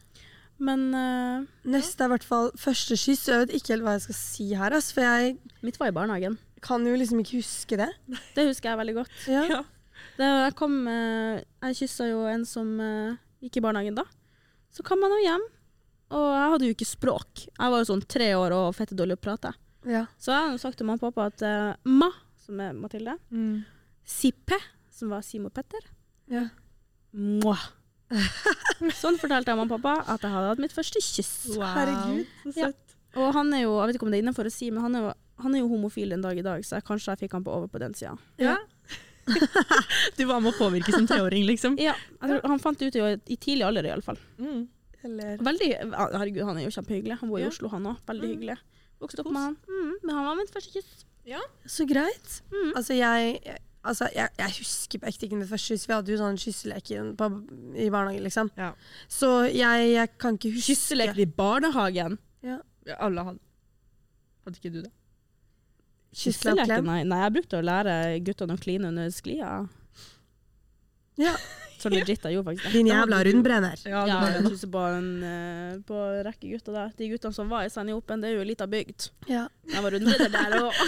Men 0.58 0.80
uh, 0.94 1.44
Neste 1.70 2.02
er 2.02 2.08
i 2.10 2.12
hvert 2.16 2.24
fall 2.26 2.48
første 2.58 2.96
kyss. 2.98 3.28
og 3.28 3.34
Jeg 3.34 3.46
vet 3.46 3.56
ikke 3.60 3.72
helt 3.76 3.84
hva 3.86 3.92
jeg 3.96 4.04
skal 4.08 4.16
si 4.18 4.46
her, 4.58 4.74
Altså, 4.74 4.94
for 4.96 5.06
jeg 5.06 5.36
mitt 5.62 5.78
var 5.78 5.92
i 5.92 5.94
barnehagen. 5.94 6.38
kan 6.62 6.82
jo 6.86 6.96
liksom 6.98 7.20
ikke 7.22 7.38
huske 7.38 7.76
det. 7.78 7.90
Det 8.34 8.46
husker 8.48 8.70
jeg 8.72 8.78
veldig 8.82 8.96
godt. 9.02 9.18
Ja. 9.30 9.44
Ja. 9.54 9.60
Det, 10.18 10.26
jeg 10.26 10.54
kom, 10.58 10.74
uh, 10.86 11.38
jeg 11.68 11.76
kyssa 11.78 12.08
jo 12.08 12.24
en 12.26 12.44
som 12.46 12.72
uh, 12.82 13.14
gikk 13.42 13.58
i 13.58 13.62
barnehagen 13.62 13.94
da. 13.98 14.04
Så 14.74 14.82
kom 14.86 15.02
han 15.02 15.14
jo 15.14 15.20
hjem, 15.24 15.44
og 16.14 16.26
jeg 16.34 16.50
hadde 16.52 16.66
jo 16.68 16.74
ikke 16.74 16.86
språk. 16.90 17.44
Jeg 17.48 17.70
var 17.72 17.78
jo 17.82 17.86
sånn 17.92 18.02
tre 18.10 18.28
år 18.34 18.54
og 18.56 18.74
fette 18.74 18.98
dårlig 18.98 19.14
å 19.18 19.22
prate. 19.22 19.52
Ja. 19.86 20.04
Så 20.18 20.32
jeg 20.34 20.42
hadde 20.48 20.58
sagt 20.62 20.78
til 20.80 20.86
mamma 20.90 20.98
og 20.98 21.14
pappa 21.14 21.28
at 21.30 21.44
uh, 21.46 21.90
Ma, 21.90 22.10
som 22.42 22.58
er 22.66 22.74
Mathilde, 22.78 23.14
Mm. 23.30 23.62
Sippe, 24.08 24.58
som 24.90 25.10
var 25.14 25.22
Simo 25.26 25.50
Petter, 25.54 25.86
Ja. 26.32 26.48
Mwah. 27.14 27.68
sånn 29.02 29.18
fortalte 29.20 29.52
jeg 29.52 29.58
mamma 29.58 29.76
og 29.76 29.82
pappa 29.82 30.14
at 30.14 30.22
jeg 30.24 30.32
hadde 30.32 30.48
hatt 30.52 30.62
mitt 30.62 30.72
første 30.76 31.00
kyss. 31.04 31.32
Herregud, 31.60 32.26
så 32.48 32.54
Ja. 32.56 32.68
søtt. 32.70 32.94
Og 33.18 33.32
han 33.34 33.52
er 33.56 33.62
jo, 33.64 33.74
jeg 33.80 33.86
vet 33.88 33.96
ikke 33.98 34.06
om 34.06 34.12
det 34.12 34.18
er 34.20 34.22
innenfor 34.24 34.46
å 34.48 34.52
si, 34.52 34.70
men 34.70 34.82
han 34.84 34.94
er 34.94 35.00
jo, 35.08 35.12
han 35.42 35.54
er 35.54 35.62
jo 35.62 35.68
homofil 35.68 36.12
en 36.12 36.22
dag 36.24 36.38
i 36.38 36.42
dag, 36.44 36.62
så 36.64 36.76
jeg, 36.78 36.84
kanskje 36.84 37.12
jeg 37.14 37.18
fikk 37.24 37.32
han 37.38 37.44
på 37.44 37.52
over 37.54 37.68
på 37.72 37.78
den 37.82 37.94
sida. 37.94 38.16
Ja. 38.38 38.56
du 40.16 40.24
var 40.28 40.40
med 40.40 40.54
å 40.54 40.56
påvirke 40.58 40.92
som 40.94 41.06
treåring, 41.08 41.44
liksom. 41.48 41.76
Ja, 41.80 41.94
tror, 42.22 42.40
han 42.48 42.60
fant 42.62 42.78
det 42.80 42.88
ut 42.92 42.96
i, 42.96 43.34
i 43.34 43.36
tidlig 43.36 43.66
alder 43.66 43.88
i 43.88 43.92
alle 43.92 44.04
fall. 44.04 44.18
Mm. 44.40 44.66
Eller 45.04 45.36
Veldig, 45.44 45.68
herregud, 45.94 46.42
han 46.48 46.58
er 46.58 46.64
jo 46.66 46.72
kjempehyggelig. 46.74 47.18
Han 47.20 47.30
bor 47.30 47.38
i 47.38 47.44
Ja. 47.44 47.50
Oslo, 47.52 47.68
han 47.72 47.84
òg. 47.92 48.00
Veldig 48.08 48.24
Mm. 48.28 48.32
hyggelig. 48.34 48.58
Vokste 49.00 49.22
opp 49.22 49.30
med 49.30 49.42
han. 49.44 49.56
Mm, 49.68 49.92
men 50.02 50.14
han 50.16 50.24
var 50.26 50.36
mitt 50.40 50.50
første 50.50 50.72
kyss. 50.74 51.04
Ja. 51.28 51.40
Så 51.66 51.86
greit. 51.86 52.40
Mm. 52.50 52.72
Altså, 52.74 52.96
jeg, 52.98 53.40
jeg- 53.44 53.60
altså, 53.90 54.08
jeg, 54.14 54.30
jeg 54.38 54.54
husker 54.58 55.02
på 55.02 55.08
ekte 55.10 55.26
ikke 55.26 55.40
mitt 55.40 55.50
første 55.50 55.74
kyss. 55.74 55.88
Vi 55.88 55.96
hadde 55.96 56.12
jo 56.12 56.20
sånn 56.20 56.38
kysselek 56.40 56.92
i, 56.94 57.00
på, 57.18 57.28
i 57.74 57.88
barnehagen, 57.92 58.24
liksom. 58.26 58.52
Ja. 58.58 58.70
Så 59.10 59.32
jeg, 59.50 59.90
jeg 59.94 60.14
kan 60.20 60.38
ikke 60.38 60.54
huske 60.54 60.72
Kysseleker 60.72 61.24
i 61.24 61.28
barnehagen. 61.40 62.18
Ja. 62.46 62.60
Ja, 62.88 62.96
Alle 63.04 63.24
hadde 63.26 63.44
Hadde 64.46 64.60
ikke 64.62 64.72
du 64.72 64.80
det? 64.86 64.92
Kysselaklem. 66.16 66.86
Nei, 66.88 67.02
nei, 67.04 67.18
jeg 67.26 67.34
brukte 67.36 67.58
å 67.58 67.64
lære 67.64 67.94
guttene 68.24 68.56
å 68.56 68.60
kline 68.62 68.88
under 68.88 69.10
sklia. 69.12 69.50
Ja. 71.20 71.34
Så 71.78 71.90
legit, 71.92 72.24
jeg 72.26 72.34
gjorde 72.34 72.48
faktisk 72.48 72.64
det. 72.66 72.72
Din 72.74 72.88
jævla 72.90 73.20
rundbrenner. 73.22 73.82
Ja, 73.86 74.00
Ja, 74.08 74.16
var 74.18 74.32
jeg 74.34 74.46
husker 74.48 74.70
på 74.74 74.80
en 74.96 75.10
eh, 75.22 75.76
på 75.86 75.98
rekke 76.26 76.48
gutter 76.50 76.74
der. 76.74 76.88
De 76.98 77.10
guttene 77.12 77.36
som 77.36 77.52
var 77.52 77.68
i 77.68 77.70
Senjopen, 77.70 78.24
det 78.24 78.32
er 78.32 78.34
jo 78.34 78.42
en 78.42 78.50
liten 78.50 78.72
bygd. 78.72 79.06
Ja. 79.30 79.44
Jeg 79.70 79.84
var 79.84 79.94
rundbrenner 79.94 80.32
der 80.34 80.56
òg. 80.58 80.80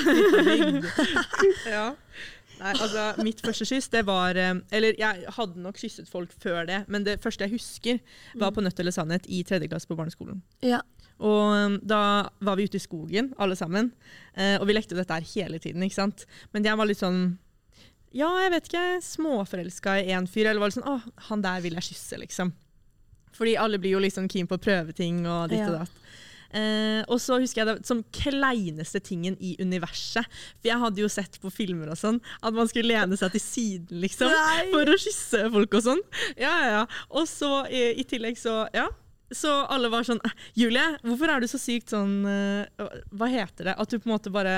ja. 1.76 1.84
Nei, 2.60 2.72
altså, 2.76 3.04
mitt 3.24 3.40
første 3.44 3.64
kyss, 3.68 3.88
det 3.92 4.02
var 4.08 4.36
eh, 4.36 4.54
Eller 4.76 4.98
jeg 5.00 5.34
hadde 5.36 5.62
nok 5.64 5.78
kysset 5.80 6.08
folk 6.10 6.32
før 6.42 6.66
det, 6.68 6.82
men 6.92 7.06
det 7.06 7.18
første 7.22 7.46
jeg 7.46 7.54
husker, 7.56 8.00
var 8.40 8.52
på 8.54 8.64
Nødt 8.64 8.80
eller 8.82 8.94
sannhet 8.94 9.28
i 9.32 9.42
tredje 9.48 9.70
klasse 9.70 9.88
på 9.88 9.96
barneskolen. 9.98 10.42
Ja. 10.64 10.82
Og 11.20 11.52
um, 11.52 11.76
da 11.84 12.30
var 12.40 12.56
vi 12.56 12.66
ute 12.68 12.78
i 12.80 12.82
skogen, 12.82 13.34
alle 13.40 13.56
sammen. 13.58 13.92
Eh, 14.34 14.56
og 14.56 14.66
vi 14.68 14.76
lekte 14.76 14.96
dette 14.96 15.16
her 15.16 15.26
hele 15.34 15.60
tiden, 15.60 15.84
ikke 15.84 15.98
sant. 15.98 16.24
Men 16.54 16.64
jeg 16.64 16.80
var 16.80 16.88
litt 16.88 17.00
sånn 17.00 17.22
Ja, 18.16 18.30
jeg 18.42 18.54
vet 18.56 18.70
ikke, 18.70 18.86
småforelska 19.04 20.00
i 20.02 20.14
en 20.16 20.28
fyr. 20.30 20.48
Eller 20.50 20.62
var 20.62 20.72
litt 20.72 20.80
sånn 20.80 20.88
Å, 20.88 20.98
han 21.28 21.44
der 21.44 21.64
vil 21.64 21.76
jeg 21.78 21.92
kysse, 21.92 22.20
liksom. 22.22 22.54
Fordi 23.36 23.54
alle 23.60 23.78
blir 23.80 23.94
jo 23.94 24.02
liksom 24.02 24.28
keen 24.32 24.48
på 24.50 24.58
å 24.58 24.62
prøve 24.62 24.96
ting 24.96 25.22
og 25.22 25.52
ditt 25.52 25.62
og 25.68 25.76
datt. 25.80 25.99
Eh, 26.56 27.02
og 27.06 27.20
så 27.22 27.38
husker 27.40 27.62
jeg 27.62 27.68
det 27.70 27.86
som 27.88 28.02
kleineste 28.14 29.00
tingen 29.04 29.36
i 29.40 29.54
universet. 29.60 30.26
For 30.58 30.70
jeg 30.70 30.82
hadde 30.82 31.04
jo 31.04 31.10
sett 31.12 31.38
på 31.42 31.52
filmer 31.54 31.92
og 31.92 31.98
sånn 32.00 32.18
at 32.42 32.56
man 32.56 32.70
skulle 32.70 32.90
lene 32.90 33.18
seg 33.20 33.34
til 33.36 33.44
siden, 33.44 34.00
liksom. 34.02 34.32
Nei. 34.34 34.64
For 34.72 34.90
å 34.90 34.98
kysse 34.98 35.44
folk 35.54 35.78
og 35.78 35.86
sånn. 35.86 36.02
Ja, 36.40 36.56
ja. 36.66 36.82
Og 37.14 37.28
så 37.30 37.64
i, 37.70 37.86
i 38.00 38.06
tillegg 38.08 38.40
så 38.40 38.64
Ja. 38.76 38.88
Så 39.30 39.46
alle 39.70 39.86
var 39.92 40.02
sånn 40.02 40.18
«Eh, 40.26 40.32
Julie, 40.58 40.82
hvorfor 41.06 41.30
er 41.30 41.38
du 41.38 41.46
så 41.46 41.58
sykt 41.62 41.92
sånn 41.92 42.24
eh, 42.26 42.88
Hva 43.14 43.28
heter 43.30 43.68
det? 43.68 43.74
At 43.78 43.92
du 43.92 44.00
på 44.00 44.08
en 44.08 44.16
måte 44.16 44.32
bare 44.34 44.56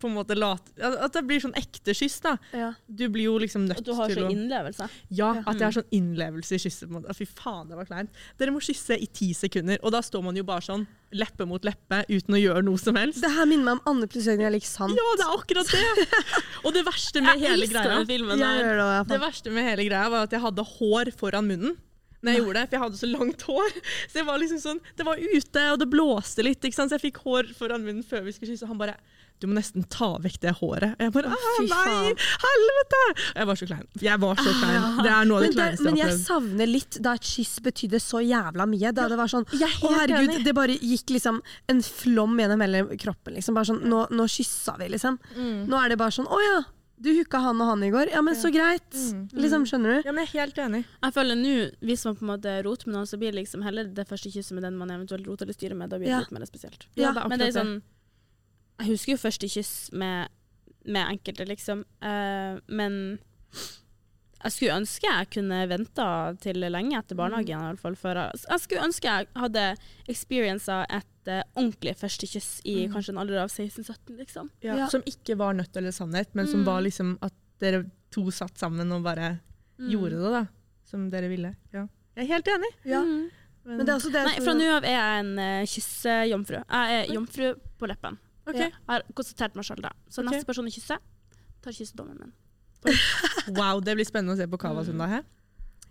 på 0.00 0.08
en 0.08 0.14
måte 0.16 0.32
late 0.32 0.72
At 0.80 1.12
det 1.12 1.20
blir 1.28 1.40
sånn 1.42 1.52
ekte 1.58 1.92
kyss, 1.92 2.14
da. 2.24 2.36
Ja. 2.56 2.70
Du 2.88 3.02
blir 3.12 3.26
jo 3.28 3.34
liksom 3.42 3.66
nødt 3.68 3.82
til 3.84 3.92
å 3.92 3.96
At 4.06 4.08
du 4.08 4.14
har 4.14 4.14
sånn 4.14 4.30
å 4.30 4.32
innlevelse. 4.32 4.86
ja, 5.18 5.30
at 5.44 5.58
det 5.60 5.66
er 5.66 5.74
sånn 5.76 5.90
innlevelse 5.92 6.56
i 6.56 6.62
kysset. 6.62 6.86
på 6.88 6.94
en 6.94 7.02
måte. 7.02 7.16
Fy 7.18 7.26
faen, 7.28 7.68
det 7.68 7.76
var 7.76 7.84
kleint. 7.90 8.10
Dere 8.40 8.54
må 8.54 8.62
kysse 8.64 8.96
i 8.96 9.06
ti 9.06 9.32
sekunder, 9.36 9.76
og 9.82 9.92
da 9.92 10.00
står 10.00 10.24
man 10.24 10.36
jo 10.40 10.46
bare 10.48 10.64
sånn, 10.64 10.86
leppe 11.12 11.44
mot 11.46 11.62
leppe, 11.68 12.00
uten 12.08 12.34
å 12.34 12.40
gjøre 12.40 12.64
noe 12.64 12.80
som 12.80 12.96
helst. 12.96 13.20
Det 13.22 13.30
her 13.36 13.46
minner 13.46 13.68
meg 13.68 13.78
om 13.78 13.92
Anne 13.92 14.08
pluss 14.10 14.26
Jørgen 14.26 14.48
er 14.48 14.54
lik 14.56 14.64
sant. 14.66 14.96
Ja, 14.96 15.08
det 15.20 15.26
er 15.28 15.36
akkurat 15.36 15.68
det! 15.68 16.22
Og 16.66 16.72
det 16.74 16.84
verste 16.88 17.20
med 17.22 17.38
hele 17.44 17.68
greia 17.68 17.98
den 17.98 18.08
filmen 18.08 18.40
der. 18.40 18.62
gjør 18.64 18.72
det, 18.80 18.86
også, 18.86 19.08
Det 19.12 19.20
verste 19.28 19.52
med 19.52 19.68
hele 19.68 19.84
greia 19.90 20.08
var 20.10 20.24
at 20.26 20.32
jeg 20.32 20.40
hadde 20.42 20.64
hår 20.76 21.12
foran 21.20 21.46
munnen. 21.52 21.76
Når 22.24 22.32
jeg 22.32 22.40
gjorde 22.42 22.58
det, 22.58 22.68
For 22.70 22.74
jeg 22.74 22.82
hadde 22.82 22.98
så 22.98 23.08
langt 23.12 23.42
hår. 23.46 23.74
Så 24.08 24.18
jeg 24.18 24.26
var 24.26 24.38
liksom 24.40 24.58
sånn, 24.58 24.80
Det 24.96 25.04
var 25.06 25.20
ute, 25.20 25.66
og 25.74 25.78
det 25.78 25.86
blåste 25.92 26.42
litt, 26.42 26.64
ikke 26.64 26.74
sant? 26.74 26.90
så 26.90 26.96
jeg 26.96 27.12
fikk 27.12 27.20
hår 27.22 27.52
foran 27.54 27.84
munnen 27.84 28.02
før 28.02 28.24
vi 28.24 28.32
skulle 28.34 28.54
kysse. 28.56 28.64
Og 28.66 28.72
han 28.72 28.80
bare 28.80 28.96
Du 29.40 29.46
må 29.50 29.54
nesten 29.58 29.84
ta 29.92 30.16
vekk 30.24 30.38
det 30.40 30.52
håret. 30.60 30.94
Og 30.96 31.02
jeg 31.04 31.12
bare 31.12 31.28
Å, 31.28 31.36
«Ah, 31.36 31.48
fy 31.58 31.66
Nei, 31.68 31.80
faen. 31.84 32.20
helvete! 32.46 33.00
Og 33.34 33.40
jeg 33.42 33.46
var 33.50 33.58
så 33.60 33.66
klein. 33.68 33.86
Jeg 34.00 34.20
var 34.22 34.36
så 34.40 34.52
klein. 34.60 34.86
Det 35.04 35.10
er 35.12 35.24
noe 35.28 35.36
av 35.36 35.42
det 35.42 35.48
Men, 35.50 35.56
kleineste 35.58 35.84
men 35.84 35.96
jeg 36.00 36.06
har 36.06 36.12
jeg 36.14 36.22
savner 36.24 36.66
litt 36.70 36.98
da 37.04 37.12
et 37.18 37.22
kyss 37.32 37.58
betydde 37.66 38.00
så 38.00 38.22
jævla 38.24 38.66
mye. 38.70 38.92
Da 38.96 39.08
det 39.12 39.18
var 39.20 39.28
sånn 39.28 39.44
Å 39.44 39.90
herregud, 39.92 40.30
enig. 40.36 40.44
det 40.46 40.54
bare 40.56 40.78
gikk 40.80 41.12
liksom 41.18 41.42
en 41.68 41.82
flom 41.82 42.38
gjennom 42.40 42.60
hele 42.64 42.84
kroppen. 42.96 43.34
Liksom. 43.36 43.54
Bare 43.54 43.68
sånn, 43.72 43.82
nå, 43.84 44.06
nå 44.10 44.24
kyssa 44.30 44.76
vi, 44.80 44.88
liksom. 44.96 45.18
Mm. 45.36 45.66
Nå 45.68 45.84
er 45.84 45.88
det 45.92 45.98
bare 46.00 46.16
sånn 46.16 46.26
Å 46.32 46.40
ja, 46.40 46.56
du 46.96 47.10
hooka 47.12 47.36
han 47.44 47.60
og 47.60 47.66
han 47.68 47.82
i 47.84 47.90
går. 47.92 48.08
Ja, 48.14 48.22
men 48.24 48.32
så 48.40 48.48
greit. 48.48 48.88
Mm. 48.96 49.26
Liksom, 49.36 49.66
skjønner 49.68 49.98
du? 49.98 50.06
Ja, 50.08 50.12
men 50.16 50.24
jeg 50.24 50.32
er 50.32 50.40
helt 50.46 50.56
enig. 50.64 50.84
Jeg 51.04 51.12
føler 51.12 51.36
nå, 51.36 51.52
hvis 51.84 52.06
man 52.08 52.16
på 52.16 52.24
en 52.24 52.30
måte 52.32 52.54
roter 52.64 52.88
med 52.88 52.96
noen, 52.96 53.06
så 53.10 53.18
blir 53.20 53.34
det 53.36 53.42
liksom 53.42 53.60
heller 53.68 53.84
det 53.92 54.06
første 54.08 54.32
kysset 54.32 54.56
med 54.56 54.64
den 54.64 54.78
man 54.80 54.88
eventuelt 54.94 55.28
roter 55.28 55.44
eller 55.44 55.58
styrer 55.58 55.76
med. 55.76 55.90
Da 55.92 55.98
blir 56.00 56.08
det 56.08 56.14
Ja. 56.16 56.22
litt 56.24 56.32
mer 56.32 56.46
spesielt. 56.48 56.86
Ja, 56.96 57.12
det 57.12 57.20
er 57.20 57.28
Men 57.28 57.38
det 57.38 57.48
er 57.52 57.58
sånn 57.60 57.82
Jeg 58.78 58.88
husker 58.92 59.12
jo 59.14 59.18
første 59.22 59.48
kyss 59.48 59.90
med, 59.92 60.28
med 60.84 61.06
enkelte, 61.16 61.46
liksom. 61.48 61.84
Uh, 62.04 62.58
men 62.68 63.18
jeg 64.44 64.52
skulle 64.52 64.76
ønske 64.78 65.08
jeg 65.08 65.28
kunne 65.32 65.62
venta 65.70 66.06
til 66.42 66.60
lenge 66.60 66.98
etter 66.98 67.16
barnehagen. 67.18 67.56
i 67.64 67.70
hvert 67.72 67.80
fall. 67.82 67.96
For 67.98 68.14
jeg, 68.20 68.42
jeg 68.46 68.60
skulle 68.62 68.84
ønske 68.84 69.08
jeg 69.08 69.26
hadde 69.40 69.64
experiensa 70.12 70.82
et 70.92 71.30
uh, 71.32 71.40
ordentlig 71.56 71.96
første 71.98 72.28
kyss 72.30 72.60
i 72.64 72.76
Mm. 72.86 72.92
kanskje 72.92 73.14
en 73.14 73.18
alder 73.24 73.40
av 73.42 73.48
16-17, 73.50 74.16
liksom. 74.20 74.50
Ja. 74.62 74.76
Ja. 74.76 74.86
Som 74.92 75.02
ikke 75.08 75.36
var 75.40 75.54
nødt 75.56 75.76
eller 75.76 75.90
sannhet, 75.90 76.28
men 76.34 76.46
som 76.46 76.60
Mm. 76.60 76.66
var 76.66 76.80
liksom 76.82 77.18
at 77.22 77.32
dere 77.60 77.86
to 78.12 78.30
satt 78.30 78.58
sammen 78.58 78.92
og 78.92 79.02
bare 79.02 79.40
Mm. 79.78 79.90
gjorde 79.90 80.20
det, 80.22 80.30
da. 80.32 80.46
Som 80.84 81.10
dere 81.10 81.28
ville. 81.28 81.54
Ja. 81.72 81.86
Jeg 82.16 82.24
er 82.28 82.34
helt 82.34 82.46
enig. 82.48 82.70
Ja. 82.84 83.00
Mm. 83.02 83.30
Men 83.64 83.78
det 83.80 83.88
er 83.88 83.96
også 83.98 84.12
det 84.12 84.22
Nei, 84.24 84.38
fra 84.44 84.52
nå 84.54 84.68
av 84.76 84.84
er 84.84 84.94
jeg 84.94 85.18
en 85.24 85.38
uh, 85.38 85.66
kyssejomfru. 85.66 86.60
Jeg 86.70 87.02
er 87.08 87.12
jomfru 87.14 87.54
på 87.80 87.88
leppen. 87.88 88.18
Ok. 88.46 88.56
Ja. 88.56 88.70
Jeg 88.70 88.88
har 88.88 89.06
konstatert 89.18 89.56
meg 89.58 89.66
sjøl 89.66 89.82
da. 89.82 89.92
Så 90.08 90.22
okay. 90.22 90.32
neste 90.32 90.48
person 90.48 90.68
å 90.68 90.72
kysse, 90.72 90.98
tar 91.64 91.76
kyssedommen 91.76 92.18
min. 92.22 92.34
Wow, 93.58 93.80
det 93.82 93.96
blir 93.98 94.06
spennende 94.06 94.36
å 94.36 94.38
se 94.38 94.46
på 94.50 94.58
Cava 94.60 94.82
Mm. 94.82 94.88
søndag 94.90 95.12
her. 95.16 95.24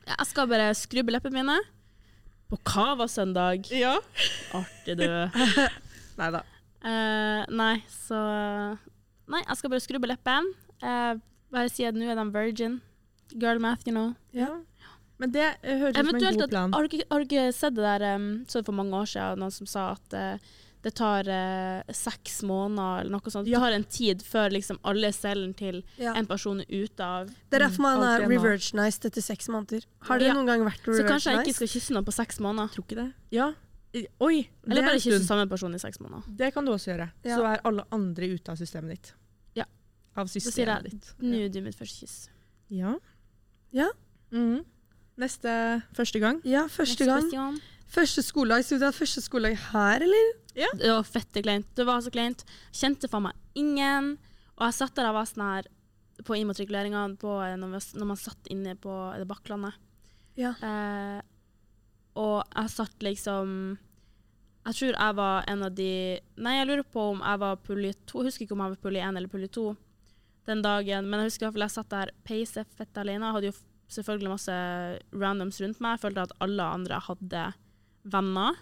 Ja, 0.06 0.15
Jeg 0.20 0.28
skal 0.28 0.48
bare 0.48 0.70
skrubbe 0.78 1.12
leppene 1.12 1.41
mine. 1.41 1.58
På 2.50 2.60
Cava-søndag. 2.62 3.65
Ja. 3.74 3.96
Artig, 4.54 4.98
du. 5.00 5.08
Nei 6.20 6.28
da. 6.32 6.44
Uh, 6.86 7.41
nei, 7.50 7.80
så 7.89 8.20
Nei, 9.26 9.41
jeg 9.41 9.58
skal 9.58 9.72
bare 9.74 9.82
skrubbe 9.82 10.10
leppene. 10.12 10.54
Uh, 10.84 11.18
bare 11.50 11.72
si 11.74 11.88
at 11.88 11.98
nå 11.98 12.06
er 12.06 12.20
de 12.20 12.26
virgin. 12.30 12.78
Girl 13.34 13.58
math, 13.60 13.88
you 13.88 13.96
know. 13.96 14.13
Ja. 14.38 14.52
Men 15.18 15.32
det 15.34 15.46
eh, 15.63 15.80
høres 15.80 15.96
ut 15.96 15.98
som 15.98 16.12
en 16.12 16.20
god 16.20 16.36
god 16.36 16.44
at, 16.44 16.52
plan. 16.52 16.74
har, 16.76 16.86
du 16.86 16.91
ikke, 16.91 17.08
har 17.10 17.24
du 17.24 17.26
ikke 17.26 17.46
sett 17.56 17.76
det 17.78 17.86
der 17.88 18.15
um, 18.20 18.28
så 18.52 18.62
for 18.68 18.76
mange 18.76 19.00
år 19.00 19.08
siden, 19.10 19.39
noen 19.41 19.54
som 19.56 19.70
sa 19.70 19.86
at 19.96 20.15
eh, 20.20 20.50
det 20.86 20.91
tar 20.93 21.26
eh, 21.34 21.93
seks 21.98 22.43
måneder 22.45 23.02
eller 23.02 23.15
noe 23.15 23.32
sånt. 23.34 23.48
Det 23.50 23.58
tar 23.58 23.74
en 23.74 23.86
tid 23.89 24.21
før 24.21 24.54
liksom 24.54 24.78
alle 24.86 25.10
cellene 25.15 25.58
til 25.58 25.80
ja. 25.98 26.13
en 26.13 26.28
person 26.30 26.62
er 26.62 26.69
ute 26.69 27.02
av 27.06 27.32
Det 27.32 27.58
er 27.58 27.63
derfor 27.65 27.88
man 27.88 28.04
er 28.06 28.26
revergenized 28.30 29.08
etter 29.10 29.26
seks 29.26 29.50
måneder. 29.50 29.88
Har 30.06 30.21
det 30.21 30.28
Ja. 30.30 30.36
noen 30.38 30.45
gang 30.52 30.65
vært 30.67 30.86
Så 30.86 31.08
kanskje 31.08 31.34
jeg 31.34 31.48
ikke 31.48 31.56
skal 31.58 31.71
kysse 31.74 31.95
noen 31.95 32.06
på 32.06 32.13
seks 32.13 32.38
måneder. 32.39 32.69
Tror 32.76 32.86
ikke 32.86 33.00
det. 33.02 33.08
Ja. 33.34 33.54
Oi, 34.21 34.48
Eller 34.67 34.84
er 34.84 34.89
bare 34.91 35.02
kysse 35.02 35.26
samme 35.26 35.50
person 35.50 35.74
i 35.74 35.82
seks 35.82 35.98
måneder. 36.04 36.30
Det 36.30 36.54
kan 36.54 36.65
du 36.65 36.71
også 36.76 36.93
gjøre. 36.93 37.10
Ja. 37.24 37.36
Så 37.39 37.50
er 37.50 37.65
alle 37.65 37.86
andre 37.95 38.30
ute 38.36 38.54
av 38.54 38.62
systemet 38.62 38.93
ditt. 39.00 39.13
Ja. 39.56 39.65
Av 40.15 40.30
sier 40.30 40.45
systemet 40.52 40.84
jeg, 40.84 41.00
ditt. 41.00 41.13
Nå 41.24 41.45
er 41.48 41.50
du 41.50 41.62
mitt 41.65 41.80
første 41.80 42.06
kyss. 42.06 42.30
Ja. 42.69 42.93
Ja. 43.74 43.89
Mhm. 44.30 44.62
Neste 45.17 45.82
første 45.95 46.19
gang. 46.19 46.41
Ja, 46.43 46.67
første 46.67 47.08
Next 47.08 47.32
gang. 47.32 47.58
Første 47.95 48.23
skoledag. 48.25 48.65
så 48.65 48.75
vi 48.75 48.84
ta 48.84 48.91
første 48.91 49.23
skoledag 49.23 49.55
her, 49.71 50.03
eller? 50.03 50.34
Ja. 50.55 50.67
Det 50.75 50.91
var 50.91 51.08
fette 51.08 51.43
kleint. 51.43 51.67
Det 51.75 51.86
var 51.88 52.01
så 52.03 52.12
kleint. 52.12 52.43
Kjente 52.75 53.08
faen 53.12 53.29
meg 53.29 53.38
ingen. 53.55 54.15
Og 54.58 54.67
jeg 54.67 54.77
satt 54.79 54.95
der 54.97 55.10
og 55.12 55.17
var 55.19 55.29
sånn 55.29 55.45
her 55.45 55.69
på 56.25 56.36
immatrikuleringa 56.39 57.05
når, 57.13 57.55
når 57.60 58.08
man 58.08 58.19
satt 58.19 58.51
inne 58.51 58.75
på 58.79 58.91
det 59.19 59.27
Bakklandet. 59.29 59.79
Ja. 60.39 60.53
Eh, 60.60 61.19
og 62.19 62.43
jeg 62.43 62.71
satt 62.71 63.03
liksom 63.03 63.49
Jeg 64.65 64.75
tror 64.75 64.95
jeg 64.95 65.15
var 65.15 65.45
en 65.51 65.63
av 65.67 65.75
de 65.75 66.19
Nei, 66.41 66.53
jeg 66.58 66.67
lurer 66.67 66.88
på 66.88 67.10
om 67.13 67.21
jeg 67.23 67.41
var 67.43 67.60
pulje 67.63 67.95
to. 68.08 68.19
Jeg 68.19 68.31
husker 68.31 68.47
ikke 68.47 68.55
om 68.58 68.63
jeg 68.65 68.75
var 68.75 68.84
pulje 68.88 69.03
én 69.03 69.15
eller 69.15 69.31
pulje 69.31 69.51
to 69.55 69.69
den 70.45 70.62
dagen, 70.62 71.08
men 71.10 71.23
jeg 71.23 71.31
husker 71.31 71.41
i 71.41 71.45
hvert 71.47 71.55
fall 71.55 71.65
jeg 71.65 71.73
satt 71.73 71.93
der 71.93 72.12
peise 72.27 72.63
fett 72.77 72.97
alene. 73.01 73.25
Jeg 73.25 73.34
hadde 73.34 73.49
jo 73.49 73.55
selvfølgelig 73.95 74.29
masse 74.29 74.58
randoms 75.15 75.62
rundt 75.63 75.79
meg. 75.81 75.95
Jeg 75.95 76.03
følte 76.03 76.25
at 76.27 76.36
alle 76.45 76.67
andre 76.77 76.99
hadde 77.08 77.45
venner. 78.06 78.58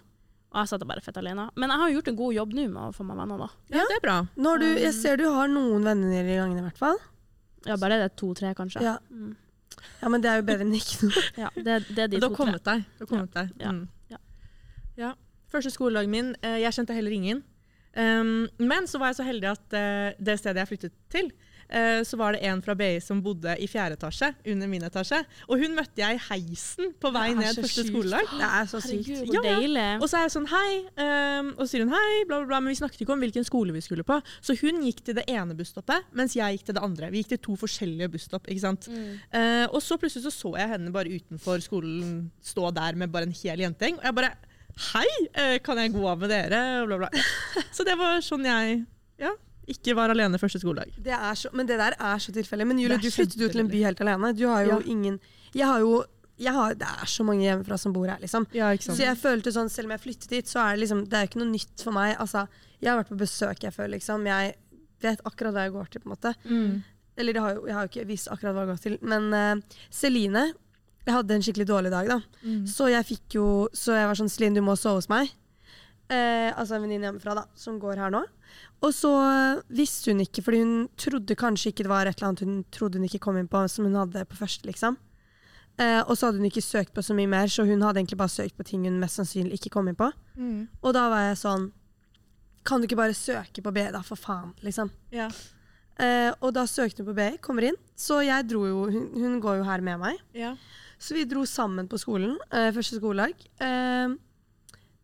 Og 0.53 0.59
jeg 0.61 0.69
satt 0.69 0.83
bare 0.85 1.01
fett 1.01 1.17
alene. 1.17 1.47
Men 1.57 1.71
jeg 1.73 1.81
har 1.81 1.93
gjort 1.95 2.09
en 2.11 2.17
god 2.19 2.35
jobb 2.35 2.51
nå 2.53 2.67
med 2.69 2.81
å 2.83 2.91
få 2.93 3.05
meg 3.07 3.17
venner, 3.23 3.39
da. 3.41 3.47
Ja, 3.73 3.85
det 3.89 3.95
er 3.97 4.03
bra. 4.03 4.17
Du, 4.37 4.67
jeg 4.77 4.93
ser 4.93 5.17
du 5.17 5.25
har 5.33 5.49
noen 5.49 5.85
venner 5.87 6.27
i 6.29 6.35
gangen 6.37 6.59
i 6.61 6.65
hvert 6.67 6.77
fall. 6.77 6.99
Ja, 7.65 7.77
bare 7.81 7.97
det 8.03 8.11
to-tre, 8.19 8.51
kanskje. 8.57 8.83
Ja. 8.83 8.97
Mm. 9.09 9.31
ja, 10.01 10.11
men 10.11 10.21
det 10.21 10.29
er 10.29 10.41
jo 10.41 10.45
bedre 10.45 10.67
enn 10.67 10.75
ikke 10.77 11.09
noe. 11.09 11.23
ja 11.45 11.49
det, 11.55 11.79
det 11.89 12.05
er 12.05 12.11
de 12.11 12.19
Du 12.19 12.27
har 12.27 12.29
to-tre. 12.29 12.37
kommet 12.43 12.67
deg. 12.67 12.83
Du 12.99 13.05
har 13.05 13.11
kommet 13.15 13.39
deg. 13.39 13.55
Ja. 13.63 13.71
Mm. 13.73 13.87
Ja. 14.13 14.21
Ja. 14.99 15.11
Første 15.53 15.71
skoledagen 15.73 16.13
min, 16.13 16.35
eh, 16.45 16.59
jeg 16.61 16.75
kjente 16.77 16.97
heller 16.97 17.15
ingen. 17.15 17.41
Um, 17.93 18.47
men 18.57 18.87
så 18.89 19.01
var 19.01 19.11
jeg 19.11 19.19
så 19.21 19.25
heldig 19.25 19.49
at 19.51 19.75
eh, 19.77 20.15
det 20.17 20.37
stedet 20.41 20.63
jeg 20.63 20.69
flyttet 20.71 20.93
til, 21.13 21.27
så 22.03 22.17
var 22.19 22.35
det 22.35 22.43
en 22.45 22.61
fra 22.61 22.75
BI 22.77 22.99
som 23.01 23.21
bodde 23.23 23.55
i 23.61 23.67
fjerde 23.69 23.97
etasje, 23.97 24.29
under 24.51 24.69
min 24.69 24.83
etasje. 24.85 25.19
Og 25.47 25.61
hun 25.61 25.75
møtte 25.77 26.01
jeg 26.01 26.19
i 26.19 26.21
heisen 26.27 26.91
på 27.01 27.11
vei 27.15 27.31
ned 27.37 27.55
første 27.57 27.81
sykt. 27.81 27.91
skoledag. 27.91 28.29
Det 28.33 28.49
er 28.49 28.69
så 28.69 28.81
sykt. 28.83 29.09
Herregud, 29.09 29.33
Ja, 29.33 29.55
ja. 29.81 29.95
Og 29.97 30.05
så 30.09 30.19
er 30.19 30.27
jeg 30.27 30.33
sånn 30.35 30.49
hei, 30.51 30.71
um, 30.99 31.51
og 31.55 31.63
så 31.63 31.69
sier 31.71 31.85
hun 31.85 31.93
hei, 31.95 32.23
bla, 32.29 32.41
bla, 32.43 32.49
bla, 32.51 32.61
men 32.63 32.73
vi 32.73 32.79
snakket 32.81 33.03
ikke 33.05 33.15
om 33.15 33.23
hvilken 33.23 33.47
skole 33.47 33.75
vi 33.75 33.83
skulle 33.85 34.05
på. 34.07 34.19
Så 34.43 34.55
hun 34.61 34.83
gikk 34.85 35.03
til 35.07 35.17
det 35.17 35.25
ene 35.31 35.57
busstoppet, 35.57 36.09
mens 36.17 36.37
jeg 36.37 36.57
gikk 36.57 36.69
til 36.69 36.77
det 36.77 36.85
andre. 36.85 37.11
Vi 37.13 37.23
gikk 37.23 37.33
til 37.35 37.43
to 37.49 37.57
forskjellige 37.63 38.11
busstopp. 38.13 38.47
ikke 38.47 38.63
sant? 38.63 38.89
Mm. 38.91 39.19
Eh, 39.39 39.65
og 39.69 39.81
så 39.83 39.97
plutselig 40.01 40.27
så, 40.27 40.33
så 40.33 40.53
jeg 40.59 40.73
henne 40.75 40.93
bare 40.93 41.13
utenfor 41.13 41.63
skolen 41.63 42.31
stå 42.43 42.71
der 42.75 42.99
med 42.99 43.13
bare 43.13 43.29
en 43.29 43.37
hel 43.43 43.65
jentegjeng. 43.65 43.99
Og 44.01 44.09
jeg 44.09 44.19
bare 44.21 44.35
Hei, 44.73 45.09
eh, 45.37 45.59
kan 45.61 45.77
jeg 45.77 45.91
gå 45.93 46.01
av 46.09 46.17
med 46.17 46.31
dere? 46.33 46.59
Bla, 46.89 46.97
bla. 47.03 47.09
Så 47.75 47.85
det 47.85 47.93
var 47.99 48.23
sånn 48.25 48.47
jeg 48.47 48.79
ja, 49.21 49.29
ikke 49.67 49.95
var 49.95 50.09
alene 50.13 50.39
første 50.41 50.59
skoledag. 50.61 50.91
Det 51.03 51.13
er 51.13 51.35
så, 51.39 51.49
men 51.53 51.67
det 51.69 51.77
der 51.79 51.95
er 51.99 52.17
så 52.19 52.33
tilfeldig. 52.35 52.67
Men 52.67 52.79
Julie, 52.79 52.97
du 52.97 53.09
flyttet 53.11 53.39
jo 53.39 53.47
til 53.49 53.63
en 53.63 53.69
by 53.71 53.83
helt 53.85 54.01
alene. 54.03 54.33
Du 54.35 54.47
har 54.47 54.65
jo 54.65 54.79
Ja. 54.79 54.81
ingen 54.85 55.19
Jeg 55.53 55.65
har 55.67 55.79
jo 55.79 56.03
jeg 56.39 56.51
har, 56.53 56.73
Det 56.73 56.87
er 56.87 57.05
så 57.05 57.23
mange 57.23 57.43
hjemmefra 57.45 57.77
som 57.77 57.93
bor 57.93 58.07
her, 58.07 58.17
liksom. 58.19 58.47
Ja, 58.53 58.71
ikke 58.73 58.83
sant? 58.83 58.97
Så 58.97 59.03
jeg 59.05 59.17
følte 59.17 59.51
sånn, 59.53 59.69
Selv 59.69 59.85
om 59.85 59.91
jeg 59.91 60.01
flyttet 60.01 60.29
dit, 60.29 60.45
så 60.45 60.59
er 60.59 60.75
det 60.75 60.87
liksom 60.87 61.03
Det 61.07 61.13
er 61.13 61.21
jo 61.25 61.29
ikke 61.29 61.43
noe 61.43 61.51
nytt 61.51 61.83
for 61.83 61.91
meg. 61.91 62.17
Altså, 62.17 62.47
jeg 62.81 62.89
har 62.89 62.97
vært 63.03 63.09
på 63.13 63.19
besøk, 63.21 63.63
jeg 63.63 63.73
føler 63.73 63.97
liksom. 63.99 64.25
Jeg 64.25 64.55
vet 65.01 65.21
akkurat 65.25 65.53
hva 65.53 65.63
jeg 65.67 65.71
går 65.75 65.87
til, 65.91 66.01
på 66.01 66.09
en 66.09 66.15
måte. 66.15 66.33
Mm. 66.49 66.83
Eller 67.17 67.33
det 67.33 67.41
har 67.41 67.53
jo, 67.53 67.67
jeg 67.67 67.75
har 67.75 67.85
jo 67.87 67.91
ikke 67.93 68.07
visst 68.09 68.27
akkurat 68.33 68.55
hva 68.55 68.65
jeg 68.65 68.71
går 68.73 68.81
til. 68.83 68.97
Men 69.01 69.29
uh, 69.33 69.79
Celine 69.91 70.53
Jeg 71.05 71.13
hadde 71.13 71.35
en 71.35 71.41
skikkelig 71.43 71.67
dårlig 71.67 71.91
dag, 71.91 72.07
da. 72.07 72.19
Mm. 72.43 72.65
Så 72.67 72.89
jeg 72.89 73.05
fikk 73.05 73.35
jo 73.35 73.69
Så 73.75 73.93
jeg 73.93 74.07
var 74.07 74.15
sånn 74.15 74.31
Celine, 74.31 74.55
du 74.55 74.61
må 74.65 74.75
sove 74.79 75.01
hos 75.01 75.09
meg. 75.09 75.29
Uh, 76.11 76.49
altså 76.57 76.75
en 76.75 76.83
venninne 76.83 77.07
hjemmefra, 77.07 77.35
da, 77.35 77.45
som 77.55 77.77
går 77.79 77.97
her 78.01 78.11
nå. 78.13 78.23
Og 78.83 78.91
så 78.91 79.13
visste 79.71 80.11
hun 80.11 80.23
ikke, 80.25 80.43
fordi 80.43 80.59
hun 80.63 80.75
trodde 80.99 81.39
kanskje 81.39 81.71
ikke 81.71 81.85
det 81.85 81.91
var 81.91 82.09
et 82.09 82.17
eller 82.17 82.33
annet 82.33 82.43
hun 82.43 82.61
trodde 82.73 82.99
hun 82.99 83.07
ikke 83.07 83.21
kom 83.23 83.39
inn 83.39 83.47
på, 83.51 83.61
som 83.71 83.87
hun 83.87 83.95
hadde 83.95 84.25
på 84.27 84.39
første, 84.41 84.67
liksom. 84.67 84.97
Eh, 85.81 86.01
og 86.03 86.13
så 86.13 86.27
hadde 86.27 86.37
hun 86.37 86.49
ikke 86.51 86.61
søkt 86.61 86.93
på 86.93 87.01
så 87.01 87.15
mye 87.17 87.29
mer, 87.29 87.47
så 87.49 87.65
hun 87.65 87.81
hadde 87.81 88.01
egentlig 88.01 88.19
bare 88.19 88.29
søkt 88.29 88.57
på 88.59 88.65
ting 88.67 88.83
hun 88.85 88.99
mest 89.01 89.17
sannsynlig 89.17 89.57
ikke 89.57 89.71
kom 89.73 89.87
inn 89.89 89.97
på. 89.97 90.11
Mm. 90.37 90.67
Og 90.83 90.93
da 90.93 91.07
var 91.13 91.29
jeg 91.29 91.39
sånn 91.41 91.71
Kan 92.63 92.79
du 92.79 92.87
ikke 92.87 92.95
bare 92.95 93.15
søke 93.17 93.59
på 93.59 93.73
BI, 93.75 93.89
da, 93.91 93.99
for 94.07 94.15
faen, 94.15 94.53
liksom. 94.63 94.91
Ja. 95.11 95.25
Eh, 95.99 96.29
og 96.39 96.53
da 96.55 96.63
søkte 96.69 97.03
hun 97.03 97.09
på 97.09 97.17
BI, 97.17 97.41
kommer 97.43 97.65
inn. 97.67 97.79
Så 97.99 98.21
jeg 98.23 98.47
dro 98.47 98.61
jo 98.63 98.85
Hun, 98.87 99.09
hun 99.17 99.41
går 99.43 99.59
jo 99.59 99.65
her 99.67 99.83
med 99.83 99.99
meg. 99.99 100.21
Ja. 100.37 100.53
Så 100.95 101.17
vi 101.17 101.25
dro 101.27 101.43
sammen 101.49 101.89
på 101.91 101.99
skolen, 101.99 102.37
eh, 102.55 102.69
første 102.71 103.01
skoledag. 103.01 103.35
Eh, 103.59 104.15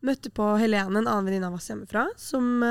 møtte 0.07 0.31
på 0.31 0.53
Helene, 0.61 1.01
en 1.01 1.09
annen 1.09 1.27
venninne 1.27 1.49
av 1.49 1.57
oss 1.57 1.67
hjemmefra, 1.67 2.05
som 2.15 2.63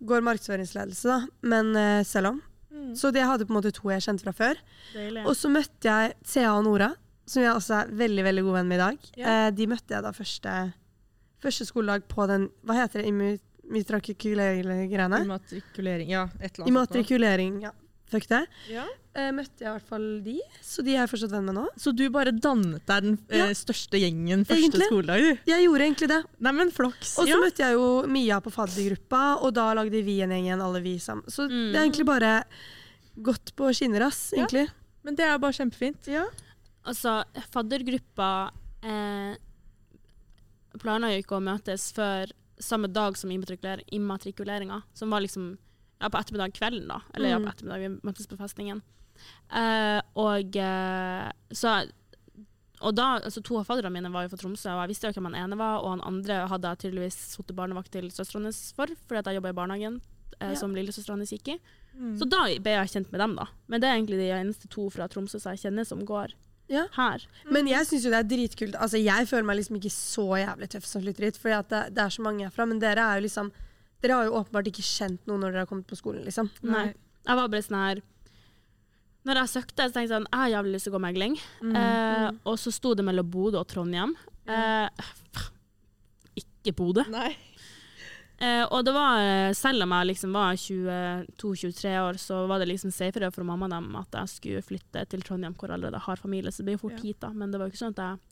går 0.00 0.24
markedsføringsledelse, 0.26 1.08
da, 1.08 1.18
men 1.50 1.72
uh, 1.76 2.04
selv 2.06 2.32
om. 2.32 2.40
Mm. 2.70 2.94
Så 2.96 3.10
de 3.14 3.24
hadde 3.24 3.46
på 3.48 3.52
en 3.54 3.58
måte 3.58 3.72
to 3.74 3.90
jeg 3.90 4.04
kjente 4.04 4.24
fra 4.26 4.34
før. 4.36 4.60
Deilig. 4.94 5.24
Og 5.26 5.34
så 5.36 5.50
møtte 5.52 5.88
jeg 5.88 6.14
Thea 6.26 6.52
og 6.54 6.64
Nora, 6.66 6.92
som 7.28 7.42
jeg 7.42 7.52
også 7.52 7.72
er 7.80 7.92
veldig 8.04 8.24
veldig 8.28 8.44
god 8.46 8.54
venn 8.60 8.70
med 8.70 8.78
i 8.78 8.84
dag. 8.84 9.10
Ja. 9.20 9.24
Uh, 9.26 9.48
de 9.56 9.68
møtte 9.70 9.96
jeg 9.96 10.06
da 10.06 10.14
første, 10.16 10.54
første 11.44 11.68
skoledag 11.68 12.06
på 12.10 12.28
den 12.30 12.48
Hva 12.66 12.74
heter 12.82 13.02
det? 13.02 13.08
Immatrikulering-greiene? 13.68 15.18
Immatrikulering. 15.26 16.08
Ja, 16.12 16.24
et 16.38 16.54
eller 16.54 16.64
annet. 16.64 16.72
Immatrikulering, 16.72 17.60
ja. 17.66 17.72
Fuck 18.08 18.26
det. 18.30 18.46
Ja. 18.72 18.86
Eh, 19.18 19.30
møtte 19.36 19.60
jeg 19.60 19.68
i 19.68 19.72
hvert 19.74 19.88
fall 19.90 20.06
de, 20.24 20.36
så 20.64 20.82
de 20.86 20.94
er 20.94 21.02
jeg 21.02 21.10
fortsatt 21.10 21.32
venn 21.34 21.44
med 21.44 21.56
nå. 21.58 21.64
Så 21.76 21.92
du 21.92 22.04
bare 22.14 22.32
dannet 22.32 22.84
deg 22.88 23.02
den 23.04 23.18
eh, 23.28 23.38
Ja. 23.42 23.46
største 23.58 23.98
gjengen 24.00 24.46
første 24.46 24.56
Egentlig. 24.62 24.86
skoledag, 24.88 25.20
du? 25.20 25.50
Jeg 25.50 25.64
gjorde 25.66 25.84
egentlig 25.88 26.08
det. 26.08 26.20
Nei, 26.40 26.52
men 26.52 26.70
flaks. 26.70 27.18
Og 27.18 27.26
så 27.26 27.28
ja. 27.28 27.36
møtte 27.42 27.64
jeg 27.66 27.74
jo 27.76 27.88
Mia 28.08 28.40
på 28.40 28.52
faddergruppa, 28.54 29.22
og 29.42 29.52
da 29.58 29.66
lagde 29.74 30.00
vi 30.06 30.20
en 30.22 30.30
gjeng 30.30 30.46
igjen, 30.48 30.62
alle 30.64 30.80
vi 30.80 30.96
sammen. 30.98 31.24
Så 31.28 31.48
Mm. 31.50 31.72
det 31.72 31.76
er 31.76 31.84
egentlig 31.84 32.06
bare 32.06 32.44
gått 33.20 33.52
på 33.56 33.68
skinner, 33.74 34.06
ass, 34.06 34.32
Ja. 34.32 34.44
egentlig. 34.46 34.70
Men 35.04 35.14
det 35.16 35.24
er 35.26 35.38
bare 35.38 35.52
kjempefint. 35.52 36.06
Ja. 36.06 36.24
Altså, 36.86 37.24
faddergruppa 37.52 38.50
eh, 38.82 39.36
planla 40.78 41.10
jo 41.12 41.22
ikke 41.22 41.36
å 41.38 41.42
møtes 41.44 41.92
før 41.92 42.30
samme 42.58 42.88
dag 42.90 43.16
som 43.16 43.30
immatrikuler 43.30 43.82
immatrikuleringa, 43.92 44.82
som 44.94 45.10
var 45.10 45.20
liksom 45.20 45.56
ja, 46.00 46.08
på 46.08 46.18
ettermiddag 46.20 46.52
kvelden, 46.54 46.88
da. 46.88 47.00
Eller 47.14 47.28
ja, 47.34 47.38
Mm. 47.38 47.44
på 47.48 47.52
ettermiddag, 47.54 47.80
vi 47.80 48.08
møttes 48.08 48.26
på 48.30 48.38
festningen. 48.38 48.82
Uh, 49.52 50.00
og 50.14 50.54
uh, 50.56 51.30
så 51.52 51.88
og 52.80 52.94
da, 52.94 53.18
altså 53.18 53.42
To 53.42 53.56
av 53.58 53.64
fadderne 53.66 53.90
mine 53.90 54.10
var 54.14 54.22
jo 54.22 54.28
fra 54.30 54.38
Tromsø, 54.38 54.70
og 54.70 54.84
jeg 54.84 54.92
visste 54.92 55.08
jo 55.10 55.16
hvem 55.16 55.32
han 55.32 55.38
ene 55.50 55.56
var. 55.58 55.80
Og 55.82 55.96
han 55.96 56.02
andre 56.06 56.44
hadde 56.46 56.68
jeg 56.70 56.78
tydeligvis 56.84 57.16
sittet 57.34 57.56
barnevakt 57.58 57.90
til 57.90 58.06
søstera 58.14 58.38
hennes 58.38 58.60
for, 58.76 58.86
fordi 59.08 59.24
jeg 59.32 59.40
jobba 59.40 59.50
i 59.50 59.56
barnehagen 59.58 59.96
eh, 60.40 60.52
Ja. 60.52 60.54
som 60.54 60.76
lillesøstera 60.76 61.16
hennes 61.16 61.32
gikk 61.34 61.48
i. 61.56 61.58
Mm. 61.98 62.12
Så 62.20 62.28
da 62.30 62.44
ble 62.62 62.76
jeg 62.76 62.92
kjent 62.92 63.10
med 63.10 63.18
dem, 63.18 63.34
da. 63.34 63.48
Men 63.66 63.80
det 63.82 63.88
er 63.88 63.96
egentlig 63.98 64.20
de 64.22 64.28
eneste 64.30 64.70
to 64.70 64.86
fra 64.94 65.08
Tromsø 65.10 65.40
som 65.42 65.56
jeg 65.56 65.64
kjenner 65.64 65.84
som 65.90 66.04
går 66.06 66.36
Ja. 66.70 66.84
her. 66.94 67.26
Men 67.50 67.66
jeg 67.66 67.82
syns 67.90 68.04
jo 68.06 68.10
det 68.14 68.20
er 68.22 68.30
dritkult. 68.36 68.76
Altså, 68.78 69.02
jeg 69.02 69.26
føler 69.26 69.42
meg 69.50 69.56
liksom 69.58 69.80
ikke 69.80 69.90
så 69.90 70.28
jævlig 70.46 70.68
tøff 70.70 70.86
som 70.86 71.02
flytter 71.02 71.24
hit, 71.24 71.36
fordi 71.42 71.68
det, 71.74 71.82
det 71.94 72.04
er 72.04 72.14
så 72.14 72.22
mange 72.22 72.44
herfra. 72.46 72.68
Men 72.68 72.78
dere 72.78 73.00
er 73.02 73.18
jo 73.18 73.26
liksom 73.26 73.50
Dere 74.02 74.12
har 74.14 74.28
jo 74.28 74.36
åpenbart 74.38 74.68
ikke 74.70 74.84
kjent 74.86 75.24
noen 75.26 75.40
når 75.42 75.52
dere 75.54 75.64
har 75.64 75.70
kommet 75.70 75.86
på 75.90 75.96
skolen, 75.98 76.22
liksom. 76.28 76.50
Nei. 76.62 76.92
Jeg 77.26 77.36
var 77.36 77.48
bare 77.50 77.64
sånn 77.66 77.78
her 77.82 78.00
Når 79.26 79.40
jeg 79.42 79.50
søkte, 79.52 79.84
så 79.88 79.92
tenkte 79.92 80.04
jeg 80.06 80.12
sånn 80.14 80.28
Jeg 80.30 80.38
har 80.40 80.52
jævlig 80.54 80.72
lyst 80.76 80.86
til 80.86 80.92
å 80.92 80.96
gå 80.96 81.00
megling. 81.04 81.34
Mm. 81.60 81.74
Eh, 81.76 82.28
og 82.48 82.56
så 82.62 82.72
sto 82.72 82.94
det 82.94 83.04
mellom 83.04 83.26
Bodø 83.28 83.58
og 83.60 83.66
Trondheim. 83.68 84.14
Eh, 84.48 84.88
ikke 86.38 86.72
Bodø. 86.78 87.04
Nei. 87.12 87.32
Eh, 88.38 88.62
og 88.70 88.84
det 88.86 88.92
var, 88.94 89.52
selv 89.58 89.82
om 89.82 89.92
jeg 89.96 90.06
liksom 90.12 90.32
var 90.38 90.54
22-23 90.54 91.94
år, 91.98 92.18
så 92.22 92.44
var 92.46 92.62
det 92.62 92.68
liksom 92.70 92.92
safere 92.94 93.32
for 93.34 93.42
mamma 93.44 93.66
og 93.66 93.72
dem 93.74 93.96
at 93.98 94.14
jeg 94.20 94.32
skulle 94.36 94.62
flytte 94.62 95.02
til 95.10 95.24
Trondheim, 95.26 95.56
hvor 95.58 95.68
jeg 95.72 95.80
allerede 95.80 96.00
har 96.06 96.20
familie. 96.22 96.52
Så 96.54 96.62
det 96.62 96.68
blir 96.70 96.78
jo 96.78 96.84
fort 96.86 97.00
Ja. 97.00 97.02
hit, 97.02 97.18
da. 97.20 97.32
Men 97.34 97.50
det 97.50 97.58
var 97.58 97.66
jo 97.68 97.72
ikke 97.74 97.82
sånn 97.84 97.96
at 97.98 98.04
jeg 98.04 98.27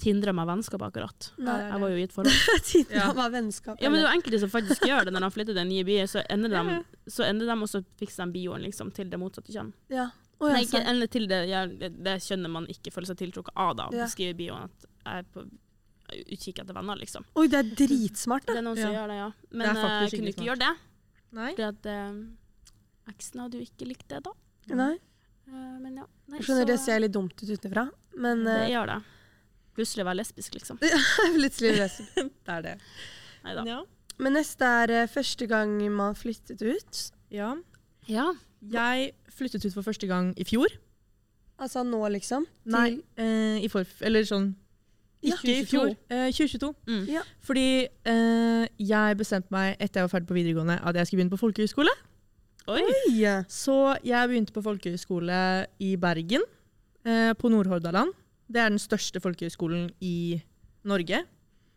tindra 0.00 0.32
meg 0.36 0.48
vennskap, 0.48 0.82
akkurat. 0.86 1.28
Nei. 1.38 1.58
Jeg 1.68 1.80
var 1.82 1.92
jo 1.92 1.98
i 2.00 2.06
et 2.06 2.14
forhold. 2.14 2.32
Ja. 2.96 3.10
meg 3.16 3.32
vennskap. 3.34 3.76
Ja, 3.82 3.90
men 3.92 4.00
det 4.00 4.08
er 4.08 4.16
enkelte 4.16 4.40
som 4.42 4.50
faktisk 4.52 4.86
gjør 4.88 5.04
det 5.08 5.12
når 5.14 5.26
de 5.26 5.30
flytter 5.36 5.58
til 5.60 5.68
nye 5.68 5.84
by. 5.86 5.98
Så 6.10 6.22
ender 6.32 6.54
de, 6.56 6.78
så 7.10 7.26
ender 7.28 7.50
de 7.50 7.56
og 7.60 7.68
så 7.70 7.82
fikser 8.00 8.24
de 8.26 8.34
bioen 8.38 8.64
liksom, 8.64 8.90
til 8.96 9.10
det 9.12 9.20
motsatte 9.20 9.52
kjønn. 9.54 9.72
ja. 9.92 10.08
Oh, 10.40 10.48
ja, 10.48 10.54
Nei, 10.56 10.62
ikke 10.64 10.80
ender 10.88 11.08
til 11.12 11.26
det, 11.28 11.38
ja, 11.50 11.66
det, 11.68 11.90
det 12.00 12.14
kjønnet 12.24 12.48
man 12.48 12.64
ikke 12.72 12.88
føler 12.94 13.10
seg 13.10 13.18
tiltrukket 13.20 13.52
av, 13.60 13.74
da. 13.76 13.88
Ja. 13.92 14.06
Skriver 14.08 14.32
i 14.32 14.36
bioen 14.38 14.70
at 14.70 14.86
jeg 14.86 15.20
er 15.20 15.26
på 15.34 15.42
utkikk 16.32 16.62
etter 16.62 16.78
venner, 16.78 16.96
liksom. 16.96 17.26
Oi, 17.36 17.44
det 17.52 17.58
er 17.58 17.68
dritsmart, 17.76 18.46
da. 18.48 18.54
Det 18.56 18.62
er 18.62 18.64
noen 18.64 18.80
som 18.80 18.94
gjør 18.94 19.12
det, 19.12 19.18
ja. 19.20 19.26
Men 19.52 19.68
er 19.68 19.80
eh, 19.84 19.98
jeg 20.06 20.14
kunne 20.14 20.32
ikke 20.32 20.46
gjøre 20.48 20.62
det. 20.62 20.70
Nei. 21.36 21.50
Fordi 21.52 21.66
at 21.68 21.90
eh, 21.92 23.12
eksen 23.12 23.44
hadde 23.44 23.60
jo 23.60 23.66
ikke 23.68 23.90
likt 23.90 24.06
det, 24.14 24.22
da. 24.30 24.32
Nei. 24.80 24.94
Eh, 24.96 25.76
men 25.84 26.00
ja. 26.00 26.06
Nei, 26.08 26.38
Jeg 26.40 26.46
skjønner, 26.48 26.64
så- 26.64 26.70
det 26.72 26.78
ser 26.86 27.04
litt 27.04 27.12
dumt 27.18 27.36
ut 27.36 27.52
utenfra, 27.58 27.84
men 28.24 28.44
Det 28.48 28.56
gjør 28.72 28.94
det. 28.94 28.98
Plutselig 29.76 30.04
være 30.04 30.16
lesbisk, 30.20 30.54
liksom. 30.54 30.78
plutselig 31.38 31.76
lesbisk. 31.78 32.14
Det 32.46 32.54
er 32.56 32.62
det. 32.66 32.76
Neida. 33.44 33.64
Ja. 33.68 33.80
Men 34.20 34.34
neste 34.36 34.64
er 34.82 34.90
eh, 35.02 35.08
første 35.08 35.46
gang 35.48 35.76
man 35.94 36.14
flyttet 36.18 36.62
ut. 36.62 37.04
ja. 37.30 37.54
Ja. 38.10 38.32
Jeg 38.60 39.12
flyttet 39.32 39.64
ut 39.64 39.72
for 39.72 39.82
første 39.86 40.06
gang 40.10 40.34
i 40.36 40.44
fjor. 40.44 40.66
Altså 41.60 41.80
nå, 41.84 42.00
liksom. 42.12 42.44
Til- 42.64 42.72
Nei, 42.74 42.90
eh, 43.16 43.62
i 43.64 43.68
forf... 43.72 44.02
Eller 44.04 44.26
sånn 44.28 44.50
Ja. 45.22 45.36
Ikke 45.36 45.54
i 45.60 45.64
fjor. 45.68 45.94
Eh, 46.10 46.26
2022. 46.32 46.68
Mm. 46.88 47.02
Ja. 47.12 47.22
Fordi 47.44 47.64
eh, 48.08 48.66
jeg 48.80 49.16
bestemte 49.20 49.52
meg 49.52 49.76
etter 49.80 50.00
jeg 50.00 50.08
var 50.08 50.12
ferdig 50.14 50.28
på 50.28 50.36
videregående 50.36 50.76
at 50.80 50.96
jeg 50.96 51.06
skulle 51.08 51.20
begynne 51.22 51.34
på 51.36 51.40
folkehøyskole. 51.40 51.92
Oi. 52.72 52.82
Oi. 52.84 53.32
Så 53.48 53.76
jeg 54.04 54.28
begynte 54.32 54.52
på 54.56 54.62
folkehøyskole 54.64 55.40
i 55.80 55.94
Bergen, 56.00 56.44
eh, 57.04 57.32
på 57.36 57.48
Nordhordaland. 57.52 58.12
Det 58.50 58.58
er 58.60 58.72
den 58.72 58.82
største 58.82 59.20
folkehøyskolen 59.22 59.90
i 60.02 60.40
Norge. 60.84 61.22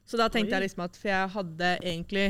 Så 0.07 0.17
da 0.19 0.27
tenkte 0.31 0.51
Oi. 0.51 0.57
jeg 0.57 0.65
liksom 0.67 0.83
at 0.83 0.97
For 0.99 1.07
jeg 1.11 1.29
hadde 1.35 1.67
egentlig 1.79 2.25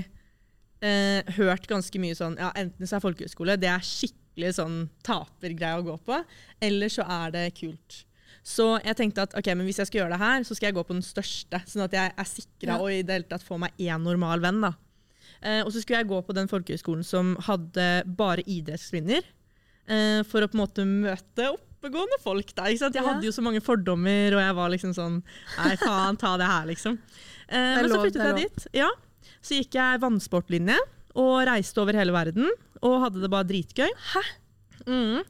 eh, 0.84 1.24
hørt 1.40 1.66
ganske 1.70 2.02
mye 2.02 2.14
sånn 2.18 2.36
Ja, 2.38 2.52
enten 2.60 2.86
så 2.86 2.98
er 3.00 3.02
folkehøyskole 3.06 3.56
det 3.58 3.70
er 3.72 3.82
skikkelig 3.88 4.52
sånn 4.60 4.78
tapergreie 5.06 5.80
å 5.80 5.86
gå 5.86 5.96
på, 6.06 6.18
eller 6.62 6.90
så 6.90 7.06
er 7.06 7.34
det 7.36 7.44
kult. 7.58 8.00
Så 8.44 8.66
jeg 8.84 8.98
tenkte 9.00 9.24
at 9.28 9.36
ok, 9.38 9.52
men 9.56 9.68
hvis 9.70 9.78
jeg 9.80 9.88
skal 9.88 10.02
gjøre 10.02 10.16
det 10.16 10.20
her, 10.24 10.44
så 10.44 10.56
skal 10.58 10.68
jeg 10.72 10.76
gå 10.76 10.84
på 10.90 10.96
den 10.98 11.06
største. 11.06 11.60
Sånn 11.70 11.86
at 11.86 11.94
jeg 11.96 12.14
er 12.18 12.28
sikra 12.28 12.74
Ja. 12.76 12.80
og 12.82 12.90
i 12.92 13.04
det 13.06 13.14
hele 13.14 13.30
tatt 13.30 13.46
får 13.46 13.62
meg 13.62 13.78
én 13.80 14.02
normal 14.04 14.42
venn. 14.44 14.60
da. 14.66 14.74
Eh, 15.42 15.62
og 15.64 15.72
så 15.72 15.80
skulle 15.82 16.02
jeg 16.02 16.10
gå 16.10 16.20
på 16.26 16.34
den 16.36 16.50
folkehøyskolen 16.52 17.06
som 17.06 17.36
hadde 17.46 18.04
bare 18.10 18.44
idrettskvinner. 18.44 19.22
Eh, 19.88 20.24
for 20.24 20.42
å 20.42 20.48
på 20.50 20.56
en 20.58 20.64
måte 20.64 20.84
møte 20.88 21.50
oppegående 21.84 22.20
folk. 22.24 22.54
Sant? 22.56 22.96
Jeg 22.96 23.04
Ja. 23.04 23.14
hadde 23.14 23.24
jo 23.28 23.32
så 23.32 23.44
mange 23.44 23.62
fordommer, 23.62 24.34
og 24.34 24.40
jeg 24.42 24.56
var 24.56 24.70
liksom 24.70 24.94
sånn 24.96 25.22
Nei, 25.58 25.76
faen, 25.76 26.18
ta 26.18 26.38
det 26.38 26.46
her, 26.48 26.66
liksom. 26.66 26.98
Eh, 27.50 27.76
men 27.82 27.90
så 27.90 28.00
flyttet 28.02 28.14
det 28.24 28.40
jeg 28.40 28.50
dit. 28.50 28.68
Ja. 28.74 28.90
Så 29.44 29.60
gikk 29.60 29.74
jeg 29.74 30.00
vannsportlinje 30.00 30.78
og 31.16 31.46
reiste 31.48 31.78
over 31.82 31.94
hele 31.94 32.12
verden 32.16 32.50
og 32.82 33.02
hadde 33.04 33.22
det 33.22 33.30
bare 33.30 33.44
dritgøy. 33.44 33.90
Hæ? 34.14 34.22
Mm. 34.88 35.24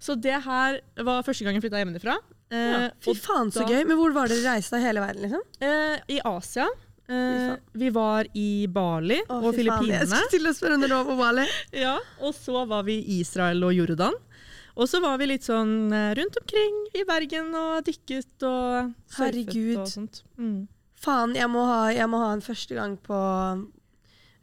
Så 0.00 0.20
det 0.20 0.42
her 0.44 0.80
var 1.04 1.22
første 1.22 1.44
gang 1.44 1.54
jeg 1.54 1.62
flytta 1.62 1.80
hjemmefra. 1.84 2.18
Eh, 2.50 2.90
Fy 3.00 3.14
faen, 3.14 3.50
så 3.52 3.60
da- 3.62 3.68
gøy. 3.68 3.86
Men 3.86 3.96
hvor 3.96 4.12
var 4.12 4.26
dere 4.28 4.42
reiste 4.56 4.80
hele 4.80 4.98
verden, 5.00 5.22
liksom? 5.22 5.42
Eh, 5.62 6.00
I 6.16 6.20
Asia. 6.24 6.66
Eh, 7.10 7.56
vi 7.74 7.88
var 7.90 8.24
i 8.34 8.66
Bali 8.70 9.20
Å, 9.28 9.42
og 9.42 9.54
Filippinene. 9.54 9.98
Jeg 9.98 10.08
skulle 10.08 10.30
til 10.30 10.46
å 10.46 10.54
spørre 10.54 10.74
om 10.74 10.80
det 10.80 10.90
var 10.90 11.04
på 11.04 11.16
Bali. 11.18 11.46
Ja, 11.72 11.98
og 12.20 12.34
så 12.34 12.66
var 12.68 12.84
vi 12.84 13.00
i 13.02 13.20
Israel 13.20 13.64
og 13.64 13.74
Jordan. 13.74 14.14
Og 14.76 14.88
så 14.88 15.00
var 15.02 15.18
vi 15.20 15.26
litt 15.32 15.46
sånn 15.46 15.92
eh, 15.92 16.12
rundt 16.18 16.36
omkring 16.40 16.76
i 16.96 17.04
Bergen 17.08 17.50
og 17.58 17.82
dykket 17.88 18.46
og 18.46 18.92
surfet 19.10 19.18
Herregud. 19.18 19.76
og 19.82 19.88
sånt. 19.90 20.22
Mm. 20.38 20.68
Faen, 21.00 21.34
jeg 21.34 21.48
må, 21.50 21.64
ha, 21.66 21.80
jeg 21.96 22.08
må 22.12 22.20
ha 22.22 22.32
en 22.36 22.44
første 22.44 22.76
gang 22.76 22.96
på 23.00 23.18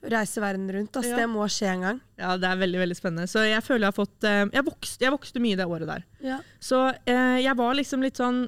reise 0.08 0.42
verden 0.42 0.70
rundt. 0.72 0.96
Altså, 0.96 1.12
Ja. 1.12 1.18
Det 1.22 1.30
må 1.30 1.46
skje 1.50 1.68
en 1.74 1.82
gang. 1.82 2.02
Ja, 2.18 2.38
det 2.38 2.50
er 2.50 2.58
veldig 2.58 2.80
veldig 2.80 2.98
spennende. 2.98 3.28
Så 3.30 3.44
jeg 3.48 3.64
føler 3.66 3.88
jeg 3.88 3.94
har 3.94 3.98
fått 4.06 4.24
eh, 4.24 4.46
Jeg 4.54 4.66
vokste, 4.66 5.06
jeg 5.06 5.12
vokste 5.14 5.40
mye 5.44 5.58
det 5.58 5.66
året 5.68 5.88
der. 5.88 6.04
Ja. 6.24 6.40
Så 6.60 6.84
eh, 7.06 7.38
jeg 7.44 7.56
var 7.58 7.74
liksom 7.78 8.02
litt 8.06 8.18
sånn 8.18 8.48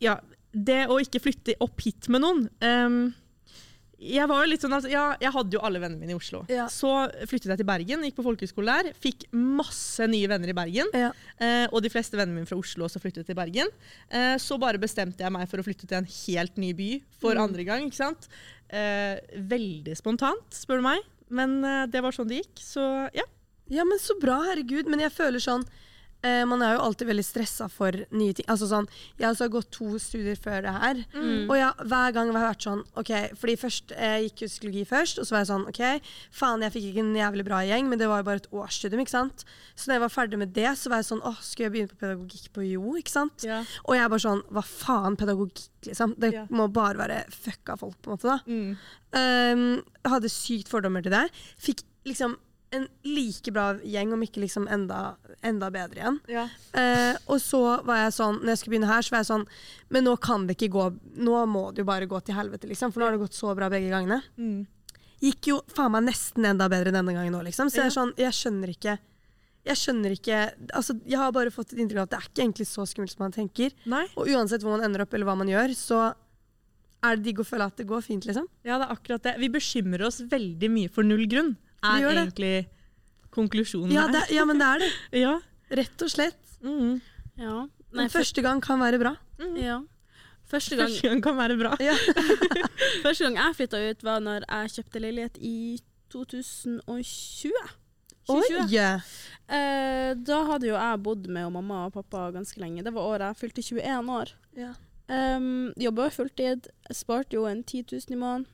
Ja, 0.00 0.18
det 0.52 0.86
å 0.90 0.98
ikke 1.00 1.20
flytte 1.22 1.54
opp 1.62 1.80
hit 1.80 2.08
med 2.10 2.20
noen 2.24 2.48
ehm, 2.60 3.12
jeg 4.00 4.26
var 4.30 4.40
jo 4.44 4.48
litt 4.48 4.62
sånn 4.64 4.72
altså, 4.72 4.88
ja, 4.88 5.02
jeg 5.20 5.32
hadde 5.34 5.56
jo 5.56 5.60
alle 5.66 5.80
vennene 5.82 6.00
mine 6.00 6.14
i 6.14 6.16
Oslo. 6.16 6.40
Ja. 6.48 6.64
Så 6.72 6.88
flyttet 7.28 7.50
jeg 7.52 7.60
til 7.60 7.68
Bergen, 7.68 8.04
gikk 8.06 8.16
på 8.16 8.24
folkehøyskole 8.24 8.76
der. 8.80 8.94
Fikk 8.96 9.26
masse 9.36 10.06
nye 10.08 10.28
venner 10.30 10.48
i 10.52 10.56
Bergen. 10.56 10.88
Ja. 10.96 11.10
Eh, 11.36 11.66
og 11.68 11.82
de 11.84 11.90
fleste 11.92 12.16
vennene 12.16 12.38
mine 12.40 12.48
fra 12.48 12.56
Oslo 12.60 12.86
også 12.88 13.02
flyttet 13.02 13.28
til 13.28 13.36
Bergen. 13.36 13.68
Eh, 14.08 14.38
så 14.40 14.56
bare 14.62 14.80
bestemte 14.80 15.20
jeg 15.20 15.34
meg 15.36 15.44
for 15.52 15.60
å 15.60 15.66
flytte 15.66 15.84
til 15.90 16.00
en 16.00 16.08
helt 16.08 16.56
ny 16.56 16.72
by 16.78 16.90
for 17.20 17.36
Mm. 17.36 17.42
andre 17.44 17.64
gang. 17.68 17.84
ikke 17.90 18.00
sant? 18.00 18.28
Eh, 18.72 19.20
veldig 19.36 19.96
spontant, 19.98 20.48
spør 20.54 20.80
du 20.80 20.86
meg. 20.88 21.04
Men 21.28 21.58
eh, 21.64 21.84
det 21.86 22.00
var 22.02 22.12
sånn 22.16 22.28
det 22.32 22.40
gikk. 22.40 22.56
Så 22.64 22.82
ja. 23.14 23.26
ja, 23.68 23.84
men 23.84 23.98
så 24.02 24.16
bra, 24.18 24.40
herregud. 24.48 24.88
Men 24.88 25.00
jeg 25.04 25.12
føler 25.12 25.38
sånn 25.44 25.64
eh, 26.22 26.44
man 26.44 26.62
er 26.62 26.74
jo 26.76 26.82
alltid 26.84 27.08
veldig 27.08 27.24
stressa 27.24 27.68
for 27.72 27.92
nye 28.12 28.32
ting. 28.36 28.46
Altså 28.52 28.66
sånn, 28.70 28.88
Jeg 29.18 29.26
har 29.26 29.32
også 29.34 29.48
gått 29.50 29.70
to 29.72 29.98
studier 29.98 30.36
før 30.36 30.62
det 30.66 30.72
her. 30.74 31.00
Mm. 31.14 31.48
Og 31.50 31.56
ja, 31.56 31.72
hver 31.80 32.12
gang 32.12 32.30
har 32.32 32.40
jeg 32.40 32.48
vært 32.50 32.66
sånn 32.66 32.82
OK, 33.00 33.12
fordi 33.40 33.56
først 33.60 33.94
jeg 33.96 34.24
gikk 34.28 34.42
jo 34.44 34.48
psykologi 34.52 34.84
først, 34.90 35.18
og 35.18 35.26
så 35.28 35.34
var 35.36 35.42
jeg 35.44 35.50
sånn 35.52 35.66
OK, 35.70 35.82
faen, 36.40 36.62
jeg 36.66 36.72
fikk 36.76 36.88
ikke 36.90 37.04
en 37.06 37.14
jævlig 37.20 37.44
bra 37.48 37.60
gjeng, 37.64 37.88
men 37.88 37.98
det 37.98 38.08
var 38.10 38.20
jo 38.22 38.28
bare 38.30 38.42
et 38.44 38.50
årsstudium, 38.52 39.00
ikke 39.04 39.16
sant. 39.16 39.44
Så 39.74 39.88
når 39.88 39.94
jeg 39.98 40.04
var 40.06 40.14
ferdig 40.16 40.38
med 40.44 40.52
det, 40.56 40.68
så 40.76 40.90
var 40.92 41.00
jeg 41.02 41.10
sånn 41.10 41.24
åh, 41.24 41.38
skulle 41.40 41.68
jeg 41.68 41.72
begynne 41.76 41.94
på 41.94 42.00
pedagogikk 42.04 42.50
på 42.52 42.66
Jo, 42.70 42.94
ikke 43.00 43.14
sant. 43.16 43.46
Ja. 43.48 43.62
Og 43.86 43.96
jeg 43.96 44.04
er 44.04 44.12
bare 44.12 44.26
sånn 44.26 44.42
hva 44.52 44.62
faen, 44.66 45.16
pedagogikk, 45.16 45.66
liksom. 45.88 46.14
Det 46.20 46.32
Ja. 46.34 46.46
må 46.50 46.68
bare 46.72 46.98
være 47.00 47.24
fucka 47.32 47.78
folk, 47.78 47.96
på 48.02 48.10
en 48.10 48.16
måte, 48.18 48.28
da. 48.28 48.38
Mm. 48.46 48.76
Um, 49.10 49.82
hadde 50.06 50.28
sykt 50.30 50.68
fordommer 50.70 51.02
til 51.02 51.12
det. 51.12 51.24
Fikk 51.58 51.82
liksom 52.06 52.36
en 52.70 52.86
like 53.02 53.52
bra 53.52 53.74
gjeng, 53.82 54.12
om 54.14 54.22
ikke 54.22 54.42
liksom 54.44 54.68
enda, 54.70 55.16
enda 55.42 55.70
bedre 55.74 56.02
igjen. 56.02 56.18
Ja. 56.30 56.46
Eh, 56.78 57.18
og 57.26 57.40
så 57.42 57.62
var 57.86 58.04
jeg 58.04 58.14
sånn, 58.14 58.40
når 58.40 58.52
jeg 58.52 58.60
skulle 58.60 58.76
begynne 58.76 58.90
her, 58.90 59.02
så 59.02 59.14
var 59.14 59.24
jeg 59.24 59.30
sånn 59.30 59.46
Men 59.90 60.06
nå 60.06 60.14
kan 60.22 60.46
det 60.46 60.54
ikke 60.54 60.70
gå 60.76 60.84
Nå 61.26 61.40
må 61.50 61.64
det 61.74 61.82
jo 61.82 61.88
bare 61.88 62.06
gå 62.10 62.20
til 62.22 62.38
helvete, 62.38 62.70
liksom. 62.70 62.94
For 62.94 63.02
nå 63.02 63.08
har 63.08 63.16
det 63.16 63.24
gått 63.24 63.38
så 63.38 63.54
bra 63.58 63.70
begge 63.72 63.90
gangene. 63.90 64.20
Mm. 64.38 64.68
Gikk 65.20 65.50
jo 65.50 65.60
faen 65.74 65.92
meg 65.96 66.06
nesten 66.08 66.46
enda 66.48 66.70
bedre 66.72 66.94
denne 66.94 67.14
gangen 67.16 67.36
òg, 67.36 67.48
liksom. 67.50 67.72
Så 67.72 67.82
jeg 67.82 67.96
sånn, 67.96 68.14
jeg 68.20 68.36
skjønner 68.36 68.72
ikke 68.72 68.96
Jeg 69.66 69.76
skjønner 69.76 70.14
ikke 70.16 70.38
Altså, 70.78 70.96
jeg 71.04 71.20
har 71.20 71.34
bare 71.36 71.52
fått 71.52 71.74
et 71.74 71.82
inntrykk 71.82 72.04
av 72.04 72.08
at 72.08 72.14
det 72.14 72.20
er 72.20 72.30
ikke 72.30 72.44
egentlig 72.46 72.70
så 72.70 72.86
skummelt 72.88 73.12
som 73.12 73.26
man 73.26 73.34
tenker. 73.34 73.74
Nei. 73.90 74.06
Og 74.14 74.30
uansett 74.30 74.62
hvor 74.64 74.78
man 74.78 74.86
ender 74.86 75.04
opp, 75.04 75.14
eller 75.14 75.28
hva 75.28 75.36
man 75.42 75.50
gjør, 75.50 75.74
så 75.76 76.04
er 77.00 77.16
det 77.16 77.26
digg 77.30 77.40
å 77.40 77.46
føle 77.48 77.66
at 77.66 77.80
det 77.80 77.88
går 77.88 78.04
fint, 78.04 78.26
liksom. 78.28 78.46
Ja, 78.62 78.76
det 78.78 78.86
er 78.86 78.94
akkurat 78.94 79.24
det. 79.24 79.36
Vi 79.40 79.50
bekymrer 79.52 80.04
oss 80.06 80.20
veldig 80.30 80.70
mye 80.72 80.92
for 80.92 81.06
null 81.06 81.24
grunn, 81.30 81.54
er 81.82 82.00
det. 82.08 82.22
egentlig 82.24 82.68
konklusjonen 83.30 83.92
Ja, 83.94 84.06
her. 84.08 84.12
det, 84.18 84.34
ja, 84.34 84.44
men 84.44 84.58
det 84.58 84.66
er 84.66 84.78
det. 84.84 84.90
Ja. 85.24 85.34
Rett 85.70 86.02
og 86.02 86.10
slett. 86.10 86.40
Mm. 86.62 87.00
Ja. 87.38 87.66
Nei, 87.92 88.08
for, 88.08 88.18
første 88.20 88.42
gang 88.42 88.60
kan 88.62 88.80
være 88.82 88.98
bra. 89.02 89.14
ja. 89.56 89.80
Første 90.50 90.74
gang, 90.74 90.88
Første 90.90 91.08
gang 91.08 91.20
kan 91.22 91.36
være 91.38 91.56
bra. 91.60 91.76
Ja. 91.78 91.94
første 93.04 93.24
gang 93.28 93.36
jeg 93.38 93.54
flytta 93.60 93.78
ut, 93.90 94.00
var 94.02 94.18
når 94.24 94.42
jeg 94.50 94.72
kjøpte 94.74 95.02
leilighet 95.04 95.36
i 95.38 95.78
2020. 96.10 97.52
2020. 98.26 98.74
Oi! 98.74 99.00
Eh, 99.50 100.10
da 100.26 100.38
hadde 100.50 100.66
jo 100.68 100.74
jeg 100.74 101.02
bodd 101.06 101.28
med 101.30 101.50
mamma 101.54 101.84
og 101.86 101.94
pappa 101.94 102.28
ganske 102.34 102.58
lenge. 102.62 102.82
Det 102.86 102.92
var 102.94 103.06
året 103.12 103.28
jeg 103.30 103.38
fylte 103.44 103.62
21 103.62 104.10
år. 104.16 104.32
Ja. 104.58 104.72
Um, 105.10 105.70
Jobba 105.78 106.08
fulltid, 106.14 106.66
sparte 106.94 107.34
jo 107.38 107.46
en 107.50 107.62
10 107.64 107.84
000 107.92 108.14
i 108.14 108.18
måneden. 108.18 108.46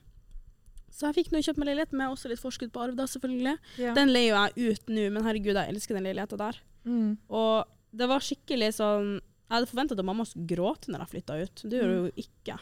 Så 0.97 1.05
jeg 1.11 1.19
fikk 1.19 1.33
nå 1.33 1.43
kjøpt 1.45 1.61
meg 1.61 1.69
leilighet 1.69 1.95
med 1.97 2.09
også 2.09 2.31
litt 2.31 2.41
forskudd 2.41 2.73
på 2.73 2.81
arv, 2.87 2.97
da 2.97 3.05
selvfølgelig. 3.11 3.57
Ja. 3.83 3.93
Den 3.97 4.13
leier 4.15 4.31
jo 4.31 4.37
jeg 4.39 4.77
ut 4.77 4.93
nå, 4.95 5.09
men 5.13 5.27
herregud, 5.27 5.59
jeg 5.59 5.75
elsker 5.75 5.99
den 5.99 6.07
leiligheta 6.09 6.39
der. 6.41 6.61
Mm. 6.89 7.11
Og 7.29 7.67
det 7.97 8.09
var 8.09 8.23
skikkelig 8.23 8.69
sånn 8.77 9.17
Jeg 9.19 9.55
hadde 9.55 9.69
forventet 9.71 9.99
at 9.99 10.07
mamma 10.07 10.25
skulle 10.27 10.49
gråte 10.51 10.91
når 10.91 11.05
jeg 11.05 11.13
flytta 11.13 11.37
ut. 11.43 11.65
Det 11.67 11.81
gjør 11.81 11.93
hun 11.93 12.09
jo 12.09 12.25
ikke. 12.25 12.57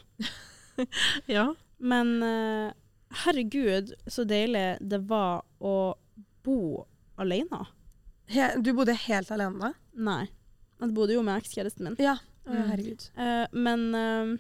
ja. 1.37 1.47
Men 1.79 2.11
uh, 2.21 2.75
herregud, 3.23 3.95
så 4.11 4.27
deilig 4.29 4.67
det 4.83 5.01
var 5.09 5.45
å 5.65 5.95
bo 6.45 6.59
alene. 7.21 7.63
He, 8.35 8.51
du 8.61 8.73
bodde 8.77 8.97
helt 9.07 9.31
alene? 9.33 9.73
Nei. 9.95 10.25
Jeg 10.83 10.93
bodde 10.97 11.17
jo 11.17 11.23
med 11.25 11.39
ekskjæresten 11.39 11.87
min. 11.87 11.99
Ja. 12.03 12.19
Mm. 12.45 12.65
herregud. 12.69 13.07
Eh, 13.17 13.47
men 13.57 13.85
uh, 13.97 14.35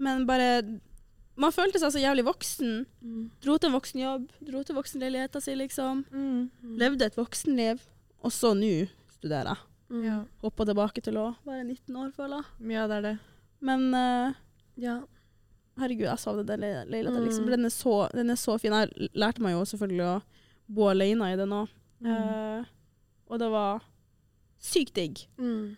Men 0.00 0.24
bare 0.26 0.80
Man 1.36 1.52
følte 1.54 1.78
seg 1.80 1.92
så 1.94 2.00
jævlig 2.02 2.24
voksen. 2.26 2.86
Dro 3.40 3.54
til 3.58 3.70
en 3.70 3.76
voksenjobb, 3.76 4.24
dro 4.48 4.62
til 4.66 4.76
voksenleiligheta 4.76 5.40
si, 5.40 5.54
liksom. 5.56 6.04
Mm. 6.10 6.50
Levde 6.80 7.06
et 7.06 7.16
voksenliv. 7.16 7.80
Og 8.22 8.32
så 8.34 8.50
nå 8.58 8.88
studerer 9.14 9.54
jeg. 9.54 9.56
Mm. 9.90 10.02
Ja. 10.04 10.18
Hoppa 10.42 10.66
tilbake 10.68 11.02
til 11.02 11.16
å 11.18 11.30
være 11.46 11.64
19 11.64 11.96
år, 11.96 12.10
føler 12.14 12.42
jeg. 12.42 12.70
ja, 12.76 12.86
det 12.90 12.96
er 12.98 13.06
det. 13.08 13.14
Men 13.60 13.88
uh, 13.94 14.32
Ja. 14.80 14.98
herregud, 15.80 16.06
jeg 16.08 16.18
savner 16.22 16.44
den 16.46 16.60
le- 16.60 16.84
leiligheten. 16.90 17.24
Liksom. 17.24 17.44
Mm. 17.44 17.50
Den, 17.50 17.64
er 17.64 17.74
så, 17.74 17.94
den 18.14 18.30
er 18.30 18.36
så 18.40 18.58
fin. 18.60 18.72
Jeg 18.76 19.10
lærte 19.14 19.42
meg 19.42 19.52
jo 19.56 19.64
selvfølgelig 19.64 20.06
å 20.06 20.22
bo 20.68 20.88
alene 20.92 21.32
i 21.32 21.36
den 21.40 21.50
òg. 21.52 21.68
Mm. 22.00 22.64
og 23.28 23.38
det 23.38 23.48
var 23.52 23.82
sykt 24.60 24.94
digg. 24.96 25.18
Mm. 25.38 25.76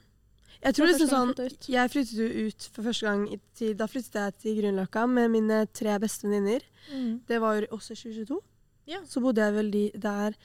Jeg 0.62 0.76
tror 0.76 0.88
liksom 0.92 1.10
sånn 1.10 1.32
jeg 1.72 1.90
flyttet. 1.90 2.18
Jo 2.18 2.46
ut 2.46 2.66
for 2.70 2.86
første 2.86 3.08
gang 3.08 3.22
til. 3.58 3.74
Da 3.78 3.88
flyttet 3.90 4.18
jeg 4.18 4.34
til 4.44 4.58
Grünerløkka 4.60 5.06
med 5.10 5.32
mine 5.32 5.62
tre 5.74 5.96
beste 6.02 6.28
venninner. 6.28 6.62
Mm. 6.92 7.22
Det 7.26 7.40
var 7.42 7.66
også 7.74 7.96
2022. 7.98 8.38
Ja. 8.90 9.00
Så 9.06 9.22
bodde 9.22 9.42
jeg 9.42 9.56
vel 9.56 9.72
der 10.02 10.36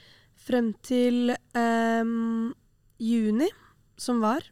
frem 0.48 0.72
til 0.86 1.34
um, 1.58 2.54
juni, 3.02 3.50
som 3.98 4.22
var. 4.24 4.46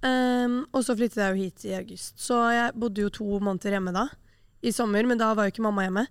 Um, 0.00 0.62
og 0.72 0.84
så 0.84 0.96
flyttet 0.96 1.20
jeg 1.20 1.32
jo 1.32 1.46
hit 1.46 1.64
i 1.68 1.74
august. 1.76 2.20
Så 2.20 2.36
jeg 2.52 2.76
bodde 2.80 3.04
jo 3.04 3.12
to 3.12 3.40
måneder 3.40 3.76
hjemme 3.76 3.92
da, 3.96 4.06
i 4.64 4.72
sommer, 4.72 5.04
men 5.08 5.20
da 5.20 5.32
var 5.36 5.48
jo 5.48 5.54
ikke 5.54 5.64
mamma 5.64 5.86
hjemme. 5.86 6.06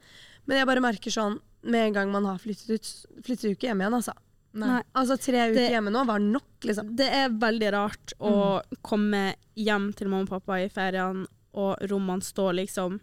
Men 0.50 0.62
jeg 0.62 0.70
bare 0.70 0.86
merker 0.86 1.14
sånn, 1.14 1.38
med 1.62 1.90
en 1.90 1.98
gang 1.98 2.12
man 2.14 2.26
har 2.30 2.42
flyttet 2.42 2.74
ut, 2.74 2.92
flytter 3.26 3.50
du 3.50 3.58
ikke 3.58 3.70
hjem 3.70 3.82
igjen, 3.84 3.98
altså. 3.98 4.16
Nei. 4.54 4.82
Altså 4.96 5.16
tre 5.22 5.50
uker 5.52 5.54
Det- 5.54 5.72
hjemme 5.72 5.92
nå 5.94 6.06
var 6.08 6.20
nok, 6.20 6.44
liksom. 6.66 6.96
Det 6.96 7.08
er 7.08 7.30
veldig 7.30 7.72
rart 7.74 8.14
å 8.20 8.62
komme 8.82 9.36
hjem 9.56 9.94
til 9.96 10.08
mamma 10.08 10.24
og 10.24 10.30
pappa 10.30 10.58
i 10.64 10.70
feriene, 10.70 11.28
og 11.54 11.78
rommene 11.90 12.22
står 12.24 12.54
liksom 12.66 13.00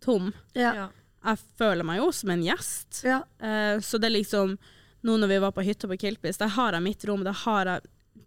tom. 0.00 0.32
Ja. 0.54 0.72
Ja. 0.74 0.88
Jeg 1.24 1.38
føler 1.58 1.84
meg 1.84 1.98
jo 1.98 2.10
som 2.12 2.30
en 2.30 2.42
gjest. 2.42 3.02
Ja. 3.04 3.22
Eh, 3.40 3.78
så 3.80 3.98
det 4.00 4.04
er 4.12 4.18
liksom 4.22 4.58
Nå 5.04 5.16
når 5.16 5.28
vi 5.28 5.38
var 5.38 5.52
på 5.52 5.62
hytta 5.62 5.86
på 5.86 5.96
Kilpis, 5.96 6.38
der 6.38 6.48
har 6.48 6.72
jeg 6.72 6.82
mitt 6.82 7.04
rom, 7.06 7.22
der 7.22 7.32
har 7.32 7.64
jeg 7.66 7.82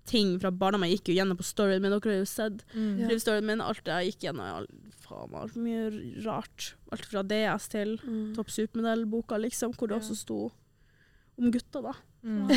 ting 0.06 0.39
fra 0.39 0.49
barndommen. 0.52 0.88
Jeg 0.89 0.99
gikk 1.02 1.10
jo 1.14 1.16
gjennom 1.22 1.38
på 1.38 1.43
storyen 1.43 1.82
min, 1.82 1.91
dere 1.91 1.99
har 1.99 2.20
jo 2.22 2.26
sett 2.26 2.64
Mm. 2.74 3.10
storyen 3.20 3.43
min. 3.43 3.60
Alt 3.60 3.84
jeg 3.84 4.14
gikk 4.14 4.20
gjennom, 4.30 4.39
all- 4.39 4.68
faen 5.02 5.30
meg 5.32 5.41
alt 5.41 5.56
mye 5.56 6.24
rart. 6.26 6.74
Alt 6.93 7.06
fra 7.06 7.24
DS 7.24 7.68
til 7.68 7.97
Mm. 7.97 8.34
Topp 8.36 8.47
Supermodell-boka, 8.47 9.36
liksom, 9.38 9.74
hvor 9.76 9.88
det 9.89 9.95
Ja. 9.95 9.99
også 9.99 10.16
sto 10.16 10.52
om 11.38 11.52
gutta, 11.52 11.82
da. 11.84 11.91
Mm. 12.24 12.49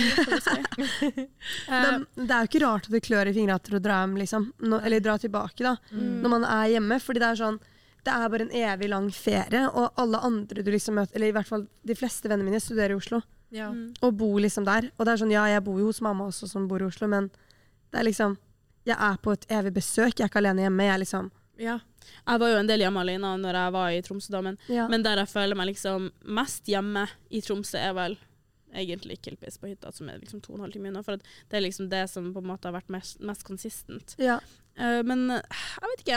Si? 0.45 1.21
Eh, 1.69 1.83
Det, 1.83 2.27
det 2.27 2.31
er 2.35 2.43
jo 2.45 2.49
ikke 2.51 2.61
rart 2.65 2.87
at 2.89 2.93
det 2.93 3.01
klør 3.07 3.31
i 3.31 3.33
fingrene 3.37 3.57
etter 3.57 3.77
å 3.79 3.81
dra 3.83 4.01
hjem, 4.03 4.17
liksom. 4.21 4.49
Nå, 4.69 4.81
eller 4.85 5.01
dra 5.05 5.15
tilbake, 5.19 5.63
da. 5.65 5.77
Mm. 5.93 6.19
Når 6.25 6.33
man 6.35 6.45
er 6.45 6.67
hjemme. 6.75 6.99
Fordi 7.01 7.23
det 7.23 7.31
er 7.31 7.41
sånn 7.41 7.61
Det 8.05 8.13
er 8.13 8.29
bare 8.29 8.45
en 8.45 8.53
evig 8.53 8.89
lang 8.93 9.07
ferie, 9.17 9.63
og 9.73 9.95
alle 9.97 10.19
andre 10.29 10.63
du 10.63 10.69
liksom 10.75 10.99
møter 10.99 11.17
Eller 11.17 11.31
i 11.31 11.33
hvert 11.33 11.49
fall 11.49 11.63
de 11.89 11.95
fleste 11.97 12.29
vennene 12.29 12.51
mine 12.51 12.61
studerer 12.61 12.93
i 12.93 12.99
Oslo, 12.99 13.23
Ja. 13.55 13.71
mm. 13.73 13.95
og 14.03 14.13
bor 14.21 14.37
liksom 14.45 14.65
der. 14.69 14.91
Og 14.99 15.07
det 15.07 15.13
er 15.15 15.23
sånn, 15.23 15.33
ja, 15.33 15.47
jeg 15.49 15.65
bor 15.65 15.79
jo 15.81 15.87
hos 15.89 16.03
mamma 16.05 16.27
også, 16.29 16.49
som 16.51 16.69
bor 16.69 16.83
i 16.83 16.89
Oslo, 16.91 17.09
men 17.09 17.31
det 17.93 18.01
er 18.03 18.05
liksom 18.11 18.37
Jeg 18.85 18.97
er 19.01 19.17
på 19.25 19.33
et 19.33 19.47
evig 19.49 19.73
besøk, 19.79 20.19
jeg 20.19 20.27
er 20.27 20.29
ikke 20.29 20.43
alene 20.43 20.67
hjemme. 20.67 20.85
Jeg 20.85 20.95
er 20.95 20.99
liksom 21.07 21.31
Ja. 21.57 21.79
Jeg 22.29 22.41
var 22.41 22.49
jo 22.53 22.57
en 22.61 22.67
del 22.69 22.81
hjemme 22.85 23.01
alene 23.01 23.31
når 23.41 23.55
jeg 23.63 23.73
var 23.73 23.89
i 23.97 24.03
Tromsø, 24.05 24.31
da, 24.35 24.41
men, 24.43 24.59
ja. 24.69 24.89
men 24.89 25.03
der 25.03 25.17
jeg 25.23 25.29
føler 25.33 25.57
meg 25.57 25.71
liksom 25.73 26.11
mest 26.27 26.67
hjemme 26.69 27.07
i 27.31 27.41
Tromsø, 27.41 27.79
er 27.81 27.95
vel 27.97 28.19
egentlig 28.75 29.21
Kilpis 29.25 29.59
på 29.61 29.71
hytta, 29.71 29.93
som 29.95 30.09
er 30.11 30.21
liksom 30.23 30.43
to 30.45 30.53
og 30.53 30.59
en 30.59 30.67
halv 30.67 30.77
time 30.77 30.91
unna. 30.91 31.03
For 31.07 31.19
at 31.19 31.27
det 31.51 31.59
er 31.59 31.67
liksom 31.67 31.91
det 31.93 32.05
som 32.13 32.33
på 32.35 32.43
en 32.43 32.51
måte 32.51 32.69
har 32.69 32.77
vært 32.77 32.93
mest, 32.93 33.21
mest 33.25 33.47
konsistent. 33.47 34.17
ja. 34.19 34.41
Uh, 34.75 35.05
men 35.07 35.29
eh, 35.31 35.61
jeg 35.79 35.91
vet 35.93 36.01
ikke. 36.03 36.17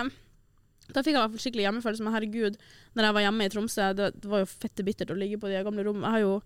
Da 0.88 1.02
fikk 1.04 1.12
jeg 1.12 1.18
i 1.18 1.20
hvert 1.20 1.34
fall 1.36 1.42
skikkelig 1.44 1.66
hjemmefølelse. 1.68 2.06
Men 2.06 2.16
herregud, 2.16 2.56
når 2.98 3.06
jeg 3.06 3.16
var 3.18 3.24
hjemme 3.28 3.46
i 3.46 3.52
Tromsø, 3.54 3.90
det, 3.94 4.08
det 4.24 4.32
var 4.32 4.42
jo 4.42 4.48
fette 4.50 4.86
bittert 4.88 5.12
å 5.14 5.18
ligge 5.20 5.38
på 5.38 5.52
de 5.52 5.60
gamle 5.68 5.86
rommene. 5.86 6.08
Jeg 6.08 6.16
har 6.16 6.24
jo 6.24 6.40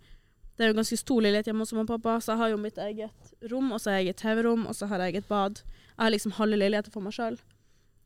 det 0.60 0.66
er 0.66 0.74
jo 0.74 0.78
ganske 0.82 0.98
stor 1.00 1.24
leilighet 1.24 1.48
hjemme 1.48 1.64
hos 1.64 1.72
mamma 1.74 1.88
og 1.88 1.94
pappa, 1.94 2.18
så 2.22 2.34
jeg 2.34 2.42
har 2.42 2.50
jo 2.52 2.58
mitt 2.62 2.76
eget 2.84 3.32
rom, 3.50 3.72
og 3.72 3.80
så 3.82 3.90
har 3.90 4.02
jeg 4.02 4.10
eget 4.10 4.20
TV-rom, 4.20 4.66
og 4.70 4.76
så 4.78 4.90
har 4.92 5.02
jeg 5.02 5.16
eget 5.16 5.30
bad. 5.32 5.62
Jeg 5.64 6.02
har 6.04 6.12
liksom 6.14 6.36
halve 6.38 6.60
leiligheten 6.60 6.94
for 6.94 7.06
meg 7.06 7.16
sjøl. 7.16 7.40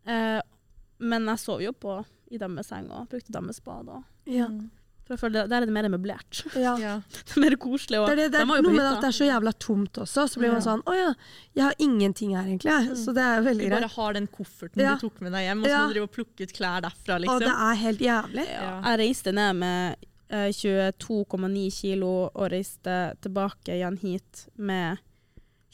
men 0.06 1.28
jeg 1.34 1.42
sov 1.42 1.64
jo 1.66 1.74
på 1.74 1.98
i 2.32 2.40
deres 2.40 2.70
seng 2.70 2.88
og 2.94 3.10
brukte 3.12 3.34
deres 3.34 3.60
bad. 3.66 3.90
Og, 3.90 4.04
Ja. 4.30 4.48
Mm. 4.48 4.70
For 5.06 5.14
jeg 5.16 5.20
føler 5.22 5.48
Der 5.48 5.62
er 5.62 5.66
det 5.66 5.74
mer 5.76 5.88
møblert. 5.94 6.42
ja. 6.56 6.76
Ja. 6.82 6.94
det 7.28 7.36
er 7.38 7.40
mer 7.46 7.56
koselig. 7.62 8.00
Og 8.02 8.08
Det 8.08 8.14
er, 8.14 8.16
det, 8.24 8.32
det 8.34 8.40
de 8.42 8.58
er 8.58 8.62
noe 8.66 8.74
med 8.74 8.86
at 8.90 9.02
det 9.04 9.10
er 9.12 9.18
så 9.20 9.28
jævla 9.30 9.54
tomt 9.60 10.00
også. 10.02 10.26
Så 10.32 10.40
blir 10.42 10.52
man 10.56 10.62
sånn 10.66 10.82
Å 10.86 10.96
ja, 10.98 11.12
jeg 11.56 11.64
har 11.68 11.76
ingenting 11.80 12.36
her, 12.36 12.44
egentlig. 12.50 12.72
jeg». 12.72 12.98
Så 12.98 13.14
det 13.14 13.22
er 13.24 13.36
jo 13.38 13.44
Du 13.46 13.50
veldig 13.52 13.70
bare 13.76 13.92
har 13.96 14.14
den 14.18 14.28
kofferten 14.28 14.82
Ja. 14.82 14.96
du 14.96 15.06
tok 15.08 15.22
med 15.22 15.32
deg 15.38 15.46
hjem, 15.50 15.62
og 15.62 15.66
så 15.66 15.70
Ja. 15.70 15.80
må 15.84 15.88
du 15.88 15.94
drive 15.94 16.10
og 16.10 16.12
plukke 16.18 16.42
ut 16.50 16.54
klær 16.58 16.82
derfra, 16.82 17.16
Og 17.16 17.22
liksom. 17.22 17.40
det 17.40 17.56
er 17.70 17.82
helt 17.86 18.00
jævlig. 18.10 18.48
Jeg 18.50 19.00
reiste 19.00 19.32
ned 19.32 19.56
med 19.56 19.96
eh, 20.30 20.50
22,9 20.50 21.70
kilo 21.72 22.14
og 22.34 22.50
reiste 22.52 22.96
tilbake 23.22 23.76
igjen 23.78 23.98
hit 24.02 24.48
med 24.58 24.98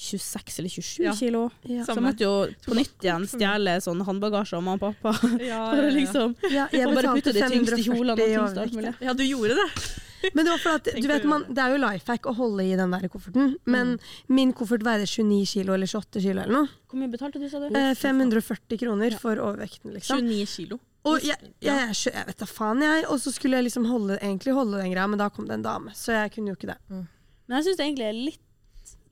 26 0.01 0.59
eller 0.59 0.71
27 0.73 1.03
Ja. 1.05 1.13
kilo. 1.15 1.41
Ja. 1.69 1.83
Så 1.85 1.93
jeg 1.95 2.03
måtte 2.07 2.25
jo 2.25 2.33
på 2.65 2.77
nytt 2.77 3.05
igjen 3.05 3.27
stjele 3.29 3.75
sånn 3.85 4.01
håndbagasje 4.07 4.57
av 4.57 4.63
mamma 4.65 4.89
og 4.91 4.95
pappa. 5.01 5.13
Ja, 5.43 5.59
For 5.71 5.81
ja, 5.81 5.89
ja. 5.89 5.95
liksom, 5.97 6.35
Ja, 6.49 6.67
jeg 6.73 6.87
og 6.89 6.95
bare 6.97 7.13
putte 7.19 7.33
de 7.37 7.43
tyngste 7.51 7.77
kjolene 7.85 8.15
og 8.15 8.21
540 8.21 8.31
i 8.31 8.37
tyngste 8.39 8.63
alt 8.65 8.73
mulig. 8.79 8.93
ja, 9.05 9.13
du 9.13 9.23
gjorde 9.27 9.59
det. 9.61 9.67
Men 10.35 10.45
det 10.45 10.51
var 10.53 10.59
for 10.61 10.77
at, 10.77 10.85
du 11.01 11.07
vet, 11.09 11.23
man, 11.25 11.45
det. 11.49 11.57
er 11.63 11.71
jo 11.73 11.77
life 11.81 12.05
hack 12.11 12.27
å 12.29 12.33
holde 12.37 12.61
i 12.65 12.75
den 12.77 12.91
der 12.93 13.07
kofferten. 13.09 13.55
Men 13.65 13.95
min 14.29 14.51
koffert 14.53 14.83
veide 14.85 15.07
29 15.09 15.47
kilo 15.49 15.73
eller 15.73 15.89
28 15.89 16.21
kilo 16.21 16.43
eller 16.43 16.53
noe. 16.59 16.69
Hvor 16.91 16.99
mye 17.01 17.09
betalte 17.09 17.41
du, 17.41 17.47
sa 17.49 17.57
du? 17.63 17.71
Eh, 17.73 17.93
540 17.97 18.77
kroner 18.83 19.15
for 19.17 19.41
overvekten, 19.41 19.95
liksom. 19.95 20.21
29 20.21 20.45
kilo. 20.53 20.77
Og 21.09 21.23
jeg, 21.25 21.39
jeg, 21.65 21.73
jeg, 21.73 22.13
jeg 22.13 22.27
vet 22.27 22.37
da 22.43 22.45
faen, 22.45 22.83
jeg. 22.85 23.07
Og 23.09 23.17
så 23.23 23.33
skulle 23.33 23.57
jeg 23.57 23.65
liksom 23.71 23.87
holde, 23.89 24.19
egentlig 24.21 24.53
holde 24.53 24.77
den 24.83 24.93
greia, 24.93 25.07
men 25.09 25.17
da 25.23 25.31
kom 25.33 25.47
det 25.49 25.57
en 25.57 25.65
dame. 25.65 25.95
Så 25.97 26.13
jeg 26.13 26.35
kunne 26.35 26.53
jo 26.53 26.59
ikke 26.59 26.69
det. 26.75 26.77
Men 26.93 27.57
jeg 27.57 27.71
syns 27.71 27.81
det 27.81 27.87
egentlig 27.89 28.09
er 28.11 28.19
litt 28.29 28.43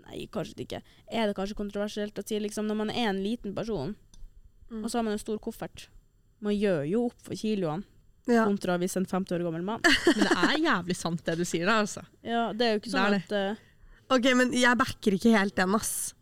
Nei, 0.09 0.25
kanskje 0.33 0.65
ikke. 0.65 0.81
Er 1.11 1.29
det 1.29 1.35
kanskje 1.37 1.55
kontroversielt 1.59 2.17
å 2.17 2.25
si 2.25 2.39
liksom, 2.41 2.65
når 2.69 2.77
man 2.83 2.89
er 2.93 3.09
en 3.13 3.23
liten 3.23 3.53
person, 3.55 3.95
Mm. 4.69 4.83
og 4.83 4.91
så 4.91 4.99
har 4.99 5.03
man 5.07 5.13
en 5.15 5.19
stor 5.21 5.39
koffert 5.41 5.87
Man 6.45 6.53
gjør 6.53 6.83
jo 6.87 6.99
opp 7.07 7.15
for 7.25 7.33
kiloene 7.33 7.83
Ja. 8.29 8.43
kontra 8.45 8.75
hvis 8.77 8.93
en 8.99 9.05
50 9.09 9.33
år 9.39 9.41
gammel 9.47 9.63
mann. 9.65 9.81
Men 10.05 10.19
det 10.27 10.35
er 10.37 10.59
jævlig 10.61 10.95
sant 10.95 11.23
det 11.25 11.37
du 11.39 11.43
sier 11.43 11.65
da, 11.65 11.79
altså. 11.81 12.03
Ja, 12.21 12.53
det 12.53 12.67
er 12.67 12.75
jo 12.75 12.79
ikke 12.83 12.91
Det 12.91 12.93
sånn 12.93 13.15
at 13.17 13.33
uh, 13.33 13.65
Ok, 14.13 14.27
men 14.37 14.51
jeg 14.53 14.77
backer 14.77 15.17
ikke 15.17 15.33
helt 15.37 15.55
den, 15.57 15.73
ass. 15.75 16.13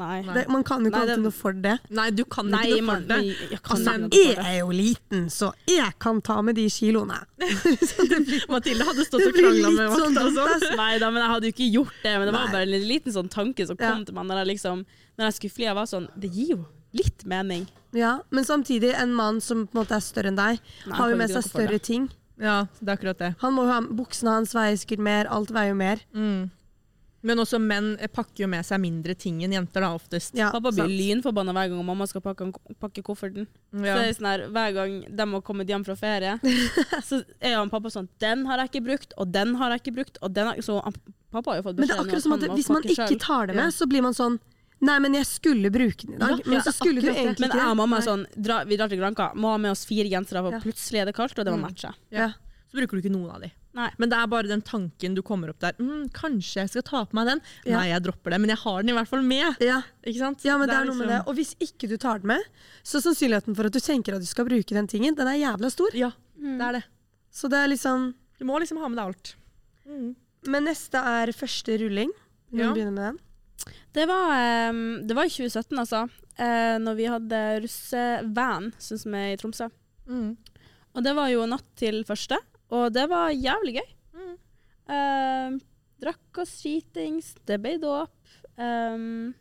Nei. 0.00 0.34
Det, 0.34 0.44
man 0.48 0.64
kan 0.64 0.84
jo 0.84 0.90
ikke 0.90 1.00
alltid 1.02 1.16
det- 1.16 1.22
noe 1.26 1.36
for 1.36 1.52
det. 1.66 1.74
Nei, 1.98 2.08
du 2.16 2.24
kan 2.24 2.48
Nei, 2.50 2.62
ikke 2.66 2.80
noe 2.86 2.94
for 2.96 3.06
det. 3.10 3.18
jeg 3.50 3.60
kan 3.62 3.76
Altså, 3.76 4.08
jeg 4.16 4.36
er 4.46 4.58
jo 4.60 4.70
liten, 4.74 5.26
så 5.30 5.52
jeg 5.68 5.92
kan 6.00 6.20
ta 6.24 6.38
med 6.46 6.56
de 6.56 6.66
kiloene. 6.72 7.18
Mathilde 8.52 8.84
hadde 8.88 9.04
stått 9.06 9.26
og 9.26 9.36
krangla 9.36 9.70
med 9.70 9.84
litt 9.84 9.96
sånn 9.98 10.14
vakta 10.16 10.26
sånn. 10.30 10.52
altså. 10.54 10.72
Nei 10.80 10.90
da, 11.02 11.10
men 11.10 11.22
jeg 11.24 11.30
hadde 11.34 11.48
jo 11.50 11.54
ikke 11.56 11.68
gjort 11.74 11.98
det. 12.04 12.14
Men 12.18 12.26
det 12.30 12.34
var 12.36 12.52
bare 12.54 12.66
en 12.68 12.88
liten 12.88 13.14
sånn 13.16 13.30
tanke 13.32 13.66
som 13.68 13.76
kom 13.80 13.98
Ja. 14.00 14.04
til 14.04 14.14
meg 14.16 14.26
når 14.30 14.42
jeg 14.44 14.50
liksom 14.56 14.84
Når 15.18 15.26
jeg 15.26 15.34
skulle 15.36 15.52
fly. 15.56 15.64
Jeg 15.70 15.74
var 15.76 15.84
sånn 15.90 16.08
Det 16.18 16.30
gir 16.32 16.48
jo 16.54 16.60
litt 16.96 17.24
mening. 17.28 17.66
Ja, 17.92 18.20
men 18.30 18.44
samtidig, 18.44 18.94
en 18.98 19.12
mann 19.14 19.40
som 19.40 19.66
på 19.68 19.76
en 19.78 19.84
måte 19.84 19.94
er 19.94 20.00
større 20.02 20.30
enn 20.32 20.36
deg, 20.38 20.58
Nei, 20.86 20.96
har 20.96 21.10
jo 21.10 21.16
med 21.16 21.30
seg 21.30 21.44
større 21.44 21.78
ting. 21.78 22.08
Ja, 22.40 22.64
det 22.80 22.88
er 22.88 22.96
akkurat 22.96 23.18
det. 23.18 23.34
Han 23.42 23.52
må 23.54 23.62
jo 23.66 23.70
ha, 23.70 23.80
Buksene 23.80 24.30
hans 24.38 24.54
veier 24.54 24.74
sikkert 24.80 24.98
mer, 25.04 25.26
alt 25.30 25.50
veier 25.52 25.68
jo 25.70 25.74
mer. 25.78 26.00
Mm. 26.14 26.50
Men 27.22 27.36
også 27.42 27.58
menn 27.60 27.98
pakker 28.14 28.44
jo 28.44 28.48
med 28.48 28.64
seg 28.64 28.80
mindre 28.80 29.14
ting 29.14 29.42
enn 29.44 29.52
jenter, 29.52 29.82
da, 29.84 29.90
oftest. 29.94 30.32
Ja, 30.34 30.50
Pappa 30.54 30.70
blir 30.72 30.88
lynforbanna 30.88 31.52
hver 31.52 31.68
gang 31.68 31.84
mamma 31.84 32.06
skal 32.08 32.22
pakke, 32.24 32.48
pakke 32.80 33.02
kofferten. 33.04 33.46
Så 33.74 33.82
det 33.82 34.06
er 34.08 34.14
sånn 34.16 34.28
her, 34.30 34.44
Hver 34.48 34.72
gang 34.78 34.94
de 35.04 35.26
har 35.34 35.42
kommet 35.42 35.68
hjem 35.68 35.84
fra 35.84 35.96
ferie, 36.00 36.38
så 37.08 37.20
er 37.40 37.56
han 37.58 37.68
pappa 37.68 37.88
sånn 37.92 38.08
'Den 38.18 38.46
har 38.46 38.58
jeg 38.64 38.70
ikke 38.72 38.84
brukt, 38.88 39.12
og 39.18 39.32
den 39.32 39.54
har 39.56 39.70
jeg 39.76 39.82
ikke 39.84 39.96
brukt', 39.98 40.16
og 40.22 40.32
den 40.32 40.46
har 40.46 40.56
Så 40.64 40.80
han, 40.82 40.92
pappa 41.30 41.50
har 41.52 41.56
jo 41.60 41.62
fått 41.68 41.76
Men 41.76 41.88
det 41.88 41.88
beskjed 41.88 42.00
er 42.00 42.08
akkurat 42.08 42.22
som 42.22 42.32
at 42.32 42.40
han 42.40 42.48
må 42.50 42.56
hvis 42.56 42.68
man 42.70 42.82
ikke 42.82 43.08
selv. 43.08 43.20
tar 43.20 43.46
det 43.46 43.54
med, 43.56 43.64
Ja. 43.64 43.70
så 43.70 43.86
blir 43.86 44.02
man 44.02 44.14
sånn 44.14 44.40
Nei, 44.82 44.98
men 44.98 45.12
jeg 45.12 45.26
skulle 45.28 45.68
bruke 45.70 46.06
den 46.06 46.14
i 46.14 46.18
dag. 46.18 46.38
Ja, 46.40 46.50
men 46.50 46.60
så 46.64 46.72
skulle 46.72 47.02
du 47.02 47.08
egentlig 47.12 47.36
ikke 47.36 47.40
Men 47.40 47.50
jeg 47.52 47.68
og 47.68 47.76
mamma 47.76 47.98
er 47.98 48.00
sånn 48.00 48.24
dra, 48.40 48.64
Vi 48.64 48.76
drar 48.78 48.88
til 48.88 48.96
Granka, 48.98 49.34
må 49.36 49.50
ha 49.52 49.58
med 49.58 49.72
oss 49.72 49.84
fire 49.84 50.08
gensere, 50.08 50.40
for 50.40 50.52
Ja. 50.52 50.58
plutselig 50.58 51.00
er 51.02 51.04
det 51.04 51.14
kaldt, 51.14 51.36
og 51.38 51.44
det 51.44 51.52
må 51.52 51.58
Mm. 51.60 51.68
matche. 51.68 51.92
Ja. 52.10 52.32
Så 52.70 52.78
bruker 52.78 52.96
du 52.96 53.02
ikke 53.02 53.12
noen 53.12 53.30
av 53.34 53.40
de. 53.42 53.50
Nei. 53.74 53.88
Men 53.98 54.10
det 54.10 54.16
er 54.18 54.26
bare 54.30 54.48
den 54.50 54.62
tanken 54.62 55.14
du 55.14 55.22
kommer 55.26 55.50
opp 55.50 55.58
der. 55.62 55.74
Mm, 55.78 56.08
kanskje 56.14 56.62
jeg 56.62 56.70
skal 56.70 56.82
ta 56.86 57.00
på 57.06 57.14
meg 57.18 57.26
den? 57.26 57.40
Ja. 57.66 57.78
Nei, 57.80 57.88
jeg 57.90 58.02
dropper 58.06 58.30
det, 58.34 58.40
men 58.40 58.50
jeg 58.52 58.58
har 58.62 58.80
den 58.82 58.90
i 58.90 58.96
hvert 58.98 59.08
fall 59.10 59.22
med. 59.26 59.56
Ja. 59.62 59.80
Ikke 60.06 60.18
sant? 60.22 60.44
ja, 60.46 60.56
men 60.58 60.68
det 60.70 60.76
er 60.76 60.84
noe 60.86 60.94
liksom- 60.94 61.06
med 61.06 61.08
det. 61.14 61.20
Og 61.28 61.34
hvis 61.38 61.54
ikke 61.60 61.88
du 61.90 61.96
tar 61.96 62.18
den 62.22 62.28
med, 62.28 62.42
så 62.82 63.00
sannsynligheten 63.02 63.54
for 63.56 63.66
at 63.66 63.72
du 63.72 63.80
tenker 63.80 64.14
at 64.14 64.20
du 64.20 64.26
skal 64.26 64.46
bruke 64.46 64.74
den 64.74 64.86
tingen, 64.86 65.14
den 65.14 65.26
er 65.26 65.38
jævla 65.38 65.70
stor. 65.70 65.90
Ja, 65.94 66.12
Mm. 66.38 66.58
det 66.58 66.66
er 66.68 66.72
det. 66.78 66.84
Så 67.32 67.48
det 67.50 67.58
er 67.58 67.68
liksom 67.68 68.14
Du 68.38 68.44
må 68.46 68.58
liksom 68.58 68.78
ha 68.78 68.88
med 68.88 68.96
deg 68.96 69.06
alt. 69.06 69.34
Mm. 69.86 70.16
Men 70.46 70.64
neste 70.64 70.94
er 70.96 71.26
første 71.32 71.76
rulling. 71.78 72.10
Vil 72.50 72.60
Ja. 72.64 72.72
du 72.72 72.80
begynne 72.80 72.92
med 72.94 73.04
den? 73.12 73.18
Det 73.92 74.06
var, 74.08 74.30
ehm, 74.32 75.06
det 75.06 75.14
var 75.14 75.24
i 75.24 75.28
2017, 75.28 75.76
altså. 75.78 76.08
Uh, 76.38 76.78
når 76.80 76.96
vi 76.96 77.04
hadde 77.04 77.60
russevan, 77.62 78.72
sånn 78.80 78.98
som 78.98 79.14
er 79.14 79.34
i 79.34 79.36
Tromsø. 79.36 79.70
Mm. 80.08 80.36
Og 80.96 81.04
det 81.04 81.14
var 81.14 81.28
jo 81.28 81.44
natt 81.46 81.64
til 81.76 82.02
første, 82.08 82.38
og 82.70 82.92
det 82.94 83.08
var 83.10 83.30
jævlig 83.34 83.74
gøy. 83.80 83.90
Mm. 84.14 84.32
Ehm, 84.96 85.60
drakk 86.00 86.38
oss 86.42 86.56
skitings, 86.62 87.34
det 87.46 87.60
ble 87.62 87.76
dåp. 87.82 88.10
Ehm, 88.58 89.34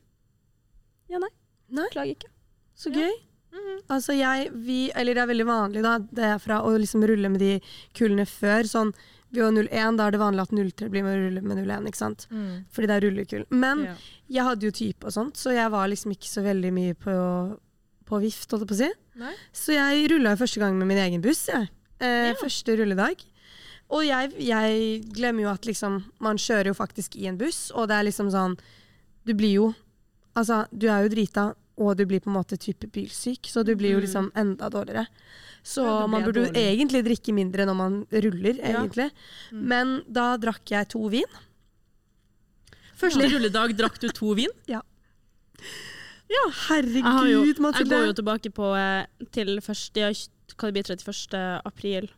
ja, 1.09 1.17
nei. 1.21 1.31
Nei. 1.69 1.87
Klager 1.93 2.15
ikke. 2.17 2.31
Så 2.75 2.89
Ja. 2.93 3.01
gøy. 3.07 3.15
-hmm. 3.51 3.79
Altså 3.89 4.13
jeg, 4.13 4.49
vi, 4.53 4.91
eller 4.95 5.13
det 5.13 5.21
er 5.23 5.31
veldig 5.33 5.47
vanlig 5.47 5.83
da, 5.83 5.97
det 5.99 6.23
er 6.23 6.37
fra 6.39 6.61
å 6.65 6.73
liksom 6.77 7.05
rulle 7.07 7.29
med 7.29 7.39
de 7.39 7.59
kullene 7.97 8.25
før. 8.25 8.63
Sånn, 8.69 8.93
vi 9.31 9.41
var 9.41 9.51
01, 9.51 9.97
da 9.97 10.07
er 10.07 10.11
det 10.11 10.19
vanlig 10.21 10.41
at 10.41 10.51
03 10.51 10.89
blir 10.89 11.03
med 11.05 11.15
å 11.17 11.23
rulle 11.27 11.41
med 11.41 11.57
01, 11.65 11.87
ikke 11.87 12.01
sant? 12.01 12.27
Mm. 12.31 12.65
Fordi 12.71 12.87
det 12.87 12.95
er 12.97 13.05
rullekull. 13.07 13.45
Men 13.51 13.83
Ja. 13.85 13.95
jeg 14.29 14.43
hadde 14.43 14.61
jo 14.65 14.71
type 14.71 15.05
og 15.05 15.11
sånt, 15.13 15.35
så 15.37 15.53
jeg 15.53 15.69
var 15.71 15.87
liksom 15.87 16.11
ikke 16.11 16.29
så 16.29 16.41
veldig 16.43 16.71
mye 16.73 16.93
på, 16.95 17.59
på 18.05 18.21
vift, 18.21 18.49
holdt 18.51 18.61
jeg 18.61 18.69
på 18.69 18.77
å 18.77 18.83
si. 18.85 18.91
Nei? 19.19 19.33
Så 19.53 19.73
jeg 19.73 20.09
rulla 20.11 20.35
første 20.35 20.59
gang 20.59 20.77
med 20.77 20.87
min 20.87 20.97
egen 20.97 21.21
buss, 21.21 21.47
jeg. 21.47 21.69
Eh, 21.99 22.33
Første 22.39 22.75
rulledag. 22.79 23.23
Og 23.89 24.03
jeg, 24.05 24.31
jeg 24.39 25.01
glemmer 25.15 25.43
jo 25.47 25.49
at 25.49 25.65
liksom 25.65 26.03
Man 26.21 26.37
kjører 26.37 26.67
jo 26.69 26.73
faktisk 26.77 27.15
i 27.17 27.25
en 27.27 27.37
buss, 27.39 27.71
og 27.73 27.87
det 27.89 27.95
er 27.97 28.03
liksom 28.05 28.29
sånn 28.31 28.53
Du 29.25 29.33
blir 29.33 29.53
jo 29.55 29.73
Altså, 30.37 30.61
du 30.71 30.85
er 30.87 31.01
jo 31.03 31.09
drita, 31.09 31.47
og 31.79 31.97
du 31.97 32.05
blir 32.05 32.21
på 32.21 32.29
en 32.29 32.35
måte 32.37 32.55
type 32.61 32.87
bilsyk, 32.93 33.49
så 33.49 33.63
du 33.65 33.73
blir 33.75 33.91
jo 33.95 33.97
Mm. 33.97 34.03
liksom 34.05 34.31
enda 34.35 34.69
dårligere. 34.69 35.07
Så 35.63 35.83
Ja, 35.83 36.05
man 36.07 36.23
burde 36.23 36.45
burde 36.45 36.53
jo 36.53 36.61
egentlig 36.61 37.01
drikke 37.03 37.33
mindre 37.33 37.65
når 37.65 37.75
man 37.75 38.05
ruller, 38.11 38.55
Ja. 38.61 38.83
Mm. 39.51 39.63
Men 39.67 40.03
da 40.09 40.37
drakk 40.37 40.63
jeg 40.69 40.87
to 40.89 41.09
vin. 41.09 41.25
Første 42.95 43.27
rulledag 43.31 43.75
drakk 43.75 43.99
du 43.99 44.07
to 44.09 44.33
vin. 44.35 44.49
Herregud, 44.69 44.83
Jeg, 46.29 46.53
herregud, 46.69 47.59
Mathilde. 47.59 47.89
jeg 47.89 47.99
går 47.99 48.05
jo 48.05 48.13
tilbake 48.21 48.49
på 48.53 48.67
eh, 48.77 49.05
til 49.33 49.59
første, 49.65 49.97
ja, 49.99 50.11
hva 50.55 50.69
det 50.69 50.77
blir 50.77 50.89
31. 50.97 51.37
april. 51.67 52.09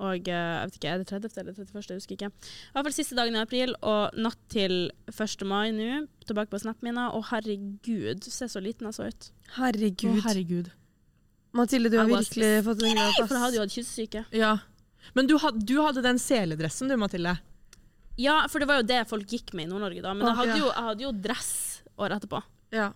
Og 0.00 0.28
eh, 0.32 0.32
jeg 0.32 0.70
vet 0.70 0.78
ikke, 0.78 0.92
er 0.92 1.02
det 1.02 1.08
30. 1.10 1.38
eller 1.42 1.56
31. 1.58 1.90
Jeg 1.90 2.00
husker 2.00 2.16
ikke. 2.16 2.30
I 2.30 2.74
hvert 2.74 2.86
fall 2.88 2.96
siste 2.96 3.18
dagen 3.18 3.36
i 3.36 3.42
april 3.42 3.74
og 3.84 4.16
natt 4.16 4.40
til 4.52 4.76
1. 5.12 5.46
mai 5.48 5.70
nå. 5.76 6.04
Tilbake 6.28 6.52
på 6.52 6.62
snappen 6.62 6.88
min. 6.88 7.00
Og 7.10 7.26
herregud, 7.32 8.24
se 8.24 8.48
så 8.48 8.62
liten 8.64 8.88
jeg 8.88 8.96
så 8.96 9.10
ut. 9.10 9.30
Herregud. 9.58 10.22
Å, 10.22 10.24
herregud. 10.30 10.72
Mathilde, 11.56 11.90
du 11.90 11.98
har 11.98 12.08
virkelig 12.08 12.50
fått 12.64 12.82
en 12.86 12.94
grad, 12.94 13.14
For 13.18 13.34
jeg 13.34 13.44
hadde 13.44 13.58
jo 13.58 13.64
hatt 13.66 13.74
kyssesyke. 13.74 14.24
Ja. 14.38 14.54
Men 15.16 15.26
du, 15.26 15.36
had, 15.42 15.58
du 15.66 15.76
hadde 15.82 16.04
den 16.04 16.20
seledressen 16.22 16.90
du, 16.90 16.96
Mathilde. 17.00 17.34
Ja, 18.20 18.44
for 18.52 18.62
det 18.62 18.68
var 18.70 18.80
jo 18.80 18.88
det 18.88 19.02
folk 19.10 19.30
gikk 19.32 19.54
med 19.56 19.66
i 19.66 19.70
Nord-Norge 19.70 20.04
da. 20.04 20.14
Men 20.14 20.28
jeg 20.28 20.38
hadde, 20.42 20.58
jo, 20.60 20.68
jeg 20.70 20.86
hadde 20.90 21.06
jo 21.06 21.12
dress 21.28 21.52
året 22.00 22.20
etterpå. 22.20 22.42
Ja. 22.76 22.90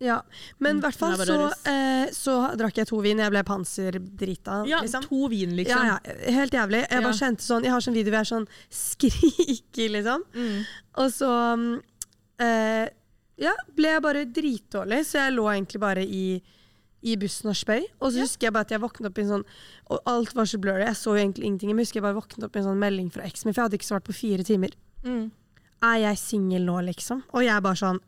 Ja. 0.00 0.20
Men 0.58 0.76
i 0.76 0.78
Mm, 0.78 0.82
hvert 0.84 0.94
fall 0.98 1.16
så, 1.26 1.36
eh, 1.66 2.10
så 2.14 2.34
drakk 2.56 2.76
jeg 2.78 2.86
to 2.86 3.00
vin. 3.02 3.18
Jeg 3.18 3.30
ble 3.34 3.42
panserdrita, 3.42 4.60
ja 4.68 4.78
liksom. 4.84 5.02
to 5.08 5.28
vin, 5.28 5.56
liksom. 5.58 5.84
Ja, 5.86 5.98
ja, 6.04 6.32
helt 6.38 6.52
jævlig. 6.52 6.84
Jeg 6.90 7.02
Ja. 7.02 7.10
kjente 7.10 7.42
sånn 7.42 7.62
Jeg 7.64 7.72
har 7.72 7.80
sånn 7.80 7.94
video 7.94 8.12
hvor 8.12 8.22
jeg 8.22 8.26
er 8.26 8.34
sånn 8.36 8.48
skriker, 8.70 9.88
liksom. 9.90 10.22
Mm. 10.34 10.64
Og 10.98 11.10
så 11.10 11.30
mm, 11.58 11.82
eh, 12.40 12.88
Ja, 13.38 13.52
ble 13.76 13.88
jeg 13.92 14.02
bare 14.02 14.24
dritdårlig, 14.26 15.04
så 15.06 15.18
jeg 15.22 15.34
lå 15.36 15.44
egentlig 15.52 15.78
bare 15.80 16.02
i, 16.02 16.42
i 17.06 17.14
bussen 17.16 17.50
og 17.50 17.54
spøy. 17.54 17.84
Og 18.02 18.10
så 18.12 18.24
husker 18.24 18.48
jeg 18.48 18.52
bare 18.56 18.66
at 18.66 18.70
jeg 18.74 18.80
våknet 18.82 19.06
opp 19.06 19.18
i 19.18 19.22
en 19.22 19.28
sånn 19.28 19.44
Og 19.90 20.00
alt 20.10 20.32
var 20.34 20.44
så 20.50 20.58
blurry, 20.58 20.84
jeg 20.84 20.94
så 20.98 21.14
jo 21.14 21.20
egentlig 21.22 21.44
ingenting. 21.46 21.70
Men 21.70 21.78
jeg 21.84 21.86
husker 21.86 22.00
jeg 22.02 22.06
bare 22.08 22.18
våknet 22.20 22.44
opp 22.48 22.56
i 22.56 22.58
en 22.58 22.66
sånn 22.70 22.78
melding 22.82 23.10
fra 23.12 23.22
eksen 23.22 23.46
min, 23.46 23.54
for 23.54 23.62
jeg 23.62 23.70
hadde 23.70 23.78
ikke 23.78 23.90
svart 23.90 24.04
på 24.04 24.14
fire 24.14 24.44
timer. 24.44 24.74
Mm. 25.04 25.30
Er 25.82 25.98
jeg 26.02 26.18
singel 26.18 26.62
nå, 26.66 26.80
liksom? 26.90 27.22
Og 27.32 27.42
jeg 27.46 27.62
bare 27.62 27.78
sånn 27.78 28.00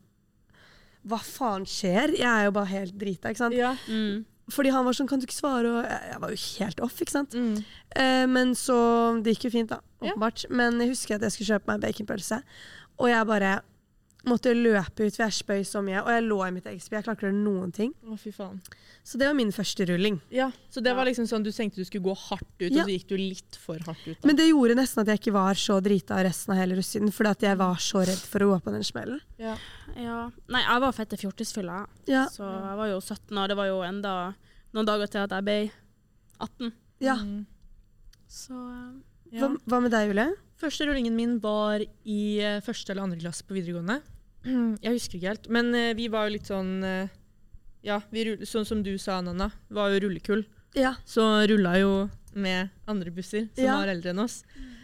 Hva 1.07 1.17
faen 1.25 1.65
skjer? 1.65 2.13
Jeg 2.19 2.29
er 2.29 2.45
jo 2.47 2.53
bare 2.55 2.69
helt 2.71 2.97
drita, 2.99 3.31
ikke 3.31 3.41
sant? 3.41 3.57
Ja. 3.57 3.73
Mm. 3.87 4.21
Fordi 4.51 4.71
han 4.73 4.85
var 4.85 4.95
sånn, 4.97 5.07
kan 5.09 5.21
du 5.21 5.25
ikke 5.27 5.37
svare? 5.37 5.71
Og 5.71 5.85
jeg, 5.87 6.19
var 6.21 6.33
jo 6.33 6.39
helt 6.43 6.83
off, 6.83 6.99
ikke 7.01 7.15
sant? 7.15 7.35
Mm. 7.37 7.57
Eh, 7.95 8.25
men 8.29 8.53
så 8.57 8.77
Det 9.23 9.35
gikk 9.35 9.47
jo 9.47 9.53
fint, 9.55 9.71
da. 9.71 9.79
Ja. 10.01 10.13
Åpenbart. 10.13 10.45
Men 10.49 10.79
jeg 10.81 10.93
husker 10.93 11.17
at 11.17 11.25
jeg 11.25 11.35
skulle 11.35 11.55
kjøpe 11.55 11.71
meg 11.71 11.83
baconpølse, 11.85 12.41
og 13.01 13.09
jeg 13.09 13.29
bare 13.29 13.59
måtte 14.27 14.51
løpe 14.53 15.07
ut, 15.07 15.15
for 15.15 15.23
jeg 15.25 15.33
spøy 15.33 15.61
så 15.65 15.81
mye. 15.81 16.01
Og 16.03 16.09
jeg 16.13 16.23
lå 16.27 16.37
i 16.47 16.51
mitt 16.53 16.65
eget 16.69 16.83
spy. 16.83 16.95
Jeg 16.99 17.03
klarte 17.07 17.17
ikke 17.19 17.27
å 17.27 17.31
gjøre 17.31 17.43
noen 17.43 17.71
ting. 17.73 17.93
Å, 18.05 18.17
fy 18.21 18.31
faen. 18.35 18.59
Så 19.03 19.17
det 19.17 19.25
var 19.25 19.33
min 19.33 19.49
første 19.51 19.85
rulling. 19.89 20.19
Ja, 20.29 20.51
Så 20.69 20.81
det 20.85 20.93
var 20.95 21.05
liksom 21.09 21.25
sånn 21.25 21.41
du 21.43 21.49
tenkte 21.51 21.81
du 21.81 21.85
skulle 21.85 22.03
gå 22.05 22.13
hardt 22.15 22.45
ut, 22.61 22.71
Ja. 22.71 22.83
og 22.83 22.87
så 22.89 22.93
gikk 22.93 23.07
du 23.09 23.17
litt 23.17 23.57
for 23.57 23.79
hardt 23.87 24.03
ut? 24.05 24.19
Da. 24.21 24.27
Men 24.27 24.35
det 24.37 24.45
gjorde 24.51 24.75
nesten 24.77 25.01
at 25.01 25.07
jeg 25.07 25.19
ikke 25.23 25.33
var 25.33 25.53
så 25.57 25.79
drita 25.81 26.19
resten 26.23 26.53
av 26.53 26.59
hele 26.61 26.75
russetiden, 26.77 27.09
fordi 27.11 27.29
at 27.31 27.41
jeg 27.41 27.57
var 27.57 27.75
så 27.81 28.03
redd 28.05 28.21
for 28.29 28.39
å 28.45 28.51
gå 28.53 28.59
på 28.63 28.71
den 28.77 28.83
smellen. 28.83 29.21
ja. 29.39 29.57
Ja. 29.97 30.29
Nei, 30.47 30.61
jeg 30.61 30.79
var 30.81 30.91
fette 30.93 31.17
fjortisfylla, 31.17 31.87
Ja. 32.07 32.27
så 32.29 32.45
jeg 32.45 32.77
var 32.77 32.87
jo 32.87 32.99
17 33.01 33.37
år. 33.37 33.47
Det 33.49 33.57
var 33.57 33.65
jo 33.67 33.81
enda 33.81 34.35
noen 34.73 34.85
dager 34.85 35.07
til 35.09 35.19
at 35.25 35.29
jeg 35.31 35.43
ble 35.43 35.71
18. 36.39 36.71
ja. 37.01 37.15
Mm. 37.15 37.45
Så 38.29 38.53
eh, 38.53 39.35
ja. 39.39 39.47
Hva, 39.47 39.57
hva 39.67 39.81
med 39.81 39.91
deg, 39.91 40.07
Julie? 40.13 40.33
Første 40.61 40.85
rullingen 40.85 41.15
min 41.17 41.37
var 41.41 41.81
i 41.81 42.21
eh, 42.43 42.59
første 42.61 42.93
eller 42.93 43.07
andre 43.07 43.17
klasse 43.21 43.45
på 43.47 43.55
videregående. 43.57 43.99
Jeg 44.85 44.93
husker 44.95 45.17
ikke 45.17 45.31
helt, 45.33 45.49
men 45.53 45.73
eh, 45.77 45.91
vi 45.97 46.07
var 46.13 46.27
jo 46.27 46.35
litt 46.37 46.49
sånn 46.49 46.71
eh, 46.85 47.09
Ja, 47.85 47.97
vi 48.13 48.25
sånn 48.45 48.67
som 48.69 48.83
du 48.85 48.93
sa, 49.01 49.19
Nanna, 49.25 49.49
var 49.73 49.89
jo 49.93 50.03
rullekull. 50.05 50.43
Ja. 50.77 50.93
Så 51.09 51.23
rulla 51.49 51.73
jo 51.81 51.93
med 52.37 52.69
andre 52.87 53.11
busser 53.11 53.47
som 53.57 53.65
Ja. 53.65 53.79
var 53.81 53.89
eldre 53.91 54.13
enn 54.13 54.21
oss. 54.23 54.43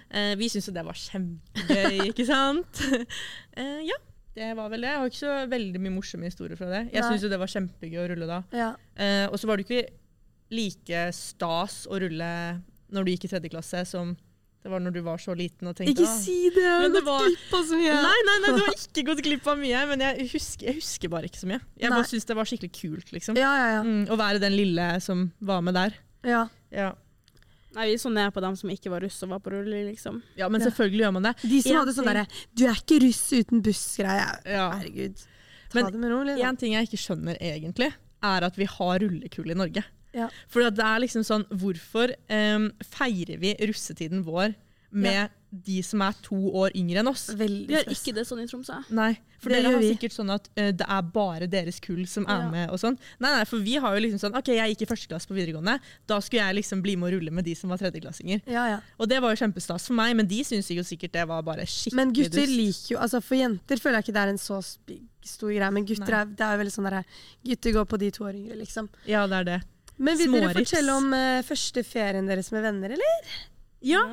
Vi 0.09 0.47
syntes 0.49 0.69
jo 0.69 0.73
det 0.75 0.83
var 0.87 0.95
kjempegøy, 0.97 2.07
ikke 2.09 2.23
sant? 2.27 2.79
ja, 3.91 3.95
det 4.35 4.49
var 4.57 4.69
vel 4.71 4.81
det. 4.85 4.89
Jeg 4.93 5.01
har 5.03 5.09
ikke 5.11 5.19
så 5.19 5.33
veldig 5.51 5.81
mye 5.83 5.93
morsomme 5.97 6.29
historier 6.29 6.57
fra 6.59 6.69
det. 6.71 6.81
Jeg 6.95 7.03
syns 7.05 7.23
jo 7.25 7.29
det 7.31 7.39
var 7.41 7.51
kjempegøy 7.51 7.99
å 8.01 8.07
rulle 8.13 8.27
da. 8.29 8.37
ja. 8.55 8.69
Eh, 8.95 9.25
og 9.29 9.35
så 9.39 9.49
var 9.49 9.59
det 9.59 9.67
ikke 9.67 9.83
like 10.57 11.01
stas 11.15 11.81
å 11.91 11.99
rulle 12.01 12.29
når 12.95 13.03
du 13.03 13.11
gikk 13.13 13.27
i 13.27 13.31
tredje 13.33 13.51
klasse 13.51 13.83
som 13.89 14.15
det 14.67 14.71
var 14.73 14.81
når 14.83 14.93
du 14.97 15.01
var 15.05 15.17
så 15.23 15.31
liten 15.39 15.69
og 15.71 15.75
tenkte 15.77 15.93
Ikke 15.95 16.07
«Ah, 16.11 16.17
si 16.19 16.49
det! 16.51 16.59
Jeg 16.65 16.67
har 16.73 16.81
Men 16.83 16.91
det 16.97 17.01
gått 17.05 17.07
var- 17.07 17.25
glipp 17.29 17.53
av 17.55 17.63
så 17.69 17.77
mye. 17.79 17.93
Nei, 18.03 18.19
nei, 18.27 18.37
nei, 18.43 18.51
du 18.57 18.63
har 18.65 18.75
ikke 18.75 19.03
gått 19.07 19.21
glipp 19.23 19.47
av 19.47 19.57
mye, 19.61 19.81
men 19.87 19.99
jeg 20.03 20.29
husker, 20.33 20.65
jeg 20.67 20.75
husker 20.81 21.09
bare 21.13 21.29
ikke 21.29 21.39
så 21.39 21.47
mye. 21.47 21.61
Jeg 21.79 21.89
Nei. 21.89 21.95
bare 22.01 22.09
syns 22.11 22.25
det 22.27 22.35
var 22.35 22.49
skikkelig 22.49 22.71
kult, 22.75 23.11
liksom. 23.15 23.37
Ja, 23.39 23.51
ja, 23.55 23.67
ja. 23.77 23.81
Mm, 23.87 24.07
å 24.11 24.17
være 24.19 24.41
den 24.43 24.57
lille 24.57 24.87
som 25.01 25.31
var 25.39 25.61
med 25.63 25.73
der. 25.79 25.95
ja. 26.27 26.47
Ja. 26.71 26.91
Nei, 27.77 27.85
vi 27.91 27.97
så 28.01 28.09
ned 28.11 28.33
på 28.33 28.41
dem 28.41 28.55
som 28.57 28.69
ikke 28.73 28.89
var 28.89 29.01
russ 29.05 29.21
og 29.23 29.29
var 29.29 29.39
på 29.39 29.51
rulle, 29.53 29.85
liksom. 29.91 30.21
Ja, 30.35 30.47
men 30.49 30.59
Ja. 30.61 30.67
selvfølgelig 30.67 31.01
gjør 31.05 31.13
man 31.13 31.23
det. 31.23 31.35
De 31.43 31.61
som 31.61 31.71
En 31.71 31.77
hadde 31.79 31.93
sånn 31.95 32.05
derre 32.09 32.27
'du 32.55 32.65
er 32.65 32.73
ikke 32.73 32.99
russ 33.03 33.31
uten 33.31 33.61
buss'-greie. 33.61 34.45
Ja. 34.45 34.71
Herregud. 34.71 35.15
Ta 35.69 35.75
Men 35.83 35.91
det 35.91 35.99
med 35.99 36.11
ro, 36.11 36.23
liksom. 36.23 36.47
En 36.49 36.57
ting 36.57 36.73
jeg 36.73 36.87
ikke 36.89 36.97
skjønner 37.05 37.37
egentlig, 37.39 37.93
er 38.23 38.41
at 38.43 38.55
vi 38.57 38.65
har 38.65 38.99
rullekule 38.99 39.51
i 39.51 39.53
Norge. 39.53 39.83
Ja. 40.17 40.29
For 40.49 40.65
det 40.67 40.83
er 40.83 41.03
liksom 41.05 41.23
sånn, 41.27 41.45
hvorfor 41.53 42.15
um, 42.33 42.71
feirer 42.97 43.37
vi 43.43 43.53
russetiden 43.69 44.25
vår 44.27 44.55
med 44.97 45.29
de 45.51 45.81
som 45.83 46.01
er 46.03 46.15
to 46.23 46.35
år 46.59 46.73
yngre 46.79 47.01
enn 47.03 47.09
oss? 47.11 47.27
Veldig 47.35 47.67
Vi 47.69 47.75
gjør 47.75 47.89
ikke 47.93 48.13
det 48.15 48.23
sånn 48.27 48.39
i 48.43 48.45
Tromsø. 48.49 48.77
Nei, 48.95 49.09
for 49.39 49.51
Det 49.51 49.59
dere 49.61 49.71
har 49.75 49.81
vi. 49.83 49.89
sikkert 49.93 50.15
sånn 50.15 50.31
at 50.33 50.47
uh, 50.57 50.69
det 50.79 50.87
er 50.95 51.01
bare 51.13 51.47
deres 51.51 51.77
kull 51.83 52.01
som 52.09 52.25
er 52.27 52.41
Ja. 52.45 52.49
med 52.51 52.71
og 52.73 52.79
sånn. 52.81 52.95
Nei, 53.23 53.31
nei, 53.35 53.43
for 53.47 53.59
vi 53.63 53.75
har 53.83 53.95
jo 53.95 54.01
liksom 54.05 54.21
sånn, 54.23 54.35
ok, 54.39 54.47
jeg 54.55 54.73
gikk 54.73 54.81
i 54.85 54.89
første 54.89 55.07
klasse 55.11 55.27
på 55.29 55.35
videregående, 55.37 55.75
da 56.07 56.17
skulle 56.23 56.43
jeg 56.47 56.57
liksom 56.61 56.81
bli 56.83 56.95
med 56.99 57.09
og 57.11 57.17
rulle 57.19 57.31
med 57.35 57.45
de 57.47 57.53
som 57.59 57.69
var 57.71 57.77
tredjeklassinger. 57.83 58.41
Ja, 58.47 58.65
ja. 58.75 58.79
Og 58.99 59.07
det 59.11 59.21
var 59.23 59.35
jo 59.35 59.41
kjempestas 59.43 59.87
for 59.87 59.93
meg, 59.99 60.15
men 60.19 60.27
de 60.27 60.41
syns 60.47 60.71
jo 60.71 60.83
sikkert 60.87 61.15
det 61.19 61.27
var 61.27 61.43
bare 61.47 61.67
skikkelig 61.67 61.99
Men 62.01 62.13
gutter 62.15 62.43
dust. 62.47 62.57
liker 62.57 62.95
jo 62.95 62.99
altså 63.03 63.21
For 63.23 63.35
jenter 63.39 63.77
føler 63.83 63.99
jeg 64.01 64.07
ikke 64.07 64.17
det 64.19 64.23
er 64.25 64.33
en 64.35 64.43
så 64.47 64.59
stor 64.63 65.51
greie, 65.51 65.71
men 65.71 65.85
gutter 65.85 66.11
Nei. 66.15 66.21
er, 66.21 66.25
det 66.37 66.43
er 66.47 66.53
jo 66.55 66.63
veldig 66.63 66.75
sånn 66.79 66.87
derre 66.91 67.03
Gutter 67.43 67.71
går 67.75 67.85
på 67.91 67.99
de 67.99 68.11
to 68.11 68.23
år 68.27 68.35
yngre, 68.39 68.55
liksom. 68.63 68.87
Ja, 69.05 69.27
det 69.27 69.35
er 69.43 69.43
det. 69.53 69.61
Men 69.97 70.17
vil 70.19 70.33
dere 70.35 70.53
fortelle 70.55 70.97
om 70.97 71.13
eh, 71.17 71.45
første 71.45 71.83
ferien 71.85 72.27
deres 72.29 72.51
med 72.53 72.65
venner, 72.65 72.93
eller? 72.97 73.31
Ja. 73.85 74.03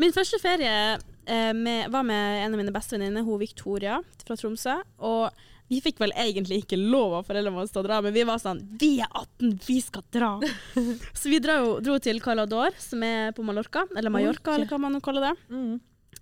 Min 0.00 0.14
første 0.14 0.38
ferie 0.42 0.74
eh, 0.94 1.50
med, 1.54 1.90
var 1.90 2.06
med 2.06 2.44
en 2.44 2.54
av 2.54 2.60
mine 2.60 2.74
bestevenninner, 2.74 3.26
hun 3.26 3.40
Victoria 3.42 4.00
fra 4.24 4.36
Tromsø. 4.38 4.76
Og 5.06 5.44
vi 5.70 5.80
fikk 5.84 6.02
vel 6.02 6.12
egentlig 6.20 6.60
ikke 6.64 6.78
lov 6.78 7.18
av 7.20 7.26
foreldrene 7.28 7.56
våre 7.56 7.70
til 7.70 7.80
å 7.80 7.86
dra, 7.86 8.00
men 8.04 8.14
vi 8.14 8.26
var 8.28 8.42
sånn 8.42 8.60
Vi 8.80 8.98
er 9.02 9.08
18, 9.08 9.56
vi 9.64 9.78
skal 9.82 10.04
dra! 10.12 10.30
Så 11.20 11.32
vi 11.32 11.40
dro, 11.42 11.78
dro 11.84 11.96
til 12.04 12.20
Calador, 12.24 12.76
som 12.82 13.02
er 13.06 13.34
på 13.36 13.46
Mallorca. 13.46 13.86
Eller 13.96 14.12
Mallorca, 14.12 14.54
eller 14.54 14.70
hva 14.70 14.80
man 14.82 14.96
nå 14.96 15.02
kaller 15.04 15.30
det. 15.30 15.34
Mm. 15.54 15.74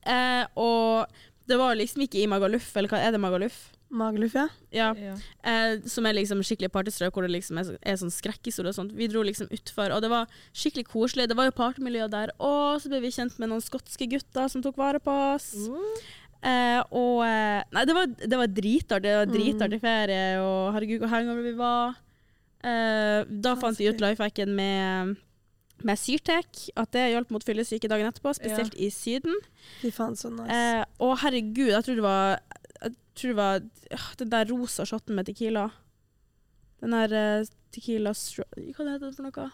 Eh, 0.03 0.45
og 0.63 1.21
det 1.51 1.59
var 1.59 1.77
liksom 1.79 2.07
ikke 2.07 2.23
i 2.23 2.29
Magaluf, 2.31 2.71
eller 2.77 2.93
hva 2.93 3.03
er 3.03 3.15
det 3.15 3.21
Magaluf? 3.23 3.59
Mageluff, 3.93 4.35
ja. 4.39 4.47
Ja. 4.73 4.87
Ja. 4.97 5.15
Eh, 5.45 5.81
som 5.87 6.07
er 6.09 6.15
liksom 6.17 6.41
skikkelig 6.41 6.71
partystrøk 6.73 7.13
hvor 7.13 7.27
det 7.27 7.35
liksom 7.35 7.59
er, 7.61 7.65
så- 7.69 7.77
er 7.83 7.99
sånn 8.01 8.13
skrekkhistorie 8.15 8.73
og 8.73 8.79
sånt. 8.79 8.95
Vi 8.97 9.07
dro 9.13 9.21
liksom 9.23 9.51
utfor, 9.53 9.93
og 9.93 10.01
det 10.01 10.09
var 10.11 10.27
skikkelig 10.57 10.87
koselig. 10.89 11.29
Det 11.29 11.37
var 11.37 11.51
jo 11.51 11.57
partymiljø 11.59 12.09
der. 12.11 12.33
Og 12.41 12.81
så 12.81 12.89
ble 12.89 13.01
vi 13.05 13.11
kjent 13.13 13.39
med 13.39 13.51
noen 13.53 13.61
skotske 13.61 14.09
gutter 14.09 14.49
som 14.49 14.63
tok 14.65 14.77
vare 14.81 14.99
på 14.99 15.13
oss. 15.35 15.51
Eh, 16.43 16.81
og 16.91 17.21
eh, 17.27 17.63
Nei, 17.71 17.85
det 17.87 17.95
var, 17.95 18.07
det 18.07 18.39
var 18.41 18.47
dritartig. 18.49 19.03
Det 19.03 19.19
var 19.21 19.27
dritartig 19.37 19.81
ferie, 19.85 20.41
og 20.41 20.73
herregud, 20.75 20.99
hvor 21.05 21.13
hangover 21.13 21.43
vi 21.45 21.53
var. 21.61 21.95
Eh, 22.65 23.25
da 23.29 23.55
fant 23.61 23.77
vi 23.79 23.89
ut 23.91 24.01
lifehacken 24.01 24.55
med 24.57 25.17
med 25.83 25.99
Syrtek, 25.99 26.69
at 26.79 26.93
det 26.95 27.09
hjalp 27.11 27.31
mot 27.35 27.43
fyllesyke 27.43 27.89
dagen 27.91 28.07
etterpå, 28.07 28.31
spesielt 28.39 28.73
i 28.79 28.87
Syden. 28.95 29.35
Fy 29.81 29.91
faen, 29.91 30.15
så 30.15 30.31
nice. 30.31 30.47
Eh, 30.55 30.85
og 31.03 31.17
herregud, 31.19 31.73
jeg 31.75 31.83
tror 31.83 31.97
det 31.99 32.05
var 32.05 32.39
tror 33.15 33.33
det 33.33 33.37
var 33.37 33.61
den 34.23 34.31
der 34.33 34.49
rosa 34.53 34.85
shotten 34.89 35.15
med 35.19 35.27
Tequila. 35.27 35.69
Den 36.83 36.91
der 36.97 37.13
eh, 37.41 37.45
Tequila. 37.75 38.13
Hva 38.13 38.89
heter 38.89 39.07
det 39.09 39.15
for 39.17 39.29
noe? 39.29 39.51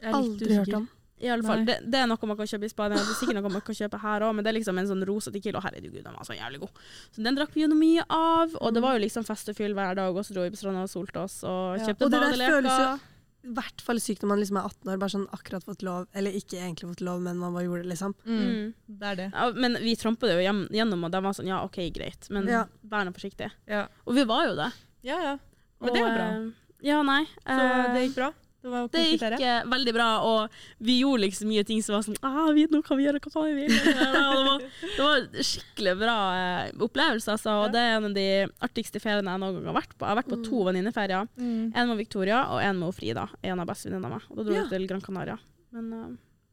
Jeg 0.00 0.14
Aldri 0.16 0.54
hørt 0.56 0.74
om. 0.78 0.88
I 1.20 1.28
alle 1.28 1.44
fall, 1.44 1.66
det, 1.68 1.74
det 1.92 1.98
er 2.00 2.06
noe 2.08 2.28
man 2.30 2.36
kan 2.38 2.48
kjøpe 2.48 2.64
i 2.64 2.70
Spania. 2.72 2.96
Det 2.96 3.10
er 3.12 3.18
sikkert 3.18 3.36
noe 3.36 3.50
man 3.52 3.60
kan 3.60 3.76
kjøpe 3.76 3.98
her 4.00 4.22
òg, 4.24 4.30
men 4.38 4.44
det 4.46 4.48
er 4.54 4.56
liksom 4.56 4.78
en 4.80 4.86
sånn 4.88 5.02
rosa 5.04 5.28
Tequila. 5.34 5.60
Herregud, 5.60 5.98
den 6.06 6.14
var 6.16 6.24
så 6.24 6.32
jævlig 6.32 6.62
god. 6.62 6.80
Så 7.12 7.20
den 7.26 7.36
drakk 7.36 7.52
vi 7.52 7.66
jo 7.66 7.68
mye 7.76 8.06
av, 8.08 8.54
og 8.56 8.72
det 8.72 8.80
var 8.80 8.96
jo 8.96 9.02
liksom 9.04 9.26
fest 9.28 9.50
og 9.52 9.58
fyll 9.58 9.74
hver 9.76 9.98
dag. 10.00 10.16
Og 10.16 10.24
så 10.24 10.32
dro 10.32 10.46
vi 10.46 10.54
på 10.54 10.60
stranda 10.62 10.86
og 10.86 10.92
solte 10.94 11.20
oss 11.26 11.42
og 11.44 11.76
Ja. 11.76 11.90
kjøpte 11.90 12.08
jo- 12.08 12.14
badeleker. 12.16 13.00
I 13.42 13.52
hvert 13.56 13.80
fall 13.80 13.96
sykt 14.02 14.20
når 14.22 14.28
man 14.28 14.38
liksom 14.42 14.58
er 14.60 14.66
18 14.68 14.90
år, 14.92 14.98
bare 15.00 15.12
sånn 15.14 15.28
akkurat 15.32 15.64
fått 15.64 15.82
lov. 15.86 16.06
Eller 16.12 16.34
ikke 16.36 16.58
egentlig 16.60 16.90
fått 16.90 17.00
lov, 17.06 17.22
men 17.24 17.38
man 17.40 17.54
bare 17.56 17.64
gjorde 17.64 17.82
det, 17.86 17.92
liksom. 17.94 18.14
Mm. 18.26 18.40
Mm. 18.44 18.74
Det 19.00 19.06
er 19.12 19.16
det. 19.16 19.28
Ja, 19.32 19.46
men 19.56 19.78
vi 19.80 19.94
trampa 19.96 20.28
det 20.28 20.36
jo 20.36 20.52
gjennom, 20.76 21.04
og 21.08 21.10
de 21.14 21.22
var 21.24 21.32
sånn 21.38 21.48
ja, 21.48 21.62
OK, 21.64 21.78
greit, 21.96 22.28
men 22.30 22.46
Ja. 22.48 22.66
vær 22.84 23.04
nå 23.08 23.14
forsiktig. 23.16 23.50
Ja. 23.66 23.86
Og 24.06 24.14
vi 24.14 24.24
var 24.28 24.46
jo 24.50 24.56
det. 24.60 24.72
ja, 25.02 25.20
ja. 25.22 25.38
Men 25.80 25.94
det 25.94 26.02
var 26.04 26.12
bra. 26.18 26.26
eh, 26.36 26.50
Ja, 26.82 27.02
nei. 27.02 27.24
Så 27.46 27.56
eh, 27.60 27.94
det 27.94 28.02
gikk 28.08 28.14
bra? 28.16 28.32
Det 28.62 28.68
var 28.68 28.88
Det 28.92 29.00
gikk 29.06 29.22
eh, 29.40 29.62
veldig 29.64 29.92
bra, 29.96 30.06
og 30.20 30.50
vi 30.84 30.98
gjorde 31.00 31.22
liksom 31.24 31.48
mye 31.48 31.64
ting 31.64 31.80
som 31.82 31.94
var 31.96 32.02
sånn 32.04 32.18
ah, 32.22 32.50
vi, 32.52 32.66
Nå 32.68 32.82
kan 32.84 32.98
vi 33.00 33.06
gjøre 33.06 33.20
hva 33.24 33.30
faen 33.32 33.54
vi 33.56 33.64
vil. 33.64 33.72
Det 33.72 34.10
var, 34.20 34.64
det 34.82 35.06
var 35.06 35.44
skikkelig 35.48 35.94
bra 36.02 36.16
eh, 36.36 36.72
opplevelse, 36.76 37.32
altså. 37.38 37.54
Og 37.62 37.66
Ja. 37.66 37.72
det 37.72 37.80
er 37.80 37.94
en 37.96 38.08
av 38.10 38.14
de 38.18 38.26
artigste 38.68 39.00
feriene 39.00 39.32
jeg 39.32 39.40
noen 39.40 39.56
gang 39.56 39.70
har 39.72 39.78
vært 39.80 39.94
på. 39.96 40.04
Jeg 40.04 40.10
har 40.12 40.20
vært 40.20 40.32
på 40.34 40.40
to 40.44 40.64
venninneferier. 40.68 41.28
Mm. 41.40 41.72
En 41.74 41.88
med 41.88 41.96
Victoria 42.02 42.42
og 42.52 42.60
en 42.60 42.78
med 42.82 42.92
Frida, 42.98 43.28
en 43.42 43.60
av 43.64 43.66
bestevenninnene 43.72 44.10
av 44.10 44.18
meg. 44.18 44.28
Og 44.30 44.36
da 44.36 44.44
dro 44.44 44.52
vi 44.52 44.58
Ja. 44.60 44.68
til 44.74 44.86
Gran 44.92 45.00
Canaria. 45.08 45.38
Men, 45.72 45.92
eh, 45.92 46.06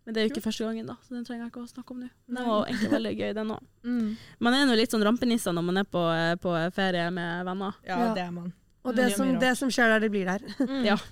men 0.08 0.14
det 0.16 0.18
er 0.24 0.28
jo 0.30 0.32
ikke 0.36 0.46
første 0.48 0.64
gangen, 0.64 0.88
da, 0.88 0.96
så 1.04 1.10
den 1.18 1.26
trenger 1.28 1.44
jeg 1.44 1.52
ikke 1.52 1.66
å 1.66 1.74
snakke 1.76 1.92
om 1.92 2.00
nå. 2.06 2.10
Det 2.32 2.48
var 2.48 2.66
egentlig 2.72 2.92
veldig 2.96 3.16
gøy, 3.20 3.34
den 3.36 3.52
òg. 3.58 3.60
Mm. 3.88 4.18
Man 4.44 4.54
er 4.54 4.66
jo 4.68 4.76
litt 4.76 4.92
sånn 4.92 5.04
rampenisser 5.04 5.54
når 5.56 5.64
man 5.64 5.78
er 5.78 5.84
på, 5.88 6.02
eh, 6.12 6.36
på 6.40 6.56
ferie 6.76 7.12
med 7.12 7.46
venner. 7.48 7.76
Ja, 7.88 8.00
Ja. 8.00 8.14
det 8.16 8.24
er 8.24 8.32
man. 8.32 8.54
Og 8.84 8.96
det, 8.96 9.10
det 9.10 9.16
som, 9.18 9.40
det 9.40 9.58
som 9.58 9.70
skjer 9.70 9.92
der, 9.92 10.00
det 10.08 10.12
blir 10.12 10.26
der. 10.26 10.40
Mm. 10.60 10.84
Ja. 10.86 10.98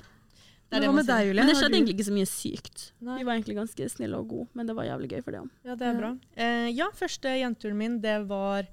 Det 0.65 0.79
er 0.79 0.81
det 0.81 0.87
Hva 0.89 0.95
man 0.95 0.97
med 1.03 1.07
deg, 1.07 1.19
sier. 1.21 1.27
Julie? 1.29 1.41
Men 1.43 1.51
det 1.51 1.55
skjedde 1.59 1.77
egentlig 1.77 1.93
ikke 1.95 2.07
så 2.07 2.15
mye 2.15 2.29
sykt. 2.31 2.85
Nei. 3.05 3.17
Vi 3.19 3.25
var 3.27 3.35
egentlig 3.35 3.55
ganske 3.59 3.89
snille 3.93 4.17
og 4.17 4.27
gode, 4.31 4.47
men 4.57 4.67
det 4.69 4.75
var 4.75 4.87
jævlig 4.87 5.09
gøy 5.13 5.21
for 5.21 5.35
det 5.35 5.41
òg. 5.43 5.51
Ja, 5.67 5.75
det 5.79 5.87
er 5.91 5.99
bra. 5.99 6.09
Eh, 6.35 6.67
ja, 6.73 6.87
første 6.97 7.35
jenturen 7.37 7.77
min, 7.79 7.99
det 8.03 8.15
var 8.29 8.65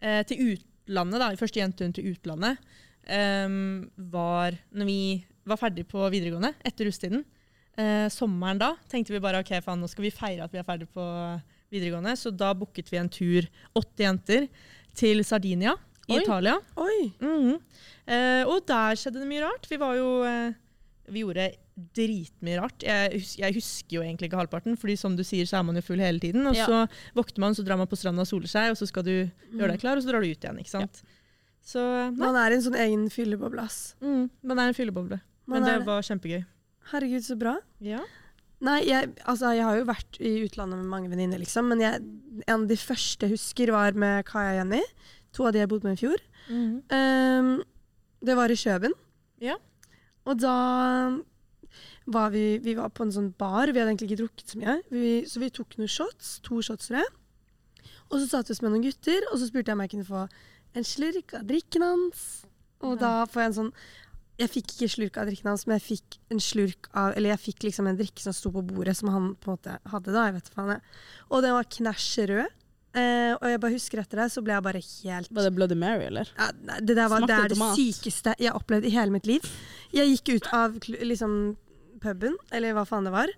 eh, 0.00 0.22
til 0.30 0.54
utlandet, 0.54 1.20
da. 1.20 1.30
Første 1.36 1.60
jenturen 1.60 1.92
til 1.96 2.08
utlandet 2.14 2.62
em, 3.06 3.58
var 4.16 4.56
når 4.72 4.88
vi 4.88 4.98
var 5.46 5.60
ferdig 5.60 5.84
på 5.90 6.02
videregående, 6.10 6.54
etter 6.66 6.88
russetiden. 6.88 7.24
Eh, 7.76 8.06
sommeren 8.08 8.58
da 8.58 8.72
tenkte 8.88 9.12
vi 9.12 9.20
bare 9.20 9.42
ok, 9.44 9.52
faen, 9.62 9.82
nå 9.84 9.90
skal 9.92 10.06
vi 10.06 10.14
feire 10.14 10.46
at 10.46 10.54
vi 10.54 10.58
er 10.62 10.66
ferdig 10.66 10.88
på 10.96 11.04
videregående. 11.70 12.16
Så 12.18 12.32
da 12.32 12.54
booket 12.56 12.88
vi 12.90 12.98
en 13.00 13.12
tur, 13.12 13.46
åtte 13.76 14.06
jenter, 14.06 14.48
til 14.96 15.20
Sardinia 15.28 15.74
i 16.08 16.14
Oi. 16.16 16.22
Italia. 16.22 16.54
Oi! 16.80 17.00
Mhm. 17.20 17.58
Eh, 18.06 18.42
og 18.46 18.62
der 18.64 18.96
skjedde 18.96 19.20
det 19.20 19.28
mye 19.28 19.42
rart. 19.44 19.66
Vi 19.68 19.76
var 19.82 19.96
jo 19.98 20.08
eh, 20.24 20.54
Vi 21.12 21.22
gjorde 21.22 21.48
dritmye 21.96 22.56
rart. 22.60 22.82
Jeg, 22.86 23.20
jeg 23.38 23.54
husker 23.56 23.98
jo 23.98 24.02
egentlig 24.02 24.30
ikke 24.30 24.40
halvparten, 24.40 24.76
fordi 24.80 24.96
som 24.98 25.14
du 25.16 25.22
sier, 25.26 25.46
så 25.48 25.58
er 25.60 25.66
man 25.68 25.76
jo 25.78 25.82
full 25.84 26.00
hele 26.02 26.18
tiden. 26.22 26.46
Og 26.48 26.56
Ja. 26.56 26.66
så 26.66 26.80
våkner 27.14 27.38
man, 27.44 27.54
så 27.54 27.64
drar 27.66 27.76
man 27.78 27.86
på 27.90 27.98
stranda 28.00 28.24
og 28.24 28.30
soler 28.30 28.48
seg, 28.50 28.70
og 28.72 28.76
så 28.80 28.88
skal 28.88 29.04
du 29.06 29.12
gjøre 29.52 29.72
deg 29.74 29.80
klar, 29.80 29.96
og 29.96 30.02
så 30.02 30.10
drar 30.10 30.20
du 30.24 30.30
ut 30.30 30.40
igjen. 30.44 30.58
ikke 30.62 30.72
sant? 30.72 31.02
Så. 31.66 31.82
Man 32.16 32.36
er 32.38 32.52
en 32.54 32.62
sånn 32.62 32.78
egen 32.78 33.08
fylleboble, 33.10 33.60
ass. 33.62 33.94
Mm, 34.00 34.30
man 34.42 34.58
er 34.62 34.68
en 34.70 34.74
fylleboble. 34.78 35.20
Man 35.46 35.60
Men 35.60 35.66
det 35.68 35.74
er 35.80 35.84
var 35.86 36.02
kjempegøy. 36.02 36.44
Herregud, 36.92 37.22
så 37.26 37.36
bra. 37.38 37.56
Ja. 37.82 38.00
Nei, 38.62 38.78
jeg, 38.86 39.10
altså, 39.26 39.50
jeg 39.54 39.64
har 39.66 39.76
jo 39.76 39.84
vært 39.84 40.16
i 40.22 40.30
utlandet 40.46 40.78
med 40.78 40.86
mange 40.88 41.10
venninner, 41.12 41.38
liksom. 41.42 41.66
Men 41.68 41.80
jeg, 41.82 42.00
en 42.46 42.62
av 42.62 42.68
de 42.70 42.76
første 42.80 43.26
jeg 43.26 43.34
husker, 43.36 43.70
var 43.74 43.92
med 43.98 44.24
Kaja 44.24 44.54
og 44.54 44.60
Jenny. 44.62 44.82
To 45.36 45.44
av 45.46 45.52
de 45.52 45.58
jeg 45.60 45.68
bodde 45.68 45.84
med 45.90 45.98
i 45.98 46.06
fjor. 46.06 46.22
Ehm, 46.94 47.50
det 48.24 48.36
var 48.38 48.48
i 48.48 48.56
Kjøben. 48.56 48.94
Ja. 49.42 49.58
Og 50.26 50.38
da 50.42 50.54
var 52.06 52.30
vi, 52.34 52.58
vi 52.62 52.74
var 52.78 52.90
på 52.94 53.04
en 53.06 53.12
sånn 53.14 53.32
bar. 53.38 53.70
Vi 53.72 53.78
hadde 53.80 53.92
egentlig 53.92 54.10
ikke 54.12 54.22
drukket 54.22 54.52
så 54.52 54.60
mye. 54.62 54.76
Vi, 54.94 55.12
så 55.28 55.42
vi 55.42 55.50
tok 55.54 55.76
noen 55.78 55.90
shots. 55.90 56.36
To 56.46 56.60
shots, 56.64 56.90
tror 56.90 57.00
jeg. 57.02 57.12
Og 58.06 58.20
så 58.22 58.26
satt 58.30 58.50
vi 58.50 58.54
oss 58.54 58.62
med 58.62 58.70
noen 58.74 58.84
gutter, 58.86 59.24
og 59.32 59.40
så 59.40 59.48
spurte 59.48 59.72
jeg 59.72 59.78
om 59.78 59.82
jeg 59.82 59.92
kunne 59.96 60.06
få 60.08 60.24
en 60.78 60.86
slurk 60.86 61.34
av 61.34 61.46
drikken 61.48 61.82
hans. 61.86 62.26
Og 62.84 62.94
Ja. 62.94 63.00
da 63.02 63.12
får 63.26 63.40
jeg 63.42 63.50
en 63.52 63.58
sånn 63.60 63.72
Jeg 64.38 64.50
fikk 64.52 64.66
ikke 64.74 64.88
slurk 64.92 65.14
av 65.16 65.26
drikken 65.30 65.48
hans, 65.48 65.62
men 65.66 65.78
jeg 65.78 65.96
fikk 65.96 66.18
en 66.30 66.40
slurk 66.44 66.88
av 66.92 67.14
Eller 67.16 67.30
jeg 67.30 67.40
fikk 67.40 67.64
liksom 67.64 67.86
en 67.88 67.96
drikke 67.96 68.20
som 68.20 68.34
sto 68.36 68.50
på 68.52 68.60
bordet, 68.68 68.94
som 68.98 69.08
han 69.08 69.30
på 69.40 69.48
en 69.48 69.56
måte 69.56 69.78
hadde 69.88 70.12
da. 70.12 70.26
Jeg 70.28 70.34
vet 70.34 70.50
faen 70.52 70.68
jeg. 70.74 70.82
Og 71.30 71.40
den 71.42 71.54
var 71.56 71.64
knæsj 71.64 72.26
rød. 72.28 72.50
Uh, 72.96 73.32
og 73.36 73.48
jeg 73.48 73.60
bare 73.60 73.72
husker 73.76 74.00
etter 74.00 74.20
det, 74.22 74.26
så 74.32 74.40
ble 74.44 74.54
jeg 74.54 74.64
bare 74.64 74.80
helt 74.80 75.28
Var 75.36 75.44
det 75.44 75.54
Bloody 75.56 75.76
Mary, 75.76 76.06
eller? 76.08 76.30
ja, 76.32 76.46
nei, 76.64 76.78
det, 76.80 76.94
var, 76.96 77.26
det 77.28 77.34
er 77.36 77.50
det 77.52 77.58
sykeste 77.76 78.32
jeg 78.40 78.48
har 78.48 78.56
opplevd 78.56 78.86
i 78.88 78.92
hele 78.94 79.12
mitt 79.12 79.26
liv. 79.28 79.44
Jeg 79.96 80.12
gikk 80.12 80.34
ut 80.36 80.50
av 80.56 80.76
liksom, 80.86 81.36
puben, 82.02 82.36
eller 82.54 82.76
hva 82.76 82.84
faen 82.88 83.08
det 83.08 83.14
var. 83.14 83.32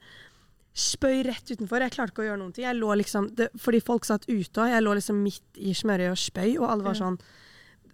Spøy 0.79 1.23
rett 1.27 1.51
utenfor. 1.51 1.83
Jeg 1.83 1.95
klarte 1.95 2.15
ikke 2.15 2.25
å 2.25 2.29
gjøre 2.29 2.41
noen 2.43 2.55
ting. 2.55 2.67
Jeg 2.67 2.79
lå 2.79 2.95
liksom, 3.01 3.31
det, 3.39 3.49
fordi 3.59 3.83
folk 3.85 4.07
satt 4.07 4.29
ute, 4.29 4.63
og 4.63 4.71
jeg 4.71 4.85
lå 4.85 4.95
liksom 4.99 5.21
midt 5.25 5.61
i 5.63 5.75
smørøyet 5.77 6.15
og 6.15 6.21
spøy, 6.23 6.51
og 6.61 6.69
alle 6.71 6.87
var 6.87 6.99
sånn 6.99 7.19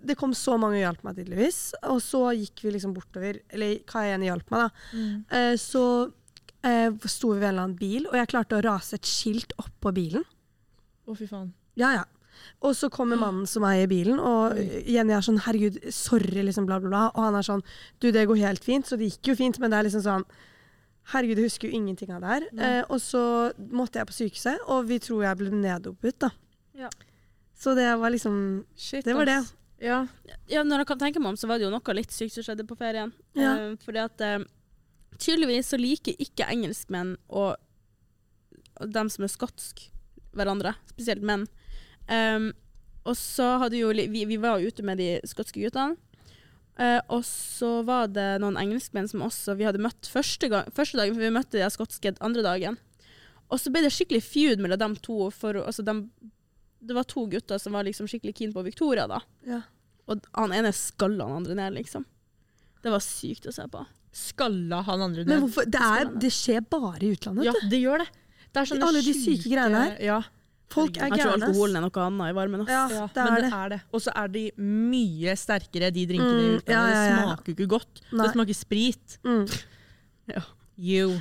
Det 0.05 0.19
kom 0.21 0.35
så 0.37 0.59
mange 0.61 0.77
og 0.77 0.83
hjalp 0.83 1.05
meg, 1.07 1.17
tydeligvis. 1.17 1.61
Og 1.89 2.03
så 2.05 2.27
gikk 2.37 2.67
vi 2.67 2.75
liksom 2.75 2.93
bortover. 2.97 3.41
Eller 3.49 3.79
hva 3.79 3.87
Kajen 3.95 4.27
hjalp 4.27 4.53
meg, 4.53 4.67
da. 4.67 4.99
Mm. 5.01 5.15
Eh, 5.39 5.55
så 5.61 5.85
eh, 6.61 6.91
sto 7.09 7.33
vi 7.33 7.39
ved 7.39 7.49
en 7.49 7.55
eller 7.55 7.69
annen 7.69 7.79
bil, 7.79 8.09
og 8.11 8.19
jeg 8.21 8.33
klarte 8.35 8.59
å 8.59 8.65
rase 8.67 8.99
et 8.99 9.09
skilt 9.09 9.57
oppå 9.63 9.95
bilen. 9.97 10.27
Å, 11.05 11.17
fy 11.17 11.29
faen. 11.29 11.55
Ja, 11.81 11.95
ja. 11.97 12.05
Og 12.65 12.75
så 12.77 12.91
kommer 12.93 13.21
mannen 13.21 13.47
som 13.47 13.67
eier 13.69 13.89
bilen, 13.91 14.19
og 14.21 14.57
Jenny 14.87 15.13
er 15.13 15.25
sånn 15.25 15.41
'herregud, 15.41 15.79
sorry', 15.93 16.45
liksom, 16.45 16.67
bla, 16.67 16.81
bla, 16.81 16.89
bla. 16.89 17.05
Og 17.15 17.23
han 17.25 17.35
er 17.37 17.47
sånn 17.47 17.63
'du, 18.01 18.11
det 18.13 18.27
går 18.27 18.43
helt 18.43 18.65
fint', 18.65 18.87
så 18.87 18.97
det 18.99 19.11
gikk 19.11 19.33
jo 19.33 19.37
fint, 19.37 19.59
men 19.59 19.71
det 19.71 19.79
er 19.79 19.89
liksom 19.89 20.03
sånn 20.03 20.25
Herregud, 21.13 21.37
jeg 21.37 21.51
husker 21.51 21.69
jo 21.69 21.77
ingenting 21.77 22.11
av 22.15 22.23
det 22.23 22.29
her. 22.29 22.45
Eh, 22.57 22.85
og 22.89 22.97
så 22.97 23.53
måtte 23.69 24.01
jeg 24.01 24.09
på 24.09 24.15
sykehuset, 24.17 24.63
og 24.73 24.87
vi 24.89 24.97
tror 24.99 25.21
jeg 25.27 25.37
ble 25.37 25.51
neddopet, 25.51 26.17
da. 26.19 26.31
Ja. 26.73 26.89
Så 27.55 27.75
det 27.77 27.91
var 28.01 28.11
liksom 28.11 28.65
Shit, 28.75 29.05
Det 29.05 29.15
var 29.15 29.29
det. 29.29 29.45
Ja. 29.85 30.07
Ja, 30.49 30.63
når 30.63 30.79
jeg 30.79 30.87
kan 30.87 30.99
tenke 30.99 31.21
meg 31.21 31.35
om, 31.35 31.37
så 31.37 31.47
var 31.47 31.59
det 31.59 31.67
jo 31.67 31.73
noe 31.75 31.95
litt 31.97 32.15
sykt 32.15 32.33
som 32.33 32.47
skjedde 32.47 32.65
på 32.65 32.77
ferien. 32.79 33.13
Ja. 33.37 33.53
Eh, 33.53 33.77
fordi 33.85 34.01
at 34.01 34.25
eh, 34.25 34.47
tydeligvis 35.19 35.75
så 35.75 35.81
liker 35.81 36.17
ikke 36.19 36.49
engelskmenn 36.49 37.17
og 37.29 37.57
dem 38.81 39.11
som 39.13 39.27
er 39.27 39.33
skotsk, 39.33 39.85
hverandre. 40.35 40.75
Spesielt 40.91 41.23
menn. 41.23 41.45
Um, 42.09 42.51
og 43.05 43.17
så 43.21 43.59
hadde 43.61 43.79
jo 43.79 43.93
vi, 43.93 44.25
vi 44.29 44.41
var 44.41 44.61
jo 44.61 44.73
ute 44.73 44.85
med 44.87 45.01
de 45.01 45.09
skotske 45.29 45.61
guttene. 45.61 45.97
Uh, 46.75 46.99
og 47.13 47.23
så 47.27 47.85
var 47.87 48.09
det 48.11 48.41
noen 48.43 48.59
engelskmenn 48.59 49.07
som 49.07 49.23
også 49.23 49.55
vi 49.55 49.67
hadde 49.69 49.83
møtt 49.83 50.09
første, 50.11 50.49
gang, 50.51 50.71
første 50.75 50.99
dagen, 50.99 51.15
for 51.15 51.23
vi 51.23 51.35
møtte 51.37 51.61
de 51.61 51.69
skotske 51.71 52.17
andre 52.25 52.43
dagen. 52.47 52.79
Og 53.53 53.61
så 53.61 53.71
ble 53.71 53.85
det 53.85 53.93
skikkelig 53.95 54.25
feud 54.25 54.63
mellom 54.65 54.81
dem 54.81 54.97
to. 55.05 55.29
For, 55.35 55.61
altså 55.63 55.85
dem, 55.87 56.09
det 56.83 56.97
var 56.97 57.07
to 57.09 57.27
gutter 57.31 57.61
som 57.63 57.77
var 57.77 57.87
liksom 57.87 58.09
skikkelig 58.11 58.35
keen 58.41 58.55
på 58.57 58.65
Victoria, 58.67 59.07
da. 59.11 59.21
Ja. 59.47 59.61
Og 60.11 60.25
han 60.35 60.55
ene 60.57 60.73
skalla 60.77 61.29
han 61.29 61.43
andre 61.43 61.57
ned, 61.61 61.77
liksom. 61.79 62.05
Det 62.85 62.93
var 62.93 63.05
sykt 63.05 63.47
å 63.49 63.55
se 63.55 63.65
på. 63.71 63.85
Skalla 64.15 64.83
han 64.87 65.05
andre 65.05 65.25
Men 65.25 65.37
ned. 65.37 65.45
hvorfor? 65.47 65.69
Det, 65.71 65.81
er, 65.81 66.11
det 66.21 66.33
skjer 66.35 66.65
bare 66.71 67.01
i 67.01 67.15
utlandet. 67.15 67.47
Ja, 67.47 67.55
vet 67.55 67.69
du. 67.69 67.71
det 67.73 67.81
gjør 67.85 68.05
det. 68.05 68.11
Det 68.55 68.61
er 68.61 68.71
sånne 68.71 68.89
Alle 68.89 69.03
de 69.03 69.15
syke 69.19 69.51
greiene 69.51 69.85
her. 69.85 69.95
Ja, 70.05 70.19
Folk 70.71 70.97
er 70.97 71.09
Jeg 71.09 71.21
tror 71.21 71.33
gærne. 71.37 71.45
alkoholen 71.47 71.77
er 71.77 71.81
noe 71.85 72.03
annet 72.07 72.31
i 72.31 72.35
varmen. 72.35 72.67
Ja, 72.67 72.89
ja, 72.89 73.07
det 73.07 73.17
men 73.25 73.33
er 73.33 73.37
det 73.37 73.45
det. 73.45 73.53
er 73.53 73.69
det. 73.69 73.81
Og 73.93 74.01
så 74.01 74.11
er 74.17 74.29
de 74.29 74.51
mye 74.59 75.37
sterkere, 75.37 75.91
de 75.93 76.07
drinkene 76.07 76.59
Mm, 76.59 76.63
ja, 76.67 76.73
ja, 76.73 76.89
ja. 76.89 77.15
Det 77.15 77.23
smaker 77.23 77.47
jo 77.47 77.55
ikke 77.55 77.69
godt. 77.69 78.01
Nei. 78.13 78.25
Det 78.27 78.33
smaker 78.35 78.55
sprit. 78.55 79.19
Mm. 79.25 79.47
You. 80.77 81.21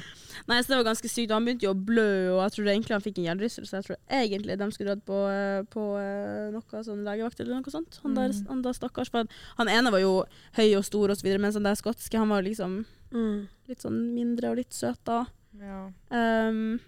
Nei, 0.50 0.58
så 0.64 0.72
det 0.74 0.78
var 0.80 0.88
ganske 0.88 1.10
sykt. 1.12 1.30
Han 1.32 1.46
begynte 1.46 1.68
jo 1.68 1.74
å 1.76 1.78
blø, 1.78 2.06
og 2.34 2.39
jeg 2.41 2.54
tror 2.56 2.70
egentlig 2.72 2.96
han 2.96 3.04
fikk 3.06 3.20
en 3.22 3.28
hjernerystelse. 3.28 3.78
Jeg 3.78 3.86
tror 3.86 4.00
egentlig 4.10 4.58
de 4.58 4.68
skulle 4.74 4.96
dratt 4.96 5.04
på, 5.06 5.20
eh, 5.30 5.62
på 5.70 5.84
eh, 6.02 6.48
noe 6.56 6.82
sånn 6.88 7.04
legevakt 7.06 7.39
eller 7.44 7.60
noe 7.60 7.70
sånt. 7.72 8.00
Han 8.02 8.16
der, 8.18 8.30
Mm. 8.34 8.48
han 8.48 8.62
der 8.64 8.74
stakkars. 8.74 9.12
For 9.12 9.28
han 9.60 9.68
ene 9.70 9.91
var 9.91 10.00
jo 10.00 10.26
høy 10.58 10.76
og 10.76 10.84
stor 10.86 11.12
og 11.12 11.18
så 11.18 11.22
videre, 11.28 11.39
mens 11.39 11.54
han 11.54 11.64
der 11.64 11.76
skotske 11.76 12.18
han 12.18 12.30
var 12.30 12.41
liksom 12.41 12.86
Mm. 13.14 13.48
litt 13.70 13.80
sånn 13.84 14.14
mindre 14.16 14.50
og 14.50 14.58
litt 14.58 14.72
søt 14.74 14.98
da. 15.06 15.28
Ja. 15.62 15.91
Um, 16.10 16.80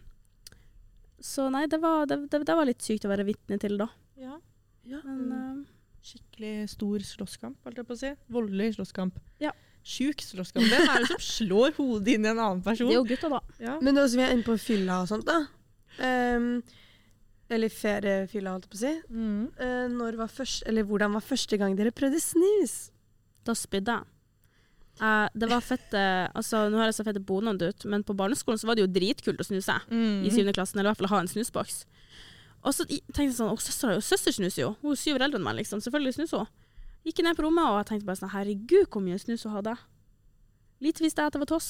så 1.26 1.48
nei, 1.54 1.66
det 1.72 1.80
var, 1.82 2.06
det, 2.10 2.20
det, 2.30 2.44
det 2.46 2.58
var 2.58 2.68
litt 2.70 2.84
sykt 2.86 3.08
å 3.08 3.12
være 3.12 3.26
vitne 3.28 3.58
til, 3.62 3.80
da. 3.82 3.90
ja. 4.22 4.38
Ja. 4.86 5.00
Men 5.02 5.32
uh, 5.34 5.72
Skikkelig 6.06 6.68
stor 6.70 7.02
slåsskamp, 7.02 7.58
holdt 7.66 7.80
jeg 7.82 7.88
på 7.90 7.96
å 7.96 7.98
si. 7.98 8.12
Voldelig 8.30 8.76
slåsskamp. 8.76 9.16
Ja. 9.42 9.50
Sjuk 9.82 10.22
slåsskamp. 10.22 10.68
Hvem 10.70 10.92
er 10.94 11.02
det 11.02 11.08
som 11.16 11.24
slår 11.40 11.74
hodet 11.80 12.14
inn 12.14 12.28
i 12.28 12.30
en 12.30 12.38
annen 12.38 12.60
det 12.62 12.68
person? 12.68 12.92
er 12.92 13.00
jo 13.00 13.08
gutta, 13.10 13.32
da. 13.34 13.40
Ja. 13.58 13.80
Men 13.82 13.98
nå 13.98 14.04
som 14.06 14.22
vi 14.22 14.26
er 14.28 14.36
inne 14.36 14.46
på 14.46 14.54
fylla 14.62 15.00
og 15.02 15.10
sånt, 15.10 15.26
da. 15.26 15.40
Um, 15.98 16.60
eller 17.50 17.74
feriefylla, 17.74 18.54
holdt 18.54 18.68
jeg 18.68 18.76
på 18.76 18.78
å 18.78 18.84
si. 18.84 18.94
Mm. 19.10 19.42
Uh, 19.58 19.88
når 19.96 20.20
var 20.22 20.30
først, 20.36 20.68
eller 20.70 20.86
hvordan 20.86 21.18
var 21.18 21.26
første 21.26 21.60
gang 21.62 21.74
dere 21.80 21.96
prøvde 21.98 22.22
snus? 22.22 22.76
Da 23.46 23.58
spydde 23.58 23.98
jeg. 23.98 24.12
Eh, 25.02 25.28
det 25.36 25.50
var 25.52 25.60
fette 25.66 26.02
Altså, 26.36 26.70
nå 26.72 26.80
høres 26.80 26.98
jeg 27.02 27.08
fette 27.10 27.20
bonende 27.28 27.68
ut, 27.72 27.86
men 27.92 28.04
på 28.08 28.16
barneskolen 28.16 28.60
så 28.62 28.68
var 28.70 28.78
det 28.78 28.86
jo 28.86 28.92
dritkult 28.96 29.42
å 29.42 29.48
snuse. 29.48 29.76
Mm. 29.92 30.24
i 30.24 30.32
syvende 30.32 30.54
klassen, 30.56 30.80
eller 30.80 30.90
i 30.90 30.94
hvert 30.94 31.02
fall 31.04 31.12
ha 31.16 31.20
en 31.24 31.32
snusboks. 31.32 31.82
Og 32.66 32.74
så 32.74 32.86
tenkte 32.88 33.26
jeg 33.28 33.36
sånn, 33.38 33.52
å 33.54 33.60
søster, 33.62 34.00
søster 34.02 34.34
snuser 34.34 34.62
jo, 34.64 34.70
hun 34.82 34.96
er 34.96 35.02
syv 35.02 35.20
år 35.20 35.28
eldre 35.28 35.38
enn 35.42 35.46
meg, 35.46 35.60
liksom, 35.60 35.82
selvfølgelig 35.86 36.16
snuser 36.18 36.46
hun. 36.46 36.48
Gikk 37.06 37.20
ned 37.22 37.38
på 37.38 37.44
rommet, 37.46 37.68
og 37.70 37.76
jeg 37.84 37.90
tenkte 37.92 38.08
bare 38.08 38.18
sånn, 38.18 38.32
herregud, 38.34 38.88
hvor 38.90 39.04
mye 39.06 39.20
snus 39.22 39.44
hun 39.46 39.54
hadde. 39.54 39.76
Lite 40.82 41.04
visste 41.06 41.22
jeg 41.22 41.30
at 41.30 41.36
det 41.38 41.42
var 41.44 41.52
toss. 41.52 41.68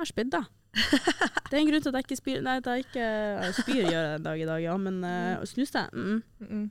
Jeg 0.00 0.08
spydde. 0.08 0.40
Det 1.52 1.58
er 1.58 1.60
en 1.60 1.68
grunn 1.68 1.82
til 1.84 1.90
at 1.92 1.98
jeg 1.98 2.06
ikke 2.06 2.16
spyr, 2.16 2.38
nei, 2.40 2.54
at 2.62 2.68
jeg 2.70 2.86
ikke, 2.86 3.08
jeg 3.44 3.56
spyr 3.58 3.80
gjør 3.82 3.90
jeg 3.92 4.14
en 4.16 4.22
dag 4.24 4.40
i 4.40 4.46
dag, 4.48 4.62
ja, 4.64 4.76
men 4.80 5.02
uh, 5.04 5.42
snuste, 5.44 5.82
mm, 5.92 6.22
Mm. 6.48 6.62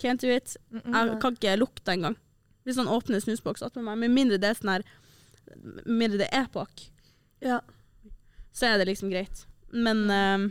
can't 0.00 0.22
do 0.24 0.30
it. 0.32 0.56
Jeg 0.72 1.18
kan 1.20 1.36
ikke 1.36 1.58
lukte 1.60 1.92
engang. 1.92 2.16
Hvis 2.68 2.76
han 2.76 2.90
åpner 2.92 3.22
snusboks 3.24 3.64
attmed 3.64 3.86
meg, 3.86 3.96
med 4.04 4.12
mindre 4.12 4.36
det 4.40 4.50
er 4.52 4.58
sånn 4.58 4.74
her, 4.76 4.86
med 5.56 5.88
mindre 6.04 6.18
det 6.20 6.28
er 6.36 6.48
pakk, 6.52 6.88
Ja. 7.40 7.60
så 8.52 8.68
er 8.74 8.78
det 8.82 8.90
liksom 8.90 9.08
greit. 9.12 9.46
Men, 9.72 10.04
uh, 10.12 10.50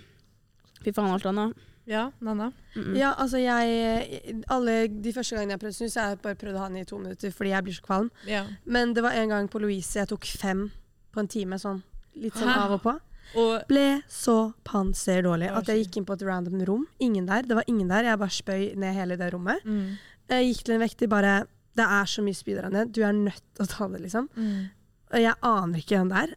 fy 0.82 0.94
faen 0.96 1.14
alt 1.14 1.26
annet. 1.30 1.54
Ja, 1.88 2.12
Nanna. 2.20 2.52
Mm 2.76 2.84
-mm. 2.84 2.98
ja, 2.98 3.14
altså 3.18 3.38
jeg 3.38 4.44
Alle 4.48 4.88
de 4.88 5.14
første 5.14 5.36
gangene 5.36 5.52
jeg 5.54 5.60
prøvde 5.60 5.74
snus, 5.74 5.96
jeg 5.96 6.04
har 6.04 6.16
bare 6.16 6.36
prøvd 6.36 6.56
å 6.56 6.60
ha 6.60 6.68
den 6.68 6.78
i 6.78 6.84
to 6.84 6.98
minutter 6.98 7.32
fordi 7.32 7.50
jeg 7.50 7.64
blir 7.64 7.74
så 7.74 7.82
kvalm. 7.82 8.10
Ja. 8.28 8.46
Men 8.66 8.94
det 8.94 9.04
var 9.04 9.12
en 9.12 9.30
gang 9.30 9.48
på 9.50 9.60
Louise 9.60 10.00
jeg 10.00 10.08
tok 10.08 10.26
fem 10.26 10.72
på 11.14 11.20
en 11.20 11.28
time, 11.28 11.56
sånn 11.56 11.82
litt 12.16 12.34
sånn 12.34 12.50
Hæ? 12.50 12.60
av 12.60 12.72
og 12.72 12.82
på. 12.84 13.00
Og 13.36 13.62
Ble 13.68 14.02
så 14.10 14.54
panser 14.66 15.24
dårlig 15.24 15.50
at 15.50 15.66
jeg 15.68 15.86
gikk 15.86 15.98
inn 15.98 16.06
på 16.06 16.14
et 16.14 16.22
random 16.22 16.66
rom. 16.66 16.88
Ingen 17.00 17.26
der. 17.26 17.42
Det 17.44 17.56
var 17.56 17.64
ingen 17.68 17.88
der. 17.88 18.04
Jeg 18.04 18.20
bare 18.20 18.30
spøy 18.30 18.76
ned 18.76 18.94
hele 18.94 19.18
det 19.18 19.34
rommet. 19.34 19.64
mm. 19.66 19.98
Jeg 20.30 20.46
gikk 20.46 20.66
til 20.66 20.74
en 20.76 20.82
vekter 20.82 21.08
bare 21.08 21.48
Det 21.78 21.86
er 21.86 22.10
så 22.10 22.24
mye 22.26 22.38
spy 22.38 22.56
der 22.58 22.70
nede. 22.74 22.90
Du 22.96 23.02
er 23.06 23.14
nødt 23.16 23.44
til 23.56 23.66
å 23.66 23.70
ta 23.70 23.88
det, 23.94 24.02
liksom. 24.06 24.30
Mm. 24.36 24.70
Og 25.14 25.22
jeg 25.24 25.38
aner 25.46 25.80
ikke 25.82 26.00
hvem 26.00 26.10
det 26.12 26.22
er. 26.26 26.32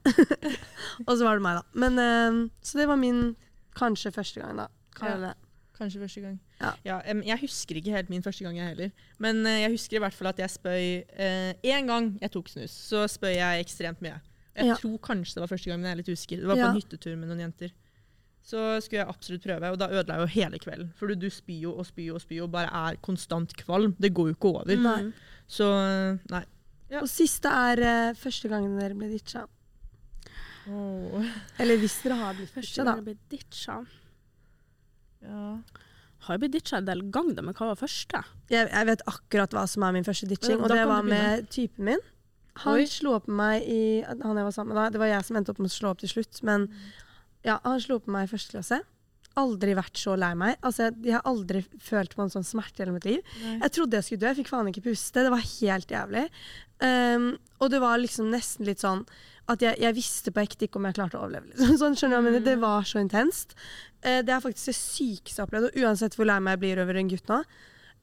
og 1.08 1.14
så 1.16 1.24
var 1.26 1.38
det 1.40 1.44
meg, 1.46 1.60
da. 1.60 1.80
Men, 1.82 1.96
uh, 1.98 2.40
så 2.62 2.78
det 2.80 2.86
var 2.90 3.00
min 3.00 3.22
kanskje 3.78 4.12
første 4.14 4.42
gang, 4.42 4.58
da. 4.60 4.68
Kaller 4.98 5.32
ja. 5.32 5.36
Kanskje 5.80 6.02
første 6.02 6.20
gang. 6.20 6.34
Ja. 6.84 6.98
em, 7.08 7.22
jeg 7.24 7.40
husker 7.40 7.78
ikke 7.80 7.94
helt 7.94 8.10
min 8.12 8.22
første 8.22 8.44
gang, 8.44 8.58
jeg 8.60 8.68
heller. 8.74 8.90
Men 9.18 9.40
uh, 9.48 9.54
jeg 9.62 9.72
husker 9.72 9.96
i 9.96 10.02
hvert 10.04 10.14
fall 10.18 10.28
at 10.28 10.42
jeg 10.42 10.52
spøy 10.52 10.82
Én 11.64 11.88
gang 11.88 12.10
jeg 12.20 12.34
tok 12.34 12.50
snus, 12.52 12.74
så 12.90 13.06
spøy 13.08 13.32
jeg 13.38 13.64
ekstremt 13.64 14.02
mye. 14.04 14.18
Jeg 14.60 14.66
Ja. 14.68 14.74
tror 14.76 14.98
kanskje 14.98 15.38
det 15.38 15.40
var 15.46 15.50
første 15.54 15.70
gang, 15.70 15.80
men 15.80 15.88
jeg 15.88 15.94
er 15.96 16.02
litt 16.02 16.12
usikker. 16.12 16.36
Det 16.42 16.50
var 16.50 16.58
på 16.58 16.66
Ja. 16.66 16.68
en 16.68 16.76
hyttetur 16.82 17.16
med 17.16 17.30
noen 17.30 17.40
jenter. 17.46 17.72
Så 18.42 18.62
skulle 18.80 19.02
jeg 19.02 19.10
absolutt 19.12 19.44
prøve, 19.44 19.68
og 19.70 19.78
da 19.78 19.90
ødela 19.92 20.16
jeg 20.16 20.24
jo 20.24 20.32
hele 20.34 20.58
kvelden. 20.62 20.88
For 20.98 21.10
du, 21.10 21.18
du 21.26 21.28
spyr 21.30 21.66
jo 21.68 21.74
og 21.78 21.86
spyr 21.86 22.16
og 22.16 22.22
spyr 22.24 22.46
og 22.46 22.52
bare 22.54 22.72
er 22.88 22.98
konstant 23.04 23.52
kvalm. 23.58 23.94
Det 24.00 24.12
går 24.16 24.30
jo 24.30 24.36
ikke 24.38 24.52
over. 24.54 24.72
Nei. 24.80 25.12
Så 25.50 25.68
nei. 26.32 26.44
Ja. 26.90 27.04
Og 27.04 27.08
siste 27.10 27.50
er 27.52 27.82
uh, 27.84 28.16
første 28.18 28.50
gangen 28.50 28.74
dere 28.80 28.96
ble 28.98 29.10
ditcha. 29.12 29.44
Eller 31.60 31.80
hvis 31.80 32.00
dere 32.04 32.18
har 32.20 32.34
blitt 32.36 32.50
Første 32.52 32.66
ditcha, 32.66 32.86
da. 32.86 32.96
gang 32.96 33.06
ble 33.06 33.16
ditcha. 33.30 33.76
Ja. 35.24 35.44
Har 36.26 36.36
jeg 36.36 36.42
blitt 36.42 36.56
ditcha 36.58 36.80
en 36.80 36.88
del 36.88 37.04
ganger, 37.14 37.36
da, 37.38 37.44
men 37.46 37.56
hva 37.56 37.70
var 37.70 37.78
første? 37.80 38.22
Jeg, 38.52 38.68
jeg 38.68 38.88
vet 38.90 39.04
akkurat 39.08 39.54
hva 39.56 39.64
som 39.70 39.86
er 39.86 39.94
min 39.96 40.06
første 40.06 40.28
ditching, 40.30 40.58
og 40.60 40.72
det 40.72 40.82
var 40.90 41.06
med 41.06 41.46
typen 41.52 41.86
min. 41.92 42.02
Han 42.64 42.80
Oi. 42.82 42.88
slo 42.90 43.14
opp 43.16 43.28
med 43.30 43.38
meg 43.38 43.68
i 43.70 43.82
Han 44.02 44.36
jeg 44.36 44.44
var 44.44 44.52
sammen 44.52 44.74
med 44.74 44.80
da. 44.80 44.88
Det 44.92 45.00
var 45.00 45.08
jeg 45.08 45.24
som 45.24 45.38
endte 45.38 45.52
opp 45.54 45.60
med 45.62 45.70
å 45.70 45.72
slå 45.72 45.92
opp 45.94 46.02
til 46.02 46.10
slutt, 46.10 46.42
men 46.44 46.66
ja, 47.46 47.60
han 47.64 47.80
slo 47.80 48.00
på 48.02 48.12
meg 48.12 48.26
i 48.26 48.32
første 48.32 48.56
klasse. 48.56 48.80
Aldri 49.38 49.76
vært 49.78 49.98
så 50.00 50.16
lei 50.18 50.32
meg. 50.36 50.56
Altså, 50.66 50.90
jeg, 50.90 51.14
har 51.14 51.26
aldri 51.28 51.62
følt 51.80 52.16
på 52.16 52.24
en 52.24 52.32
sånn 52.32 52.46
smerte 52.46 52.80
i 52.80 52.84
hele 52.84 52.96
mitt 52.96 53.06
liv. 53.06 53.36
Jeg 53.46 53.72
trodde 53.76 54.00
jeg 54.00 54.08
skulle 54.08 54.24
dø, 54.24 54.30
jeg 54.32 54.40
fikk 54.40 54.50
faen 54.50 54.70
ikke 54.72 54.86
puste. 54.90 55.24
Det 55.24 55.32
var 55.32 55.44
helt 55.46 55.94
jævlig. 55.94 56.24
Um, 56.80 57.30
og 57.60 57.70
det 57.72 57.80
var 57.82 58.00
liksom 58.00 58.30
nesten 58.32 58.68
litt 58.68 58.82
sånn 58.82 59.04
at 59.50 59.62
jeg, 59.64 59.76
jeg 59.82 59.96
visste 59.96 60.32
på 60.32 60.42
ekte 60.42 60.66
ikke 60.66 60.78
om 60.80 60.86
jeg 60.88 60.96
klarte 60.98 61.18
å 61.18 61.24
overleve. 61.24 61.50
Liksom. 61.52 61.74
Sånn, 61.80 61.96
skjønner 61.98 62.18
jeg 62.20 62.26
men 62.26 62.46
Det 62.46 62.56
var 62.62 62.86
så 62.88 63.02
intenst. 63.02 63.56
Uh, 64.04 64.20
det 64.26 64.34
er 64.34 64.44
faktisk 64.44 64.72
det 64.72 64.78
sykeste 64.78 65.36
jeg 65.36 65.42
har 65.42 65.50
opplevd. 65.50 65.68
Og 65.70 65.84
uansett 65.84 66.16
hvor 66.18 66.28
lei 66.28 66.38
meg 66.42 66.56
jeg 66.56 66.64
blir 66.64 66.82
over 66.84 67.00
en 67.00 67.10
gutt 67.10 67.30
nå, 67.32 67.40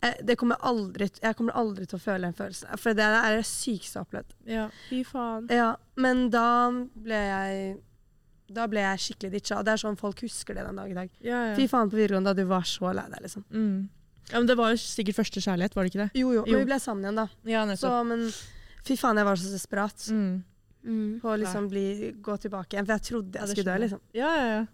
eh, 0.06 0.20
det 0.28 0.38
kommer 0.40 0.62
aldri, 0.68 1.10
jeg 1.22 1.40
kommer 1.40 1.60
aldri 1.60 1.88
til 1.90 2.00
å 2.00 2.04
føle 2.04 2.30
den 2.30 2.38
følelsen. 2.38 2.72
For 2.82 2.98
det 2.98 3.08
er 3.08 3.40
det 3.40 3.48
sykeste 3.50 3.98
jeg 3.98 4.02
har 4.02 4.08
opplevd. 4.10 4.38
Ja. 4.58 4.70
Fy 4.88 5.04
faen. 5.08 5.52
Ja, 5.54 5.74
men 6.00 6.28
da 6.34 6.48
ble 6.96 7.22
jeg 7.28 7.76
da 8.48 8.66
ble 8.72 8.84
jeg 8.84 9.04
skikkelig 9.04 9.32
ditcha. 9.38 9.60
Og 9.60 9.68
det 9.68 9.76
er 9.76 9.82
sånn 9.84 10.00
folk 10.00 10.22
husker 10.26 10.58
det 10.58 10.66
den 10.68 10.82
dag 10.82 10.92
i 10.92 10.98
dag. 10.98 11.14
Ja, 11.26 11.44
ja. 11.52 11.56
Fy 11.58 11.68
faen 11.72 11.92
på 11.92 12.00
videregående 12.00 12.34
da 12.34 12.38
du 12.38 12.48
var 12.50 12.68
så 12.68 12.94
lei 12.96 13.08
deg, 13.12 13.24
liksom. 13.26 13.46
Mm. 13.52 13.90
ja, 14.32 14.36
men 14.38 14.48
det 14.50 14.58
var 14.60 14.74
jo 14.74 14.82
sikkert 14.82 15.20
første 15.22 15.44
kjærlighet, 15.44 15.76
var 15.76 15.88
det 15.88 15.94
ikke 15.94 16.04
det? 16.06 16.12
Jo, 16.22 16.32
jo. 16.36 16.44
Jo. 16.44 16.52
Men 16.52 16.64
vi 16.64 16.70
ble 16.72 16.80
sammen 16.84 17.08
igjen, 17.08 17.20
da. 17.20 17.28
Ja, 17.52 17.66
Så, 17.80 17.92
men 18.08 18.28
fy 18.88 19.00
faen, 19.00 19.20
jeg 19.20 19.28
var 19.28 19.42
så 19.42 19.52
desperat. 19.56 20.08
Mm. 20.12 20.38
Mm. 20.88 21.20
på 21.20 21.34
å 21.34 21.36
liksom 21.36 21.66
bli, 21.68 22.14
gå 22.24 22.38
tilbake 22.40 22.76
igjen. 22.78 22.88
For 22.88 22.96
jeg 22.96 23.06
trodde 23.10 23.42
jeg 23.42 23.52
skulle 23.52 23.72
dø, 23.74 23.78
liksom. 23.84 24.02
Ja, 24.16 24.30
ja, 24.38 24.48
ja. 24.54 24.66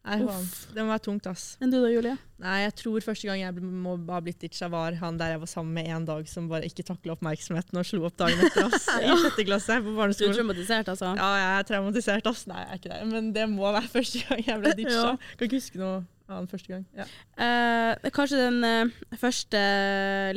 Nei. 0.00 0.16
Uff. 0.24 0.52
Det 0.72 0.80
må 0.80 0.94
være 0.94 1.02
tungt, 1.04 1.26
ass. 1.28 1.42
Enn 1.60 1.72
du 1.72 1.76
da, 1.76 1.88
Julie? 1.92 2.14
Nei, 2.40 2.54
jeg 2.62 2.72
tror 2.80 3.04
første 3.04 3.28
gang 3.28 3.42
jeg 3.42 3.60
må 3.60 3.98
ha 4.08 4.20
blitt 4.24 4.40
ditcha, 4.40 4.70
var 4.72 4.96
han 4.96 5.18
der 5.20 5.34
jeg 5.34 5.42
var 5.42 5.50
sammen 5.50 5.74
med 5.76 5.90
en 5.92 6.06
dag, 6.08 6.28
som 6.30 6.46
bare 6.48 6.68
ikke 6.70 6.86
takla 6.88 7.16
oppmerksomheten 7.18 7.76
og 7.76 7.84
slo 7.86 8.06
opp 8.08 8.16
dagen 8.20 8.40
etter 8.46 8.64
oss 8.64 8.86
i 9.04 9.10
sjette 9.10 9.44
klasse 9.44 9.76
på 9.84 9.92
Du 9.92 10.24
er 10.24 10.38
traumatisert, 10.38 10.88
altså? 10.94 11.12
Ja, 11.20 11.28
jeg 11.42 11.50
er 11.50 11.68
traumatisert, 11.68 12.30
ass. 12.32 12.46
Nei, 12.48 12.62
jeg 12.64 12.70
er 12.70 12.80
ikke 12.80 12.94
det. 12.94 13.02
Men 13.12 13.28
det 13.36 13.44
må 13.52 13.68
være 13.68 13.92
første 13.98 14.24
gang 14.24 14.40
jeg 14.46 14.64
ble 14.64 14.72
ditcha. 14.80 15.04
Ja. 15.10 15.36
Kan 15.36 15.50
ikke 15.50 15.60
huske 15.60 15.82
noe 15.82 16.00
annet 16.30 16.54
første 16.54 16.72
gang. 16.72 16.86
Ja. 16.96 17.06
Eh, 17.44 18.10
kanskje 18.14 18.40
den 18.40 18.64
eh, 18.64 18.96
første 19.20 19.60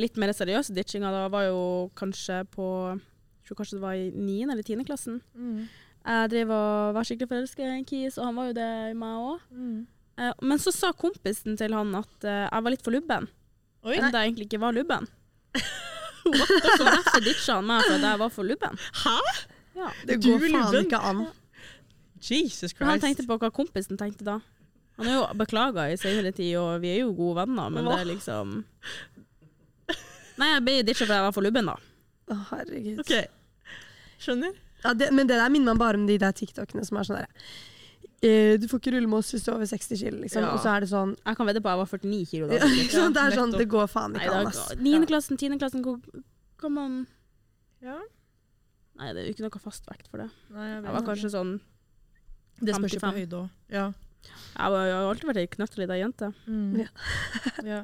litt 0.00 0.18
mer 0.20 0.34
seriøse 0.36 0.74
ditchinga 0.76 1.12
da 1.14 1.24
var 1.32 1.48
jo 1.48 1.60
kanskje 1.96 2.42
på 2.52 2.66
Jeg 2.98 3.48
tror 3.48 3.58
kanskje 3.60 3.78
det 3.78 3.84
var 3.84 3.96
i 3.96 4.10
9. 4.12 4.36
eller 4.50 4.64
10. 4.64 4.84
klassen. 4.88 5.18
Mm. 5.36 5.64
Jeg 6.04 6.30
drev 6.34 6.50
og 6.52 6.94
var 6.96 7.06
skikkelig 7.08 7.30
forelska 7.30 7.64
i 7.64 7.74
en 7.78 7.86
kis, 7.88 8.18
og 8.18 8.28
han 8.28 8.36
var 8.36 8.50
jo 8.50 8.56
det 8.58 8.70
i 8.90 8.96
meg 8.98 9.28
òg. 9.30 9.44
Mm. 9.50 9.82
men 10.46 10.60
så 10.62 10.70
sa 10.70 10.92
kompisen 10.94 11.56
til 11.58 11.72
han 11.74 11.94
at 11.98 12.26
eh, 12.28 12.44
jeg 12.44 12.64
var 12.66 12.74
litt 12.74 12.84
for 12.84 12.94
lubben. 12.94 13.26
Oi. 13.84 13.96
Enda 13.96 14.20
jeg 14.20 14.30
egentlig 14.30 14.46
ikke 14.50 14.60
var 14.62 14.76
lubben. 14.76 15.08
så 16.24 16.84
derfor 16.84 17.24
ditcha 17.24 17.56
han 17.58 17.66
meg 17.68 17.82
for 17.84 17.96
at 17.96 18.06
jeg 18.06 18.20
var 18.20 18.32
for 18.32 18.48
lubben. 18.48 18.78
Hæ? 19.02 19.16
Ja. 19.74 19.88
Det 20.06 20.20
går 20.22 20.44
faen 20.44 20.54
lubben. 20.54 20.84
ikke 20.86 21.00
an. 21.10 21.24
Jesus 22.24 22.72
Christ. 22.72 22.88
han 22.88 23.02
tenkte 23.02 23.26
på 23.28 23.36
hva 23.40 23.50
kompisen 23.52 24.00
tenkte 24.00 24.24
da. 24.24 24.38
Han 25.00 25.08
er 25.10 25.18
jo 25.18 25.24
beklaga 25.36 25.88
i 25.90 25.96
senere 25.98 26.30
tid, 26.32 26.54
og 26.60 26.84
vi 26.84 26.92
er 26.94 27.00
jo 27.02 27.10
gode 27.16 27.42
venner, 27.42 27.72
men 27.72 27.88
det 27.88 27.96
er 27.98 28.10
liksom 28.12 28.60
Nei, 30.34 30.48
jeg 30.50 30.62
ble 30.66 30.78
ditcha 30.82 31.04
fordi 31.04 31.16
jeg 31.18 31.26
var 31.28 31.34
for 31.34 31.46
lubben, 31.46 31.68
da. 31.70 31.74
Å, 32.30 32.36
herregud. 32.50 33.02
OK. 33.04 33.12
Skjønner. 34.22 34.54
Ja, 34.84 34.92
det, 34.94 35.10
men 35.16 35.28
det 35.30 35.38
der 35.40 35.52
minner 35.52 35.72
meg 35.72 35.80
bare 35.80 36.00
om 36.00 36.06
de 36.08 36.18
der 36.20 36.34
TikTokene 36.36 36.84
som 36.84 36.98
er 37.00 37.08
sånn 37.08 37.16
derre 37.20 37.30
eh, 38.24 38.54
Du 38.60 38.66
får 38.68 38.82
ikke 38.82 38.92
rulle 38.96 39.08
med 39.10 39.18
oss 39.22 39.32
hvis 39.32 39.44
du 39.46 39.50
er 39.50 39.56
over 39.56 39.68
60 39.70 40.00
kg, 40.02 40.18
liksom. 40.26 40.44
Ja. 40.44 40.50
Og 40.52 40.60
så 40.64 40.74
er 40.74 40.84
det 40.84 40.90
sånn 40.92 41.14
Jeg 41.22 41.38
kan 41.38 41.48
vedde 41.48 41.62
på 41.64 41.70
at 41.70 41.76
jeg 41.76 41.82
var 41.82 41.92
49 41.94 42.30
kilo 42.30 42.48
da. 42.50 42.58
ja, 42.60 42.70
ikke? 42.84 43.06
Det 43.16 43.22
er 43.24 43.36
sånn, 43.38 43.54
det 43.56 43.68
går 43.72 43.90
faen 43.90 44.16
Nei, 44.16 44.24
ikke 44.26 44.40
an, 44.42 44.50
ass. 44.52 44.62
9. 44.80 45.04
klassen, 45.10 45.40
10. 45.40 45.58
klassen, 45.62 45.84
hvor 45.86 46.00
kan 46.60 46.74
man 46.76 46.98
Ja. 47.84 47.98
Nei, 49.00 49.10
det 49.12 49.24
er 49.24 49.28
jo 49.28 49.34
ikke 49.34 49.46
noe 49.48 49.62
fast 49.64 49.88
vekt 49.90 50.06
for 50.12 50.22
det. 50.22 50.28
Nei, 50.54 50.68
jeg 50.70 50.82
Jeg 50.84 50.94
var 50.94 51.06
kanskje 51.08 51.30
sånn 51.34 51.54
Det 52.60 52.76
spørs 52.76 52.94
jo 52.94 53.00
på 53.02 53.08
55. 53.08 53.18
høyde 53.18 53.40
òg. 53.40 53.48
Ja. 53.74 53.86
Jeg, 54.24 54.70
var, 54.72 54.84
jeg 54.86 54.94
har 54.94 55.08
alltid 55.10 55.28
vært 55.28 55.40
ei 55.42 55.48
knøttlita 55.56 55.96
jente. 55.98 56.28
Mm. 56.46 56.84
Ja. 56.84 56.90
ja. 57.72 57.80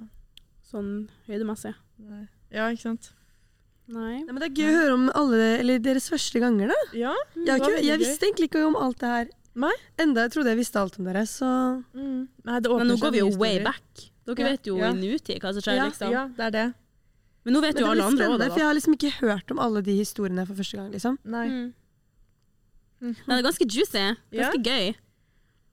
Sånn 0.70 0.92
høydemessig. 1.26 1.72
Nei. 2.07 2.22
ja, 2.55 2.68
ikke 2.70 2.84
sant. 2.86 3.11
Nei. 3.91 4.20
Nei, 4.22 4.30
men 4.32 4.38
det 4.43 4.49
er 4.51 4.57
gøy 4.62 4.68
å 4.70 4.76
høre 4.78 4.95
om 4.95 5.07
alle, 5.18 5.38
eller 5.61 5.80
deres 5.82 6.07
første 6.12 6.38
ganger, 6.43 6.70
da. 6.70 6.78
Ja. 6.95 7.14
Jeg, 7.34 7.45
det 7.47 7.57
var 7.61 7.70
ikke, 7.74 7.84
jeg 7.88 7.99
visste 8.05 8.26
egentlig 8.28 8.49
ikke 8.51 8.64
om 8.68 8.76
alt 8.78 8.99
det 9.03 9.09
her. 9.11 9.30
Nei. 9.61 9.72
Enda 9.99 10.22
jeg 10.28 10.32
trodde 10.36 10.53
jeg 10.53 10.61
visste 10.61 10.78
alt 10.78 10.99
om 11.01 11.09
dere, 11.11 11.24
så 11.26 11.49
Mm. 11.93 12.28
Nei, 12.47 12.61
det 12.61 12.70
Men 12.70 12.86
nå 12.86 12.97
går 13.03 13.11
vi 13.16 13.18
jo 13.24 13.30
way 13.36 13.59
back. 13.64 13.82
Dere 14.26 14.38
Ja. 14.38 14.51
vet 14.53 14.62
jo 14.70 14.76
Ja. 14.78 14.91
i 14.91 14.95
nutid 14.95 15.41
hva 15.43 15.53
som 15.53 15.61
skjer, 15.62 15.76
Ja, 15.76 15.86
liksom. 15.91 16.11
Ja, 16.12 16.28
det 16.28 16.45
er 16.47 16.51
det. 16.51 16.74
Men 17.45 17.55
nå 17.55 17.61
vet 17.62 17.74
Men 17.74 17.82
jo 17.84 17.91
alle 17.91 18.05
andre 18.05 18.26
òg 18.28 18.38
det, 18.38 18.49
for 18.53 18.59
jeg 18.61 18.66
har 18.68 18.74
liksom 18.74 18.95
ikke 18.95 19.12
hørt 19.20 19.51
om 19.51 19.59
alle 19.59 19.82
de 19.82 19.97
historiene 19.99 20.47
for 20.47 20.55
første 20.55 20.76
gang, 20.76 20.91
liksom. 20.93 21.18
Nei. 21.24 21.47
Mm. 21.49 21.72
Mm. 23.03 23.16
Men 23.26 23.36
det 23.36 23.45
er 23.45 23.49
ganske 23.51 23.66
juicy. 23.66 24.16
Ganske 24.32 24.62
gøy. 24.62 24.95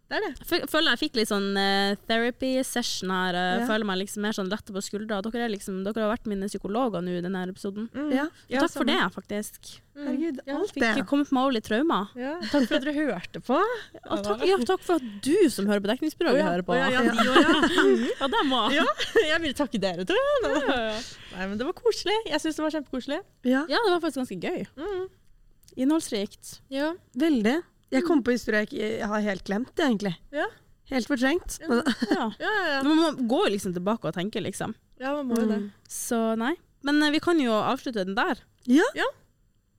Det 0.07 0.15
er 0.15 0.23
det. 0.23 0.29
Jeg 0.47 0.67
føler 0.71 0.93
jeg 0.93 0.99
fikk 1.01 1.17
litt 1.19 1.27
sånn 1.27 1.49
uh, 1.59 1.95
therapy 2.07 2.53
session 2.63 3.09
her. 3.11 3.35
Uh, 3.35 3.47
Ja. 3.57 3.65
Føler 3.67 3.83
meg 3.89 3.97
liksom 3.99 4.23
mer 4.23 4.31
sånn 4.37 4.47
lette 4.47 4.71
på 4.71 4.79
skuldra. 4.85 5.17
Dere, 5.25 5.41
er 5.43 5.51
liksom, 5.51 5.81
dere 5.83 6.05
har 6.05 6.13
vært 6.13 6.29
mine 6.31 6.47
psykologer 6.47 7.03
nå 7.03 7.17
i 7.17 7.23
denne 7.25 7.41
episoden. 7.49 7.89
Mm. 7.91 8.13
Ja. 8.15 8.25
Ja, 8.47 8.61
Takk 8.63 8.71
for 8.77 8.87
det, 8.87 8.95
faktisk. 9.17 9.67
Mm. 9.97 10.05
Herregud, 10.07 10.39
Ja, 10.47 10.55
alt 10.61 10.71
Fikk 10.71 10.85
det. 10.85 11.03
kommet 11.09 11.31
meg 11.35 11.43
over 11.43 11.55
litt 11.57 11.67
traumer. 11.67 12.07
Ja, 12.15 12.37
takk 12.53 12.69
for 12.69 12.77
at 12.79 12.85
dere 12.87 12.93
hørte 12.95 13.41
på. 13.43 13.59
Og 13.59 14.23
takk, 14.23 14.45
ja, 14.47 14.57
takk 14.69 14.83
for 14.85 15.01
at 15.01 15.11
du 15.25 15.49
som 15.51 15.67
hører 15.67 15.81
på 15.83 15.91
dekningsbyrået, 15.91 16.39
hører 16.45 16.63
på. 16.63 16.77
ja, 16.79 16.87
ja, 16.87 17.01
de 17.03 17.27
ja. 17.27 18.07
Ja, 18.21 18.27
dem 18.37 18.53
òg. 18.61 18.71
Ja. 18.77 18.85
Jeg 19.27 19.41
vil 19.43 19.53
takke 19.59 19.81
dere, 19.81 20.05
tror 20.07 20.21
jeg. 20.23 21.03
Nei, 21.35 21.47
men 21.51 21.57
det 21.59 21.67
var 21.67 21.75
koselig. 21.83 22.15
Jeg 22.31 22.39
syns 22.45 22.55
det 22.55 22.63
var 22.63 22.75
kjempekoselig. 22.79 23.19
Ja, 23.43 23.65
Ja, 23.67 23.81
det 23.83 23.91
var 23.91 23.99
faktisk 24.07 24.23
ganske 24.23 24.39
gøy. 24.39 24.63
Mm. 24.79 25.07
Innholdsrikt. 25.77 26.61
Ja. 26.73 26.93
veldig. 27.17 27.59
Jeg 27.93 28.03
kom 28.07 28.23
på 28.23 28.33
historier 28.35 28.65
jeg 28.65 28.69
ikke 28.71 28.87
jeg 28.99 29.07
har 29.13 29.21
helt 29.29 29.43
glemt, 29.47 29.69
det, 29.77 29.85
egentlig. 29.85 30.15
Ja. 30.35 30.47
Helt 30.91 31.07
fortrengt. 31.09 31.59
Ja. 31.63 31.81
Ja. 32.17 32.25
Ja, 32.39 32.51
ja, 32.51 32.65
ja. 32.77 32.81
Man 32.87 33.27
går 33.27 33.47
jo 33.47 33.53
liksom 33.55 33.73
tilbake 33.75 34.07
og 34.09 34.15
tenker, 34.15 34.43
liksom. 34.43 34.75
ja, 34.99 35.13
man 35.15 35.27
må 35.29 35.39
jo 35.39 35.47
det. 35.51 35.61
Så 35.91 36.19
nei. 36.39 36.53
Men 36.87 37.01
eh, 37.03 37.11
vi 37.15 37.19
kan 37.23 37.39
jo 37.41 37.55
avslutte 37.55 38.03
den 38.07 38.15
der. 38.17 38.43
ja, 38.67 38.85
ja. 38.95 39.07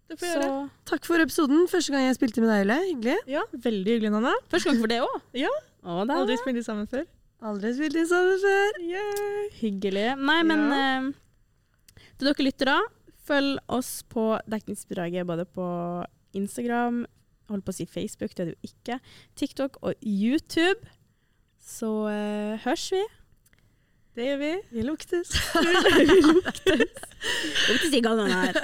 Det 0.09 0.17
får 0.17 0.25
jeg 0.25 0.37
gjøre. 0.41 0.53
Takk 0.89 1.05
for 1.05 1.21
episoden. 1.21 1.67
Første 1.69 1.93
gang 1.93 2.07
jeg 2.07 2.17
spilte 2.17 2.41
med 2.41 2.49
deg, 2.49 2.63
Ulle. 2.65 2.77
Hyggelig. 2.87 3.17
Ja, 3.29 3.43
veldig 3.53 3.93
hyggelig, 3.93 4.13
Nanna. 4.15 4.31
første 4.49 4.71
gang 4.71 4.79
for 4.81 4.89
det 4.89 5.03
òg. 5.05 5.17
Ja. 5.45 5.51
Å, 5.85 5.99
det 6.09 6.15
Aldri 6.17 6.37
spilt 6.41 6.65
sammen 6.65 6.89
før. 6.89 7.03
Aldri 7.45 7.75
spilt 7.77 7.99
sammen 8.09 8.41
før. 8.41 8.79
Yeah. 8.83 9.43
hyggelig. 9.61 10.07
Nei, 10.25 10.39
men 10.49 10.65
eh, 10.75 11.11
til 12.17 12.31
dere 12.31 12.47
lyttere, 12.49 12.79
følg 13.29 13.61
oss 13.77 13.91
på 14.09 14.31
Dekningsbidraget 14.49 15.29
både 15.29 15.45
på 15.45 15.67
Instagram, 16.41 17.03
holdt 17.49 17.65
på 17.67 17.75
å 17.75 17.79
si 17.79 17.87
Facebook, 17.89 18.31
det 18.37 18.45
er 18.45 18.51
det 18.51 18.57
jo 18.57 18.71
ikke, 18.71 19.01
TikTok 19.41 19.73
og 19.83 19.93
YouTube. 20.05 20.83
Så 21.69 21.91
eh, 22.13 22.55
hørs 22.65 22.87
vi. 22.95 23.03
Det 24.19 24.25
gjør 24.27 24.39
vi. 24.41 24.53
Vi 24.75 24.83
luktes. 24.83 25.29
Luktes 27.69 27.93
i 27.95 28.01
gangene 28.03 28.35
her. 28.35 28.59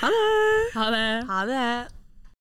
Ha 0.00 0.08
det! 0.10 0.24
Ha 0.74 0.86
det. 0.96 1.10
Ha 1.30 1.40
det. 1.50 1.95